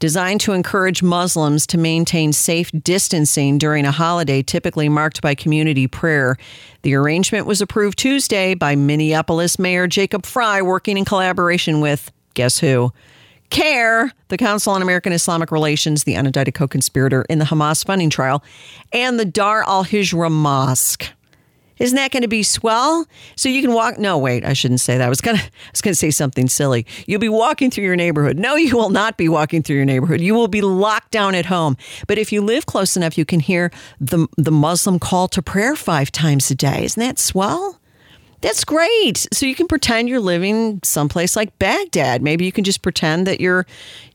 Designed 0.00 0.40
to 0.40 0.52
encourage 0.52 1.02
Muslims 1.02 1.66
to 1.66 1.76
maintain 1.76 2.32
safe 2.32 2.70
distancing 2.82 3.58
during 3.58 3.84
a 3.84 3.90
holiday 3.90 4.42
typically 4.42 4.88
marked 4.88 5.20
by 5.20 5.34
community 5.34 5.86
prayer, 5.86 6.38
the 6.82 6.94
arrangement 6.94 7.46
was 7.46 7.60
approved 7.60 7.98
Tuesday 7.98 8.54
by 8.54 8.74
Minneapolis 8.74 9.58
Mayor 9.58 9.86
Jacob 9.86 10.24
Frey, 10.24 10.62
working 10.62 10.96
in 10.96 11.04
collaboration 11.04 11.82
with 11.82 12.10
guess 12.32 12.58
who? 12.58 12.92
CAIR, 13.50 14.12
the 14.28 14.38
Council 14.38 14.72
on 14.72 14.80
American 14.80 15.12
Islamic 15.12 15.50
Relations, 15.50 16.04
the 16.04 16.14
unindicted 16.14 16.54
co 16.54 16.66
conspirator 16.66 17.26
in 17.28 17.38
the 17.38 17.44
Hamas 17.44 17.84
funding 17.84 18.08
trial, 18.08 18.42
and 18.92 19.20
the 19.20 19.24
Dar 19.26 19.64
al 19.64 19.84
Hijra 19.84 20.30
Mosque. 20.30 21.12
Isn't 21.80 21.96
that 21.96 22.12
going 22.12 22.22
to 22.22 22.28
be 22.28 22.42
swell? 22.42 23.06
So 23.36 23.48
you 23.48 23.62
can 23.62 23.72
walk. 23.72 23.98
No, 23.98 24.18
wait, 24.18 24.44
I 24.44 24.52
shouldn't 24.52 24.80
say 24.80 24.98
that. 24.98 25.04
I 25.04 25.08
was 25.08 25.20
gonna, 25.20 25.42
was 25.72 25.80
gonna 25.80 25.94
say 25.94 26.10
something 26.10 26.48
silly. 26.48 26.86
You'll 27.06 27.20
be 27.20 27.28
walking 27.28 27.70
through 27.70 27.84
your 27.84 27.96
neighborhood. 27.96 28.38
No, 28.38 28.54
you 28.54 28.76
will 28.76 28.90
not 28.90 29.16
be 29.16 29.28
walking 29.28 29.62
through 29.62 29.76
your 29.76 29.86
neighborhood. 29.86 30.20
You 30.20 30.34
will 30.34 30.48
be 30.48 30.60
locked 30.60 31.10
down 31.10 31.34
at 31.34 31.46
home. 31.46 31.76
But 32.06 32.18
if 32.18 32.32
you 32.32 32.42
live 32.42 32.66
close 32.66 32.96
enough, 32.96 33.18
you 33.18 33.24
can 33.24 33.40
hear 33.40 33.72
the 34.00 34.28
the 34.36 34.52
Muslim 34.52 34.98
call 34.98 35.26
to 35.28 35.42
prayer 35.42 35.74
five 35.74 36.12
times 36.12 36.50
a 36.50 36.54
day. 36.54 36.84
Isn't 36.84 37.00
that 37.00 37.18
swell? 37.18 37.80
That's 38.42 38.64
great. 38.64 39.26
So 39.32 39.46
you 39.46 39.54
can 39.54 39.66
pretend 39.66 40.08
you're 40.08 40.20
living 40.20 40.80
someplace 40.82 41.36
like 41.36 41.58
Baghdad. 41.58 42.22
Maybe 42.22 42.44
you 42.44 42.52
can 42.52 42.64
just 42.64 42.82
pretend 42.82 43.26
that 43.26 43.40
you're, 43.40 43.66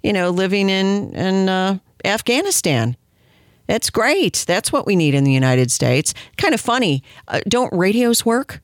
you 0.02 0.14
know, 0.14 0.30
living 0.30 0.70
in 0.70 1.14
in 1.14 1.50
uh, 1.50 1.80
Afghanistan. 2.04 2.96
That's 3.68 3.90
great. 3.90 4.46
That's 4.48 4.72
what 4.72 4.86
we 4.86 4.96
need 4.96 5.16
in 5.16 5.24
the 5.24 5.34
United 5.34 5.72
States. 5.72 6.14
Kind 6.38 6.54
of 6.54 6.62
funny. 6.62 7.04
Uh, 7.28 7.42
don't 7.48 7.74
radios 7.74 8.26
work? 8.26 8.62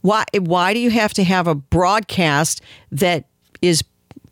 Why? 0.00 0.24
Why 0.38 0.74
do 0.74 0.80
you 0.80 0.90
have 0.90 1.14
to 1.14 1.24
have 1.24 1.46
a 1.46 1.54
broadcast 1.54 2.60
that 2.92 3.24
is 3.62 3.82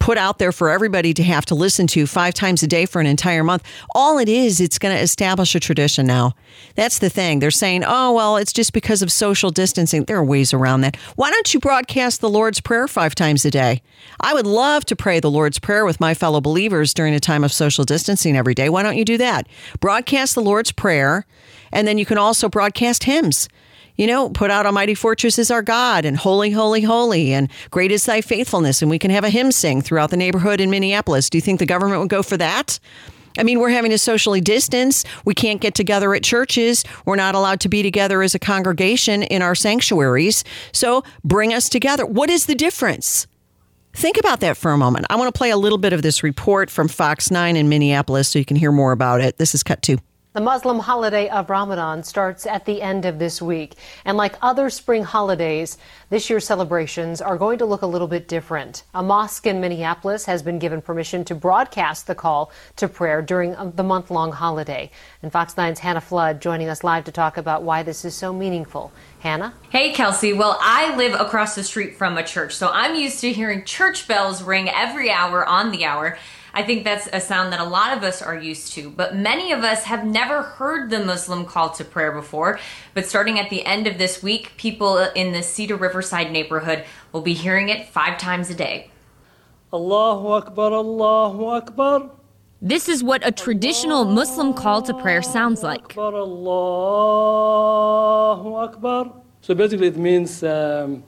put 0.02 0.18
out 0.18 0.40
there 0.40 0.50
for 0.50 0.68
everybody 0.68 1.14
to 1.14 1.22
have 1.22 1.46
to 1.46 1.54
listen 1.54 1.86
to 1.86 2.08
five 2.08 2.34
times 2.34 2.60
a 2.64 2.66
day 2.66 2.86
for 2.86 3.00
an 3.00 3.06
entire 3.06 3.44
month. 3.44 3.62
All 3.94 4.18
it 4.18 4.28
is, 4.28 4.60
it's 4.60 4.76
going 4.76 4.92
to 4.92 5.00
establish 5.00 5.54
a 5.54 5.60
tradition 5.60 6.08
now. 6.08 6.32
That's 6.74 6.98
the 6.98 7.08
thing. 7.08 7.38
They're 7.38 7.52
saying, 7.52 7.84
oh, 7.86 8.12
well, 8.12 8.36
it's 8.36 8.52
just 8.52 8.72
because 8.72 9.02
of 9.02 9.12
social 9.12 9.50
distancing. 9.50 10.02
There 10.02 10.16
are 10.16 10.24
ways 10.24 10.52
around 10.52 10.80
that. 10.80 10.96
Why 11.14 11.30
don't 11.30 11.54
you 11.54 11.60
broadcast 11.60 12.20
the 12.20 12.28
Lord's 12.28 12.60
Prayer 12.60 12.88
five 12.88 13.14
times 13.14 13.44
a 13.44 13.50
day? 13.52 13.80
I 14.18 14.34
would 14.34 14.44
love 14.44 14.84
to 14.86 14.96
pray 14.96 15.20
the 15.20 15.30
Lord's 15.30 15.60
Prayer 15.60 15.84
with 15.84 16.00
my 16.00 16.14
fellow 16.14 16.40
believers 16.40 16.92
during 16.92 17.14
a 17.14 17.20
time 17.20 17.44
of 17.44 17.52
social 17.52 17.84
distancing 17.84 18.36
every 18.36 18.54
day. 18.54 18.68
Why 18.68 18.82
don't 18.82 18.96
you 18.96 19.04
do 19.04 19.18
that? 19.18 19.46
Broadcast 19.78 20.34
the 20.34 20.42
Lord's 20.42 20.72
Prayer, 20.72 21.26
and 21.70 21.86
then 21.86 21.96
you 21.96 22.06
can 22.06 22.18
also 22.18 22.48
broadcast 22.48 23.04
hymns 23.04 23.48
you 23.96 24.06
know, 24.06 24.30
put 24.30 24.50
out 24.50 24.66
a 24.66 24.72
mighty 24.72 24.94
fortress 24.94 25.38
is 25.38 25.50
our 25.50 25.62
God 25.62 26.04
and 26.04 26.16
holy, 26.16 26.50
holy, 26.50 26.82
holy 26.82 27.32
and 27.32 27.48
great 27.70 27.92
is 27.92 28.04
thy 28.06 28.20
faithfulness. 28.20 28.82
And 28.82 28.90
we 28.90 28.98
can 28.98 29.10
have 29.10 29.24
a 29.24 29.30
hymn 29.30 29.52
sing 29.52 29.82
throughout 29.82 30.10
the 30.10 30.16
neighborhood 30.16 30.60
in 30.60 30.70
Minneapolis. 30.70 31.28
Do 31.30 31.38
you 31.38 31.42
think 31.42 31.58
the 31.58 31.66
government 31.66 32.00
would 32.00 32.08
go 32.08 32.22
for 32.22 32.36
that? 32.36 32.78
I 33.38 33.44
mean, 33.44 33.60
we're 33.60 33.70
having 33.70 33.90
to 33.90 33.98
socially 33.98 34.40
distance. 34.40 35.04
We 35.24 35.34
can't 35.34 35.60
get 35.60 35.74
together 35.74 36.14
at 36.14 36.22
churches. 36.22 36.84
We're 37.06 37.16
not 37.16 37.34
allowed 37.34 37.60
to 37.60 37.68
be 37.68 37.82
together 37.82 38.22
as 38.22 38.34
a 38.34 38.38
congregation 38.38 39.22
in 39.22 39.42
our 39.42 39.54
sanctuaries. 39.54 40.44
So 40.72 41.02
bring 41.24 41.54
us 41.54 41.68
together. 41.68 42.04
What 42.04 42.30
is 42.30 42.46
the 42.46 42.54
difference? 42.54 43.26
Think 43.94 44.18
about 44.18 44.40
that 44.40 44.56
for 44.56 44.70
a 44.70 44.78
moment. 44.78 45.06
I 45.10 45.16
want 45.16 45.32
to 45.32 45.36
play 45.36 45.50
a 45.50 45.56
little 45.56 45.78
bit 45.78 45.92
of 45.92 46.02
this 46.02 46.22
report 46.22 46.70
from 46.70 46.88
Fox 46.88 47.30
9 47.30 47.56
in 47.56 47.68
Minneapolis 47.68 48.28
so 48.28 48.38
you 48.38 48.44
can 48.44 48.56
hear 48.56 48.72
more 48.72 48.92
about 48.92 49.20
it. 49.20 49.38
This 49.38 49.54
is 49.54 49.62
cut 49.62 49.82
two. 49.82 49.98
The 50.34 50.40
Muslim 50.40 50.78
holiday 50.78 51.28
of 51.28 51.50
Ramadan 51.50 52.02
starts 52.02 52.46
at 52.46 52.64
the 52.64 52.80
end 52.80 53.04
of 53.04 53.18
this 53.18 53.42
week. 53.42 53.74
And 54.06 54.16
like 54.16 54.34
other 54.40 54.70
spring 54.70 55.04
holidays, 55.04 55.76
this 56.08 56.30
year's 56.30 56.46
celebrations 56.46 57.20
are 57.20 57.36
going 57.36 57.58
to 57.58 57.66
look 57.66 57.82
a 57.82 57.86
little 57.86 58.08
bit 58.08 58.28
different. 58.28 58.84
A 58.94 59.02
mosque 59.02 59.46
in 59.46 59.60
Minneapolis 59.60 60.24
has 60.24 60.42
been 60.42 60.58
given 60.58 60.80
permission 60.80 61.22
to 61.26 61.34
broadcast 61.34 62.06
the 62.06 62.14
call 62.14 62.50
to 62.76 62.88
prayer 62.88 63.20
during 63.20 63.54
uh, 63.56 63.72
the 63.76 63.82
month 63.82 64.10
long 64.10 64.32
holiday. 64.32 64.90
And 65.22 65.30
Fox 65.30 65.52
9's 65.52 65.80
Hannah 65.80 66.00
Flood 66.00 66.40
joining 66.40 66.70
us 66.70 66.82
live 66.82 67.04
to 67.04 67.12
talk 67.12 67.36
about 67.36 67.62
why 67.62 67.82
this 67.82 68.02
is 68.02 68.14
so 68.14 68.32
meaningful. 68.32 68.90
Hannah? 69.18 69.52
Hey, 69.68 69.92
Kelsey. 69.92 70.32
Well, 70.32 70.56
I 70.62 70.96
live 70.96 71.12
across 71.12 71.54
the 71.54 71.62
street 71.62 71.96
from 71.96 72.16
a 72.16 72.22
church, 72.22 72.54
so 72.54 72.70
I'm 72.72 72.94
used 72.94 73.20
to 73.20 73.34
hearing 73.34 73.66
church 73.66 74.08
bells 74.08 74.42
ring 74.42 74.70
every 74.70 75.10
hour 75.10 75.46
on 75.46 75.72
the 75.72 75.84
hour. 75.84 76.16
I 76.54 76.62
think 76.62 76.84
that's 76.84 77.08
a 77.12 77.20
sound 77.20 77.52
that 77.52 77.60
a 77.60 77.64
lot 77.64 77.96
of 77.96 78.02
us 78.02 78.20
are 78.20 78.36
used 78.36 78.72
to, 78.74 78.90
but 78.90 79.16
many 79.16 79.52
of 79.52 79.64
us 79.64 79.84
have 79.84 80.04
never 80.04 80.42
heard 80.42 80.90
the 80.90 81.02
Muslim 81.02 81.46
call 81.46 81.70
to 81.70 81.84
prayer 81.84 82.12
before. 82.12 82.58
But 82.92 83.06
starting 83.06 83.38
at 83.38 83.48
the 83.48 83.64
end 83.64 83.86
of 83.86 83.96
this 83.96 84.22
week, 84.22 84.52
people 84.58 84.98
in 84.98 85.32
the 85.32 85.42
Cedar 85.42 85.76
Riverside 85.76 86.30
neighborhood 86.30 86.84
will 87.12 87.22
be 87.22 87.32
hearing 87.32 87.70
it 87.70 87.88
five 87.88 88.18
times 88.18 88.50
a 88.50 88.54
day. 88.54 88.90
Allahu 89.72 90.28
Akbar, 90.28 90.72
Allahu 90.72 91.46
Akbar. 91.46 92.10
This 92.60 92.88
is 92.88 93.02
what 93.02 93.26
a 93.26 93.32
traditional 93.32 94.04
Muslim 94.04 94.52
call 94.52 94.82
to 94.82 94.92
prayer 94.94 95.22
sounds 95.22 95.62
like. 95.62 95.96
Allahu 95.96 96.22
Akbar. 98.56 99.10
So 99.40 99.54
basically, 99.54 99.86
it 99.88 99.96
means 99.96 100.42
um, 100.44 101.02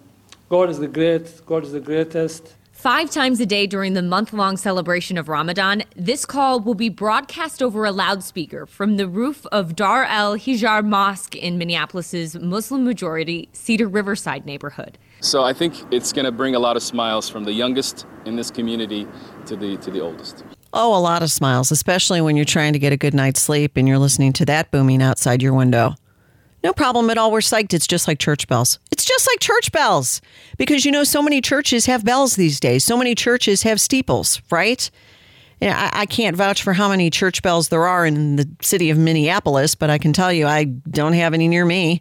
God 0.49 0.71
is 0.71 0.79
the 0.79 0.89
great, 0.89 1.43
God 1.47 1.65
is 1.65 1.73
the 1.73 1.81
greatest. 1.81 2.55
Five 2.85 3.11
times 3.11 3.41
a 3.41 3.47
day 3.47 3.67
during 3.67 3.95
the 3.95 4.03
month 4.03 4.35
long 4.35 4.59
celebration 4.59 5.17
of 5.17 5.31
Ramadan, 5.31 5.85
this 5.97 6.27
call 6.27 6.61
will 6.61 6.75
be 6.75 6.91
broadcast 6.91 7.63
over 7.63 7.87
a 7.87 7.91
loudspeaker 7.91 8.67
from 8.67 8.99
the 8.99 9.09
roof 9.09 9.47
of 9.47 9.75
Dar 9.75 10.05
al 10.05 10.37
Hijra 10.37 10.85
Mosque 10.85 11.35
in 11.35 11.57
Minneapolis's 11.57 12.37
Muslim 12.37 12.85
majority 12.85 13.49
Cedar 13.55 13.89
Riverside 13.89 14.45
neighborhood. 14.45 14.99
So 15.21 15.43
I 15.43 15.55
think 15.55 15.77
it's 15.91 16.13
going 16.13 16.27
to 16.27 16.31
bring 16.31 16.55
a 16.55 16.59
lot 16.59 16.77
of 16.77 16.83
smiles 16.83 17.27
from 17.27 17.45
the 17.45 17.55
youngest 17.55 18.05
in 18.27 18.37
this 18.37 18.51
community 18.51 19.09
to 19.47 19.57
the 19.57 19.79
to 19.79 19.91
the 19.91 20.01
oldest. 20.01 20.45
Oh, 20.75 20.95
a 20.95 21.01
lot 21.01 21.23
of 21.23 21.33
smiles, 21.33 21.71
especially 21.71 22.21
when 22.21 22.37
you're 22.37 22.45
trying 22.45 22.75
to 22.75 22.79
get 22.79 22.93
a 22.93 22.99
good 22.99 23.15
night's 23.15 23.41
sleep 23.41 23.79
and 23.79 23.89
you're 23.89 23.97
listening 23.97 24.35
to 24.35 24.45
that 24.45 24.71
booming 24.71 25.01
outside 25.01 25.41
your 25.41 25.55
window. 25.55 25.95
No 26.65 26.73
problem 26.73 27.11
at 27.11 27.19
all. 27.19 27.31
We're 27.31 27.41
psyched. 27.41 27.75
It's 27.75 27.87
just 27.87 28.09
like 28.09 28.19
church 28.19 28.49
bells. 28.49 28.79
It's 28.91 29.05
just 29.05 29.29
like 29.31 29.39
church 29.39 29.71
bells 29.71 30.23
because 30.57 30.87
you 30.87 30.91
know, 30.91 31.05
so 31.05 31.23
many 31.23 31.43
churches 31.43 31.85
have 31.85 32.05
bells 32.05 32.37
these 32.37 32.59
days. 32.59 32.85
So 32.85 32.97
many 32.97 33.15
churches 33.15 33.63
have 33.65 33.79
steeples, 33.81 34.41
right? 34.51 34.91
Yeah, 35.61 35.91
I, 35.93 36.03
I 36.03 36.07
can't 36.07 36.35
vouch 36.35 36.63
for 36.63 36.73
how 36.73 36.89
many 36.89 37.11
church 37.11 37.43
bells 37.43 37.69
there 37.69 37.87
are 37.87 38.07
in 38.07 38.37
the 38.37 38.49
city 38.63 38.89
of 38.89 38.97
Minneapolis, 38.97 39.75
but 39.75 39.91
I 39.91 39.99
can 39.99 40.15
tell 40.15 40.33
you 40.33 40.47
I 40.47 40.65
don't 40.65 41.13
have 41.13 41.35
any 41.35 41.49
near 41.49 41.67
me 41.67 42.01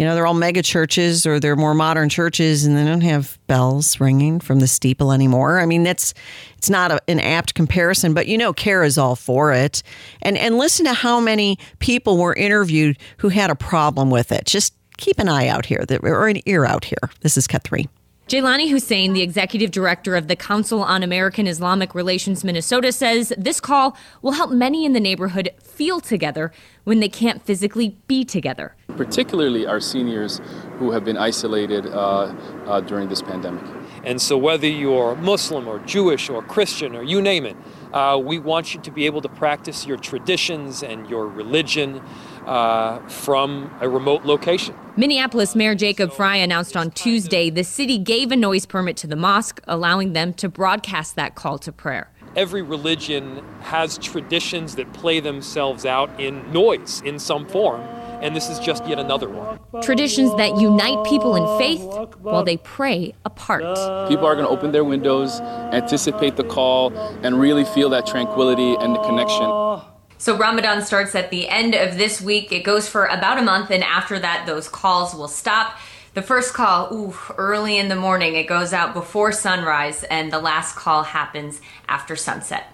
you 0.00 0.06
know, 0.06 0.14
they're 0.14 0.26
all 0.26 0.32
mega 0.32 0.62
churches 0.62 1.26
or 1.26 1.38
they're 1.38 1.56
more 1.56 1.74
modern 1.74 2.08
churches 2.08 2.64
and 2.64 2.74
they 2.74 2.86
don't 2.86 3.02
have 3.02 3.38
bells 3.48 4.00
ringing 4.00 4.40
from 4.40 4.60
the 4.60 4.66
steeple 4.66 5.12
anymore. 5.12 5.60
I 5.60 5.66
mean, 5.66 5.82
that's 5.82 6.14
it's 6.56 6.70
not 6.70 6.90
a, 6.90 7.02
an 7.06 7.20
apt 7.20 7.54
comparison, 7.54 8.14
but 8.14 8.26
you 8.26 8.38
know, 8.38 8.54
CAIR 8.54 8.82
is 8.84 8.96
all 8.96 9.14
for 9.14 9.52
it. 9.52 9.82
And 10.22 10.38
and 10.38 10.56
listen 10.56 10.86
to 10.86 10.94
how 10.94 11.20
many 11.20 11.58
people 11.80 12.16
were 12.16 12.32
interviewed 12.32 12.96
who 13.18 13.28
had 13.28 13.50
a 13.50 13.54
problem 13.54 14.08
with 14.08 14.32
it. 14.32 14.46
Just 14.46 14.72
keep 14.96 15.18
an 15.18 15.28
eye 15.28 15.48
out 15.48 15.66
here, 15.66 15.84
or 16.02 16.28
an 16.28 16.40
ear 16.48 16.64
out 16.64 16.86
here. 16.86 17.10
This 17.20 17.36
is 17.36 17.46
Cut 17.46 17.62
3. 17.64 17.86
Jaylani 18.30 18.70
Hussein, 18.70 19.12
the 19.12 19.22
executive 19.22 19.72
director 19.72 20.14
of 20.14 20.28
the 20.28 20.36
Council 20.36 20.84
on 20.84 21.02
American 21.02 21.48
Islamic 21.48 21.96
Relations 21.96 22.44
Minnesota, 22.44 22.92
says 22.92 23.32
this 23.36 23.60
call 23.60 23.96
will 24.22 24.30
help 24.30 24.52
many 24.52 24.84
in 24.84 24.92
the 24.92 25.00
neighborhood 25.00 25.50
feel 25.60 25.98
together 25.98 26.52
when 26.84 27.00
they 27.00 27.08
can't 27.08 27.42
physically 27.42 27.96
be 28.06 28.24
together. 28.24 28.76
Particularly 28.96 29.66
our 29.66 29.80
seniors 29.80 30.40
who 30.78 30.92
have 30.92 31.04
been 31.04 31.16
isolated 31.16 31.86
uh, 31.86 32.32
uh, 32.66 32.80
during 32.82 33.08
this 33.08 33.20
pandemic. 33.20 33.64
And 34.04 34.22
so, 34.22 34.38
whether 34.38 34.68
you're 34.68 35.16
Muslim 35.16 35.66
or 35.66 35.80
Jewish 35.80 36.30
or 36.30 36.40
Christian 36.40 36.94
or 36.94 37.02
you 37.02 37.20
name 37.20 37.44
it, 37.44 37.56
uh, 37.92 38.16
we 38.22 38.38
want 38.38 38.74
you 38.74 38.80
to 38.80 38.92
be 38.92 39.06
able 39.06 39.22
to 39.22 39.28
practice 39.28 39.86
your 39.86 39.96
traditions 39.96 40.84
and 40.84 41.10
your 41.10 41.26
religion 41.26 42.00
uh, 42.50 42.98
from 43.08 43.70
a 43.80 43.88
remote 43.88 44.24
location. 44.24 44.74
Minneapolis 44.96 45.54
Mayor 45.54 45.76
Jacob 45.76 46.12
Frey 46.12 46.42
announced 46.42 46.76
on 46.76 46.90
Tuesday 46.90 47.48
the 47.48 47.62
city 47.62 47.96
gave 47.96 48.32
a 48.32 48.36
noise 48.36 48.66
permit 48.66 48.96
to 48.98 49.06
the 49.06 49.14
mosque, 49.14 49.60
allowing 49.68 50.14
them 50.14 50.34
to 50.34 50.48
broadcast 50.48 51.14
that 51.14 51.36
call 51.36 51.58
to 51.58 51.70
prayer. 51.70 52.10
Every 52.34 52.62
religion 52.62 53.44
has 53.60 53.98
traditions 53.98 54.74
that 54.76 54.92
play 54.92 55.20
themselves 55.20 55.86
out 55.86 56.10
in 56.20 56.52
noise 56.52 57.02
in 57.04 57.20
some 57.20 57.46
form, 57.46 57.82
and 58.20 58.34
this 58.34 58.48
is 58.48 58.58
just 58.58 58.84
yet 58.84 58.98
another 58.98 59.28
one. 59.28 59.60
Traditions 59.80 60.34
that 60.36 60.56
unite 60.56 61.04
people 61.04 61.36
in 61.36 61.58
faith 61.58 61.82
while 62.18 62.42
they 62.42 62.56
pray 62.56 63.14
apart. 63.24 63.62
People 64.08 64.26
are 64.26 64.34
going 64.34 64.46
to 64.46 64.50
open 64.50 64.72
their 64.72 64.84
windows, 64.84 65.40
anticipate 65.40 66.34
the 66.34 66.44
call, 66.44 66.92
and 67.22 67.38
really 67.40 67.64
feel 67.64 67.88
that 67.90 68.06
tranquility 68.06 68.74
and 68.74 68.94
the 68.94 69.02
connection. 69.02 69.46
So 70.20 70.36
Ramadan 70.36 70.82
starts 70.82 71.14
at 71.14 71.30
the 71.30 71.48
end 71.48 71.74
of 71.74 71.96
this 71.96 72.20
week. 72.20 72.52
It 72.52 72.62
goes 72.62 72.86
for 72.86 73.06
about 73.06 73.38
a 73.38 73.42
month, 73.42 73.70
and 73.70 73.82
after 73.82 74.18
that, 74.18 74.44
those 74.44 74.68
calls 74.68 75.14
will 75.14 75.28
stop. 75.28 75.78
The 76.12 76.20
first 76.20 76.52
call, 76.52 76.92
ooh, 76.92 77.16
early 77.38 77.78
in 77.78 77.88
the 77.88 77.96
morning. 77.96 78.34
It 78.34 78.46
goes 78.46 78.74
out 78.74 78.92
before 78.92 79.32
sunrise, 79.32 80.04
and 80.04 80.30
the 80.30 80.38
last 80.38 80.76
call 80.76 81.04
happens 81.04 81.62
after 81.88 82.16
sunset. 82.16 82.66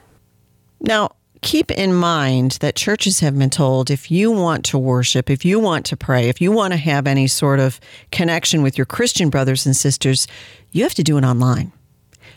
Now, 0.80 1.10
keep 1.40 1.70
in 1.70 1.94
mind 1.94 2.58
that 2.62 2.74
churches 2.74 3.20
have 3.20 3.38
been 3.38 3.50
told 3.50 3.92
if 3.92 4.10
you 4.10 4.32
want 4.32 4.64
to 4.64 4.78
worship, 4.78 5.30
if 5.30 5.44
you 5.44 5.60
want 5.60 5.86
to 5.86 5.96
pray, 5.96 6.28
if 6.28 6.40
you 6.40 6.50
want 6.50 6.72
to 6.72 6.78
have 6.78 7.06
any 7.06 7.28
sort 7.28 7.60
of 7.60 7.78
connection 8.10 8.60
with 8.60 8.76
your 8.76 8.86
Christian 8.86 9.30
brothers 9.30 9.64
and 9.66 9.76
sisters, 9.76 10.26
you 10.72 10.82
have 10.82 10.94
to 10.94 11.04
do 11.04 11.16
it 11.16 11.22
online. 11.22 11.70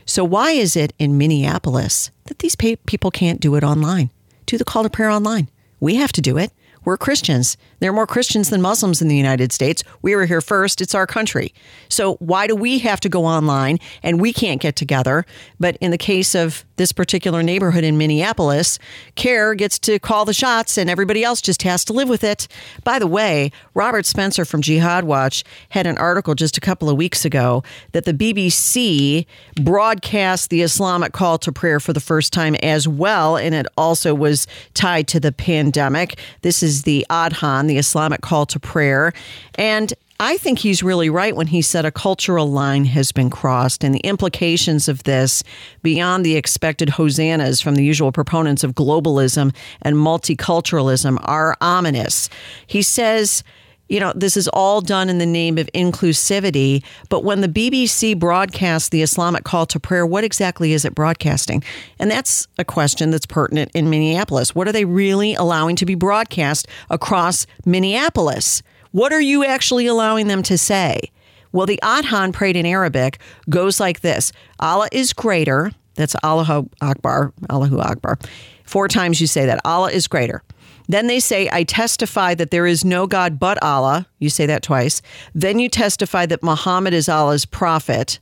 So, 0.05 0.23
why 0.23 0.51
is 0.51 0.75
it 0.75 0.93
in 0.99 1.17
Minneapolis 1.17 2.11
that 2.25 2.37
these 2.37 2.55
people 2.55 3.09
can't 3.09 3.41
do 3.41 3.55
it 3.55 3.63
online? 3.63 4.11
Do 4.49 4.57
the 4.57 4.65
call 4.65 4.83
to 4.83 4.89
prayer 4.89 5.09
online. 5.09 5.49
We 5.79 5.95
have 5.95 6.11
to 6.13 6.21
do 6.21 6.37
it. 6.37 6.51
We're 6.85 6.97
Christians. 6.97 7.57
There 7.79 7.89
are 7.89 7.93
more 7.93 8.07
Christians 8.07 8.49
than 8.49 8.61
Muslims 8.61 9.01
in 9.01 9.07
the 9.07 9.15
United 9.15 9.51
States. 9.51 9.83
We 10.01 10.15
were 10.15 10.25
here 10.25 10.41
first. 10.41 10.81
It's 10.81 10.95
our 10.95 11.07
country. 11.07 11.53
So 11.89 12.15
why 12.15 12.47
do 12.47 12.55
we 12.55 12.79
have 12.79 12.99
to 13.01 13.09
go 13.09 13.25
online 13.25 13.79
and 14.03 14.19
we 14.21 14.33
can't 14.33 14.61
get 14.61 14.75
together? 14.75 15.25
But 15.59 15.77
in 15.77 15.91
the 15.91 15.97
case 15.97 16.35
of 16.35 16.65
this 16.77 16.91
particular 16.91 17.43
neighborhood 17.43 17.83
in 17.83 17.97
Minneapolis, 17.97 18.79
CAIR 19.15 19.55
gets 19.55 19.79
to 19.79 19.99
call 19.99 20.25
the 20.25 20.33
shots 20.33 20.77
and 20.77 20.89
everybody 20.89 21.23
else 21.23 21.41
just 21.41 21.63
has 21.63 21.83
to 21.85 21.93
live 21.93 22.09
with 22.09 22.23
it. 22.23 22.47
By 22.83 22.99
the 22.99 23.07
way, 23.07 23.51
Robert 23.73 24.05
Spencer 24.05 24.45
from 24.45 24.61
Jihad 24.61 25.03
Watch 25.03 25.43
had 25.69 25.85
an 25.85 25.97
article 25.97 26.35
just 26.35 26.57
a 26.57 26.61
couple 26.61 26.89
of 26.89 26.97
weeks 26.97 27.25
ago 27.25 27.63
that 27.91 28.05
the 28.05 28.13
BBC 28.13 29.25
broadcast 29.61 30.49
the 30.49 30.61
Islamic 30.61 31.11
call 31.11 31.37
to 31.39 31.51
prayer 31.51 31.79
for 31.79 31.93
the 31.93 31.99
first 31.99 32.31
time 32.31 32.55
as 32.55 32.87
well. 32.87 33.35
And 33.35 33.53
it 33.53 33.67
also 33.77 34.13
was 34.13 34.47
tied 34.73 35.07
to 35.09 35.19
the 35.19 35.31
pandemic. 35.31 36.17
This 36.41 36.63
is 36.63 36.68
the 36.83 37.05
Adhan, 37.09 37.67
the 37.67 37.77
Islamic 37.77 38.21
call 38.21 38.45
to 38.47 38.59
prayer. 38.59 39.13
And 39.55 39.93
I 40.21 40.35
think 40.35 40.59
he's 40.59 40.83
really 40.83 41.09
right 41.09 41.33
when 41.33 41.47
he 41.47 41.61
said 41.61 41.85
a 41.85 41.91
cultural 41.91 42.51
line 42.51 42.83
has 42.85 43.13
been 43.13 43.29
crossed, 43.29 43.85
and 43.85 43.95
the 43.95 43.99
implications 43.99 44.89
of 44.89 45.03
this, 45.03 45.43
beyond 45.81 46.25
the 46.25 46.35
expected 46.35 46.89
hosannas 46.89 47.61
from 47.61 47.75
the 47.75 47.85
usual 47.85 48.11
proponents 48.11 48.65
of 48.65 48.75
globalism 48.75 49.55
and 49.81 49.95
multiculturalism, 49.95 51.17
are 51.23 51.55
ominous. 51.61 52.29
He 52.67 52.81
says, 52.81 53.43
you 53.89 53.99
know, 53.99 54.13
this 54.15 54.37
is 54.37 54.47
all 54.49 54.81
done 54.81 55.09
in 55.09 55.17
the 55.17 55.25
name 55.25 55.57
of 55.57 55.69
inclusivity. 55.73 56.83
But 57.09 57.23
when 57.23 57.41
the 57.41 57.47
BBC 57.47 58.17
broadcasts 58.17 58.89
the 58.89 59.01
Islamic 59.01 59.43
call 59.43 59.65
to 59.67 59.79
prayer, 59.79 60.05
what 60.05 60.23
exactly 60.23 60.73
is 60.73 60.85
it 60.85 60.95
broadcasting? 60.95 61.63
And 61.97 62.09
that's 62.09 62.47
a 62.57 62.63
question 62.63 63.11
that's 63.11 63.25
pertinent 63.25 63.71
in 63.73 63.89
Minneapolis. 63.89 64.55
What 64.55 64.67
are 64.67 64.71
they 64.71 64.85
really 64.85 65.33
allowing 65.33 65.75
to 65.77 65.85
be 65.85 65.95
broadcast 65.95 66.67
across 66.89 67.45
Minneapolis? 67.65 68.61
What 68.91 69.11
are 69.11 69.21
you 69.21 69.43
actually 69.43 69.87
allowing 69.87 70.27
them 70.27 70.43
to 70.43 70.57
say? 70.57 71.11
Well, 71.51 71.65
the 71.65 71.79
Adhan 71.83 72.31
prayed 72.31 72.55
in 72.55 72.65
Arabic 72.65 73.19
goes 73.49 73.79
like 73.79 74.01
this 74.01 74.31
Allah 74.59 74.87
is 74.91 75.13
greater. 75.13 75.71
That's 75.95 76.15
Allahu 76.23 76.69
Akbar, 76.81 77.33
Allahu 77.49 77.79
Akbar. 77.79 78.19
Four 78.63 78.87
times 78.87 79.19
you 79.19 79.27
say 79.27 79.47
that. 79.47 79.59
Allah 79.65 79.91
is 79.91 80.07
greater. 80.07 80.43
Then 80.89 81.05
they 81.05 81.19
say, 81.19 81.47
I 81.53 81.63
testify 81.63 82.33
that 82.33 82.49
there 82.49 82.65
is 82.65 82.83
no 82.83 83.05
God 83.05 83.39
but 83.39 83.61
Allah. 83.63 84.07
You 84.17 84.29
say 84.31 84.47
that 84.47 84.63
twice. 84.63 85.03
Then 85.35 85.59
you 85.59 85.69
testify 85.69 86.25
that 86.25 86.41
Muhammad 86.41 86.95
is 86.95 87.07
Allah's 87.07 87.45
prophet. 87.45 88.19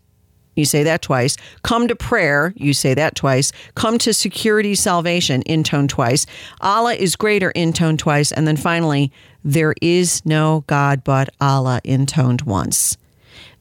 You 0.56 0.66
say 0.66 0.84
that 0.84 1.02
twice. 1.02 1.38
Come 1.64 1.88
to 1.88 1.96
prayer. 1.96 2.54
You 2.58 2.74
say 2.74 2.94
that 2.94 3.16
twice. 3.16 3.54
Come 3.76 3.98
to 4.00 4.14
security 4.14 4.76
salvation. 4.76 5.44
Intone 5.44 5.88
twice. 5.88 6.26
Allah 6.60 6.94
is 6.94 7.16
greater. 7.16 7.54
Intone 7.54 7.98
twice. 7.98 8.34
And 8.34 8.46
then 8.46 8.58
finally, 8.58 9.14
there 9.46 9.76
is 9.82 10.26
no 10.26 10.66
God 10.68 11.06
but 11.06 11.30
Allah. 11.40 11.80
Intoned 11.86 12.42
once. 12.42 12.98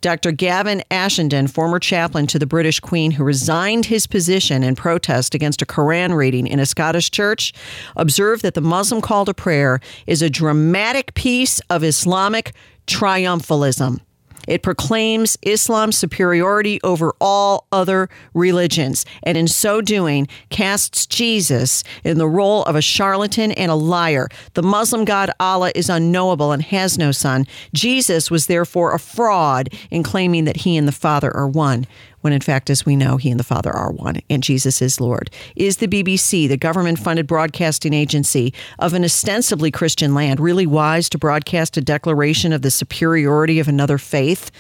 Dr. 0.01 0.33
Gavin 0.33 0.83
Ashenden, 0.91 1.51
former 1.51 1.79
chaplain 1.79 2.27
to 2.29 2.39
the 2.39 2.47
British 2.47 2.81
Queen 2.81 3.13
who 3.13 3.25
resigned 3.25 3.87
his 3.87 4.07
position 4.07 4.63
in 4.63 4.77
protest 4.77 5.35
against 5.35 5.63
a 5.63 5.67
Quran 5.67 6.15
reading 6.15 6.47
in 6.47 6.61
a 6.61 6.67
Scottish 6.67 7.11
church, 7.11 7.53
observed 7.97 8.43
that 8.43 8.55
the 8.55 8.61
Muslim 8.61 9.01
call 9.01 9.25
to 9.25 9.35
prayer 9.35 9.81
is 10.07 10.23
a 10.23 10.31
dramatic 10.31 11.15
piece 11.15 11.61
of 11.71 11.83
Islamic 11.83 12.53
triumphalism. 12.87 14.01
It 14.47 14.63
proclaims 14.63 15.37
Islam's 15.43 15.97
superiority 15.97 16.81
over 16.83 17.15
all 17.21 17.67
other 17.73 18.09
religions, 18.35 19.05
and 19.23 19.37
in 19.37 19.49
so 19.49 19.81
doing, 19.81 20.29
casts 20.51 21.07
Jesus 21.07 21.83
in 22.05 22.19
the 22.19 22.29
role 22.29 22.63
of 22.65 22.77
a 22.77 22.83
charlatan 22.83 23.53
and 23.53 23.71
a 23.71 23.75
liar. 23.75 24.29
The 24.55 24.63
Muslim 24.63 25.05
God 25.05 25.31
Allah 25.41 25.73
is 25.75 25.89
unknowable 25.89 26.53
and 26.53 26.63
has 26.63 26.99
no 26.99 27.13
son. 27.13 27.47
Jesus 27.73 28.31
was 28.31 28.47
therefore 28.47 28.95
a 28.95 28.99
fraud 28.99 29.69
in 29.91 30.03
claiming 30.03 30.45
that 30.45 30.59
he 30.59 30.77
and 30.77 30.87
the 30.87 30.93
Father 30.93 31.35
are 31.35 31.49
one 31.49 31.87
when 32.27 32.33
in 32.33 32.41
fact, 32.41 32.71
as 32.71 32.85
we 32.85 32.97
know, 32.97 33.19
he 33.19 33.31
and 33.31 33.39
the 33.39 33.45
Father 33.45 33.71
are 33.71 33.93
one, 33.93 34.21
and 34.29 34.43
Jesus 34.43 34.83
is 34.83 35.01
Lord. 35.01 35.31
Is 35.55 35.77
the 35.77 35.87
BBC, 35.87 36.49
the 36.49 36.57
government 36.57 36.99
funded 36.99 37.29
broadcasting 37.29 37.95
agency 37.95 38.53
of 38.81 38.95
an 38.95 39.05
ostensibly 39.05 39.71
Christian 39.71 40.13
land, 40.13 40.41
really 40.41 40.67
wise 40.67 41.09
to 41.11 41.19
broadcast 41.19 41.77
a 41.77 41.81
declaration 41.81 42.53
of 42.53 42.63
the 42.63 42.71
superiority 42.73 43.61
of 43.61 43.69
another 43.69 43.97
faith? 43.97 44.51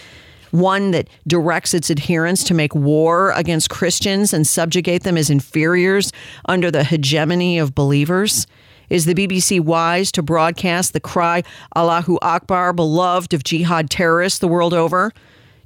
One 0.52 0.92
that 0.92 1.08
directs 1.26 1.74
its 1.74 1.90
adherents 1.90 2.44
to 2.44 2.54
make 2.54 2.72
war 2.72 3.32
against 3.32 3.68
Christians 3.68 4.32
and 4.32 4.46
subjugate 4.46 5.02
them 5.02 5.16
as 5.16 5.28
inferiors 5.28 6.12
under 6.44 6.70
the 6.70 6.84
hegemony 6.84 7.58
of 7.58 7.74
believers? 7.74 8.46
Is 8.90 9.06
the 9.06 9.14
BBC 9.14 9.58
wise 9.58 10.12
to 10.12 10.22
broadcast 10.22 10.92
the 10.92 11.00
cry 11.00 11.42
Allahu 11.74 12.16
Akbar, 12.22 12.72
beloved 12.72 13.34
of 13.34 13.42
jihad 13.42 13.90
terrorists 13.90 14.38
the 14.38 14.46
world 14.46 14.72
over? 14.72 15.10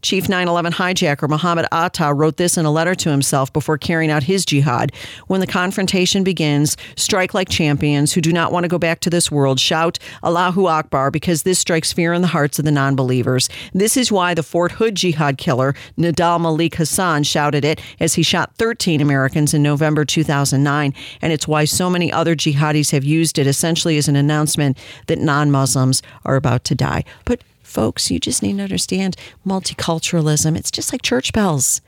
Chief 0.03 0.29
9 0.29 0.49
11 0.49 0.73
hijacker 0.73 1.29
Mohammed 1.29 1.67
Atta 1.73 2.15
wrote 2.15 2.37
this 2.37 2.57
in 2.57 2.65
a 2.65 2.71
letter 2.71 2.95
to 2.95 3.11
himself 3.11 3.53
before 3.53 3.77
carrying 3.77 4.11
out 4.11 4.23
his 4.23 4.45
jihad. 4.47 4.93
When 5.27 5.41
the 5.41 5.47
confrontation 5.47 6.25
begins, 6.25 6.77
strike 6.97 7.35
like 7.35 7.49
champions 7.49 8.13
who 8.13 8.21
do 8.21 8.33
not 8.33 8.51
want 8.51 8.65
to 8.65 8.69
go 8.69 8.79
back 8.79 9.01
to 9.01 9.11
this 9.11 9.31
world. 9.31 9.61
Shout 9.61 9.99
Allahu 10.25 10.67
Akbar 10.67 11.11
because 11.11 11.43
this 11.43 11.59
strikes 11.59 11.93
fear 11.93 12.13
in 12.13 12.23
the 12.23 12.29
hearts 12.29 12.59
of 12.59 12.65
the 12.65 12.71
non 12.71 12.97
believers. 12.97 13.49
This 13.75 13.97
is 13.97 14.11
why 14.11 14.33
the 14.33 14.43
Fort 14.43 14.73
Hood 14.73 14.95
jihad 14.95 15.37
killer, 15.37 15.75
Nidal 15.99 16.41
Malik 16.41 16.77
Hasan, 16.77 17.25
shouted 17.25 17.65
it 17.65 17.81
as 17.99 18.15
he 18.15 18.23
shot 18.23 18.55
13 18.57 19.01
Americans 19.01 19.53
in 19.53 19.63
November 19.63 20.05
2009. 20.05 20.95
And 21.21 21.33
it's 21.33 21.47
why 21.47 21.65
so 21.67 21.91
many 21.91 22.11
other 22.11 22.35
jihadis 22.35 22.93
have 22.93 23.05
used 23.05 23.39
it 23.39 23.47
essentially 23.47 23.99
as 23.99 24.09
an 24.09 24.17
announcement 24.17 24.79
that 25.09 25.19
non 25.19 25.51
Muslims 25.51 26.03
are 26.25 26.37
about 26.37 26.65
to 26.65 26.75
die. 26.75 27.05
But 27.25 27.43
folks, 27.71 28.11
you 28.11 28.19
just 28.19 28.43
need 28.43 28.57
to 28.57 28.63
understand 28.63 29.17
multiculturalism. 29.47 30.57
It's 30.57 30.71
just 30.71 30.93
like 30.93 31.03
church 31.03 31.33
bells. 31.33 31.81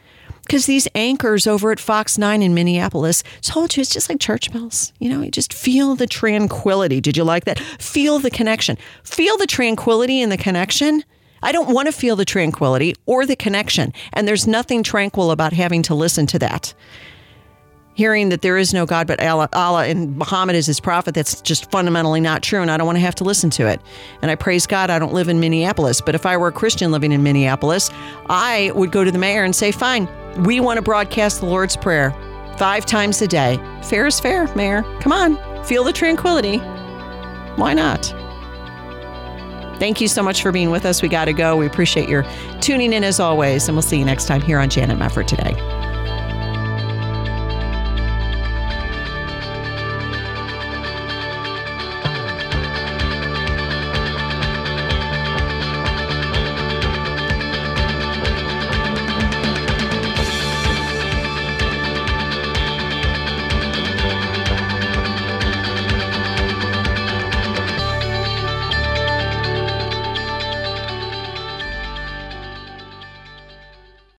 Because 0.43 0.67
these 0.67 0.89
anchors 0.95 1.47
over 1.47 1.71
at 1.71 1.79
Fox 1.79 2.19
9 2.19 2.43
in 2.43 2.55
Minneapolis 2.55 3.23
told 3.43 3.77
you 3.77 3.81
it's 3.81 3.91
just 3.91 4.09
like 4.09 4.19
church 4.19 4.53
bells. 4.53 4.93
You 4.99 5.09
know, 5.09 5.23
you 5.23 5.31
just 5.31 5.53
feel 5.53 5.95
the 5.95 6.07
tranquility. 6.07 7.01
Did 7.01 7.17
you 7.17 7.25
like 7.25 7.45
that? 7.45 7.59
Feel 7.59 8.19
the 8.19 8.31
connection. 8.31 8.77
Feel 9.05 9.37
the 9.37 9.47
tranquility 9.47 10.21
and 10.21 10.33
the 10.33 10.37
connection. 10.37 11.05
I 11.43 11.53
don't 11.53 11.73
want 11.73 11.87
to 11.87 11.93
feel 11.93 12.17
the 12.17 12.25
tranquility 12.25 12.95
or 13.07 13.27
the 13.27 13.37
connection. 13.37 13.93
And 14.13 14.27
there's 14.27 14.47
nothing 14.47 14.83
tranquil 14.83 15.31
about 15.31 15.53
having 15.53 15.83
to 15.85 15.95
listen 15.95 16.27
to 16.29 16.39
that 16.41 16.75
hearing 17.95 18.31
that 18.31 18.43
there 18.43 18.57
is 18.57 18.73
no 18.73 18.87
God 18.87 19.07
but 19.07 19.21
Allah, 19.21 19.49
Allah, 19.53 19.87
and 19.87 20.17
Muhammad 20.17 20.57
is 20.57 20.67
his 20.67 20.81
prophet, 20.81 21.15
that's 21.15 21.41
just 21.41 21.71
fundamentally 21.71 22.21
not 22.21 22.43
true, 22.43 22.63
and 22.63 22.71
I 22.71 22.77
don't 22.77 22.87
want 22.87 22.97
to 22.97 23.03
have 23.03 23.15
to 23.17 23.25
listen 23.25 23.51
to 23.51 23.67
it. 23.67 23.81
And 24.23 24.31
I 24.31 24.35
praise 24.35 24.67
God 24.67 24.91
I 24.91 24.99
don't 24.99 25.13
live 25.13 25.29
in 25.29 25.41
Minneapolis, 25.41 26.01
but 26.01 26.15
if 26.15 26.27
I 26.27 26.37
were 26.37 26.49
a 26.49 26.53
Christian 26.53 26.91
living 26.91 27.13
in 27.13 27.23
Minneapolis, 27.23 27.91
I 28.29 28.73
would 28.75 28.93
go 28.93 29.05
to 29.05 29.11
the 29.11 29.19
mayor 29.19 29.45
and 29.45 29.55
say, 29.55 29.73
fine, 29.73 30.09
we 30.45 30.61
want 30.61 30.79
to 30.79 30.83
broadcast 30.83 31.41
the 31.41 31.47
Lord's 31.47 31.77
Prayer 31.77 32.15
five 32.57 32.87
times 32.87 33.21
a 33.23 33.29
day. 33.29 33.59
Fair 33.83 34.07
is 34.07 34.21
fair, 34.21 34.53
mayor. 34.55 34.83
Come 35.01 35.13
on, 35.13 35.65
feel 35.65 35.85
the 35.85 35.93
tranquility. 35.93 36.59
Why 37.57 37.75
not? 37.75 38.07
Thank 39.79 40.01
you 40.01 40.07
so 40.07 40.23
much 40.23 40.43
for 40.43 40.53
being 40.53 40.71
with 40.71 40.87
us. 40.87 41.03
We 41.03 41.09
got 41.09 41.25
to 41.25 41.33
go. 41.33 41.57
We 41.57 41.67
appreciate 41.67 42.09
your 42.09 42.25
tuning 42.61 42.93
in 42.93 43.03
as 43.03 43.19
always, 43.19 43.67
and 43.67 43.77
we'll 43.77 43.83
see 43.83 43.99
you 43.99 44.05
next 44.05 44.27
time 44.27 44.41
here 44.41 44.59
on 44.59 44.71
Janet 44.71 44.97
Mefford 44.97 45.27
today. 45.27 45.82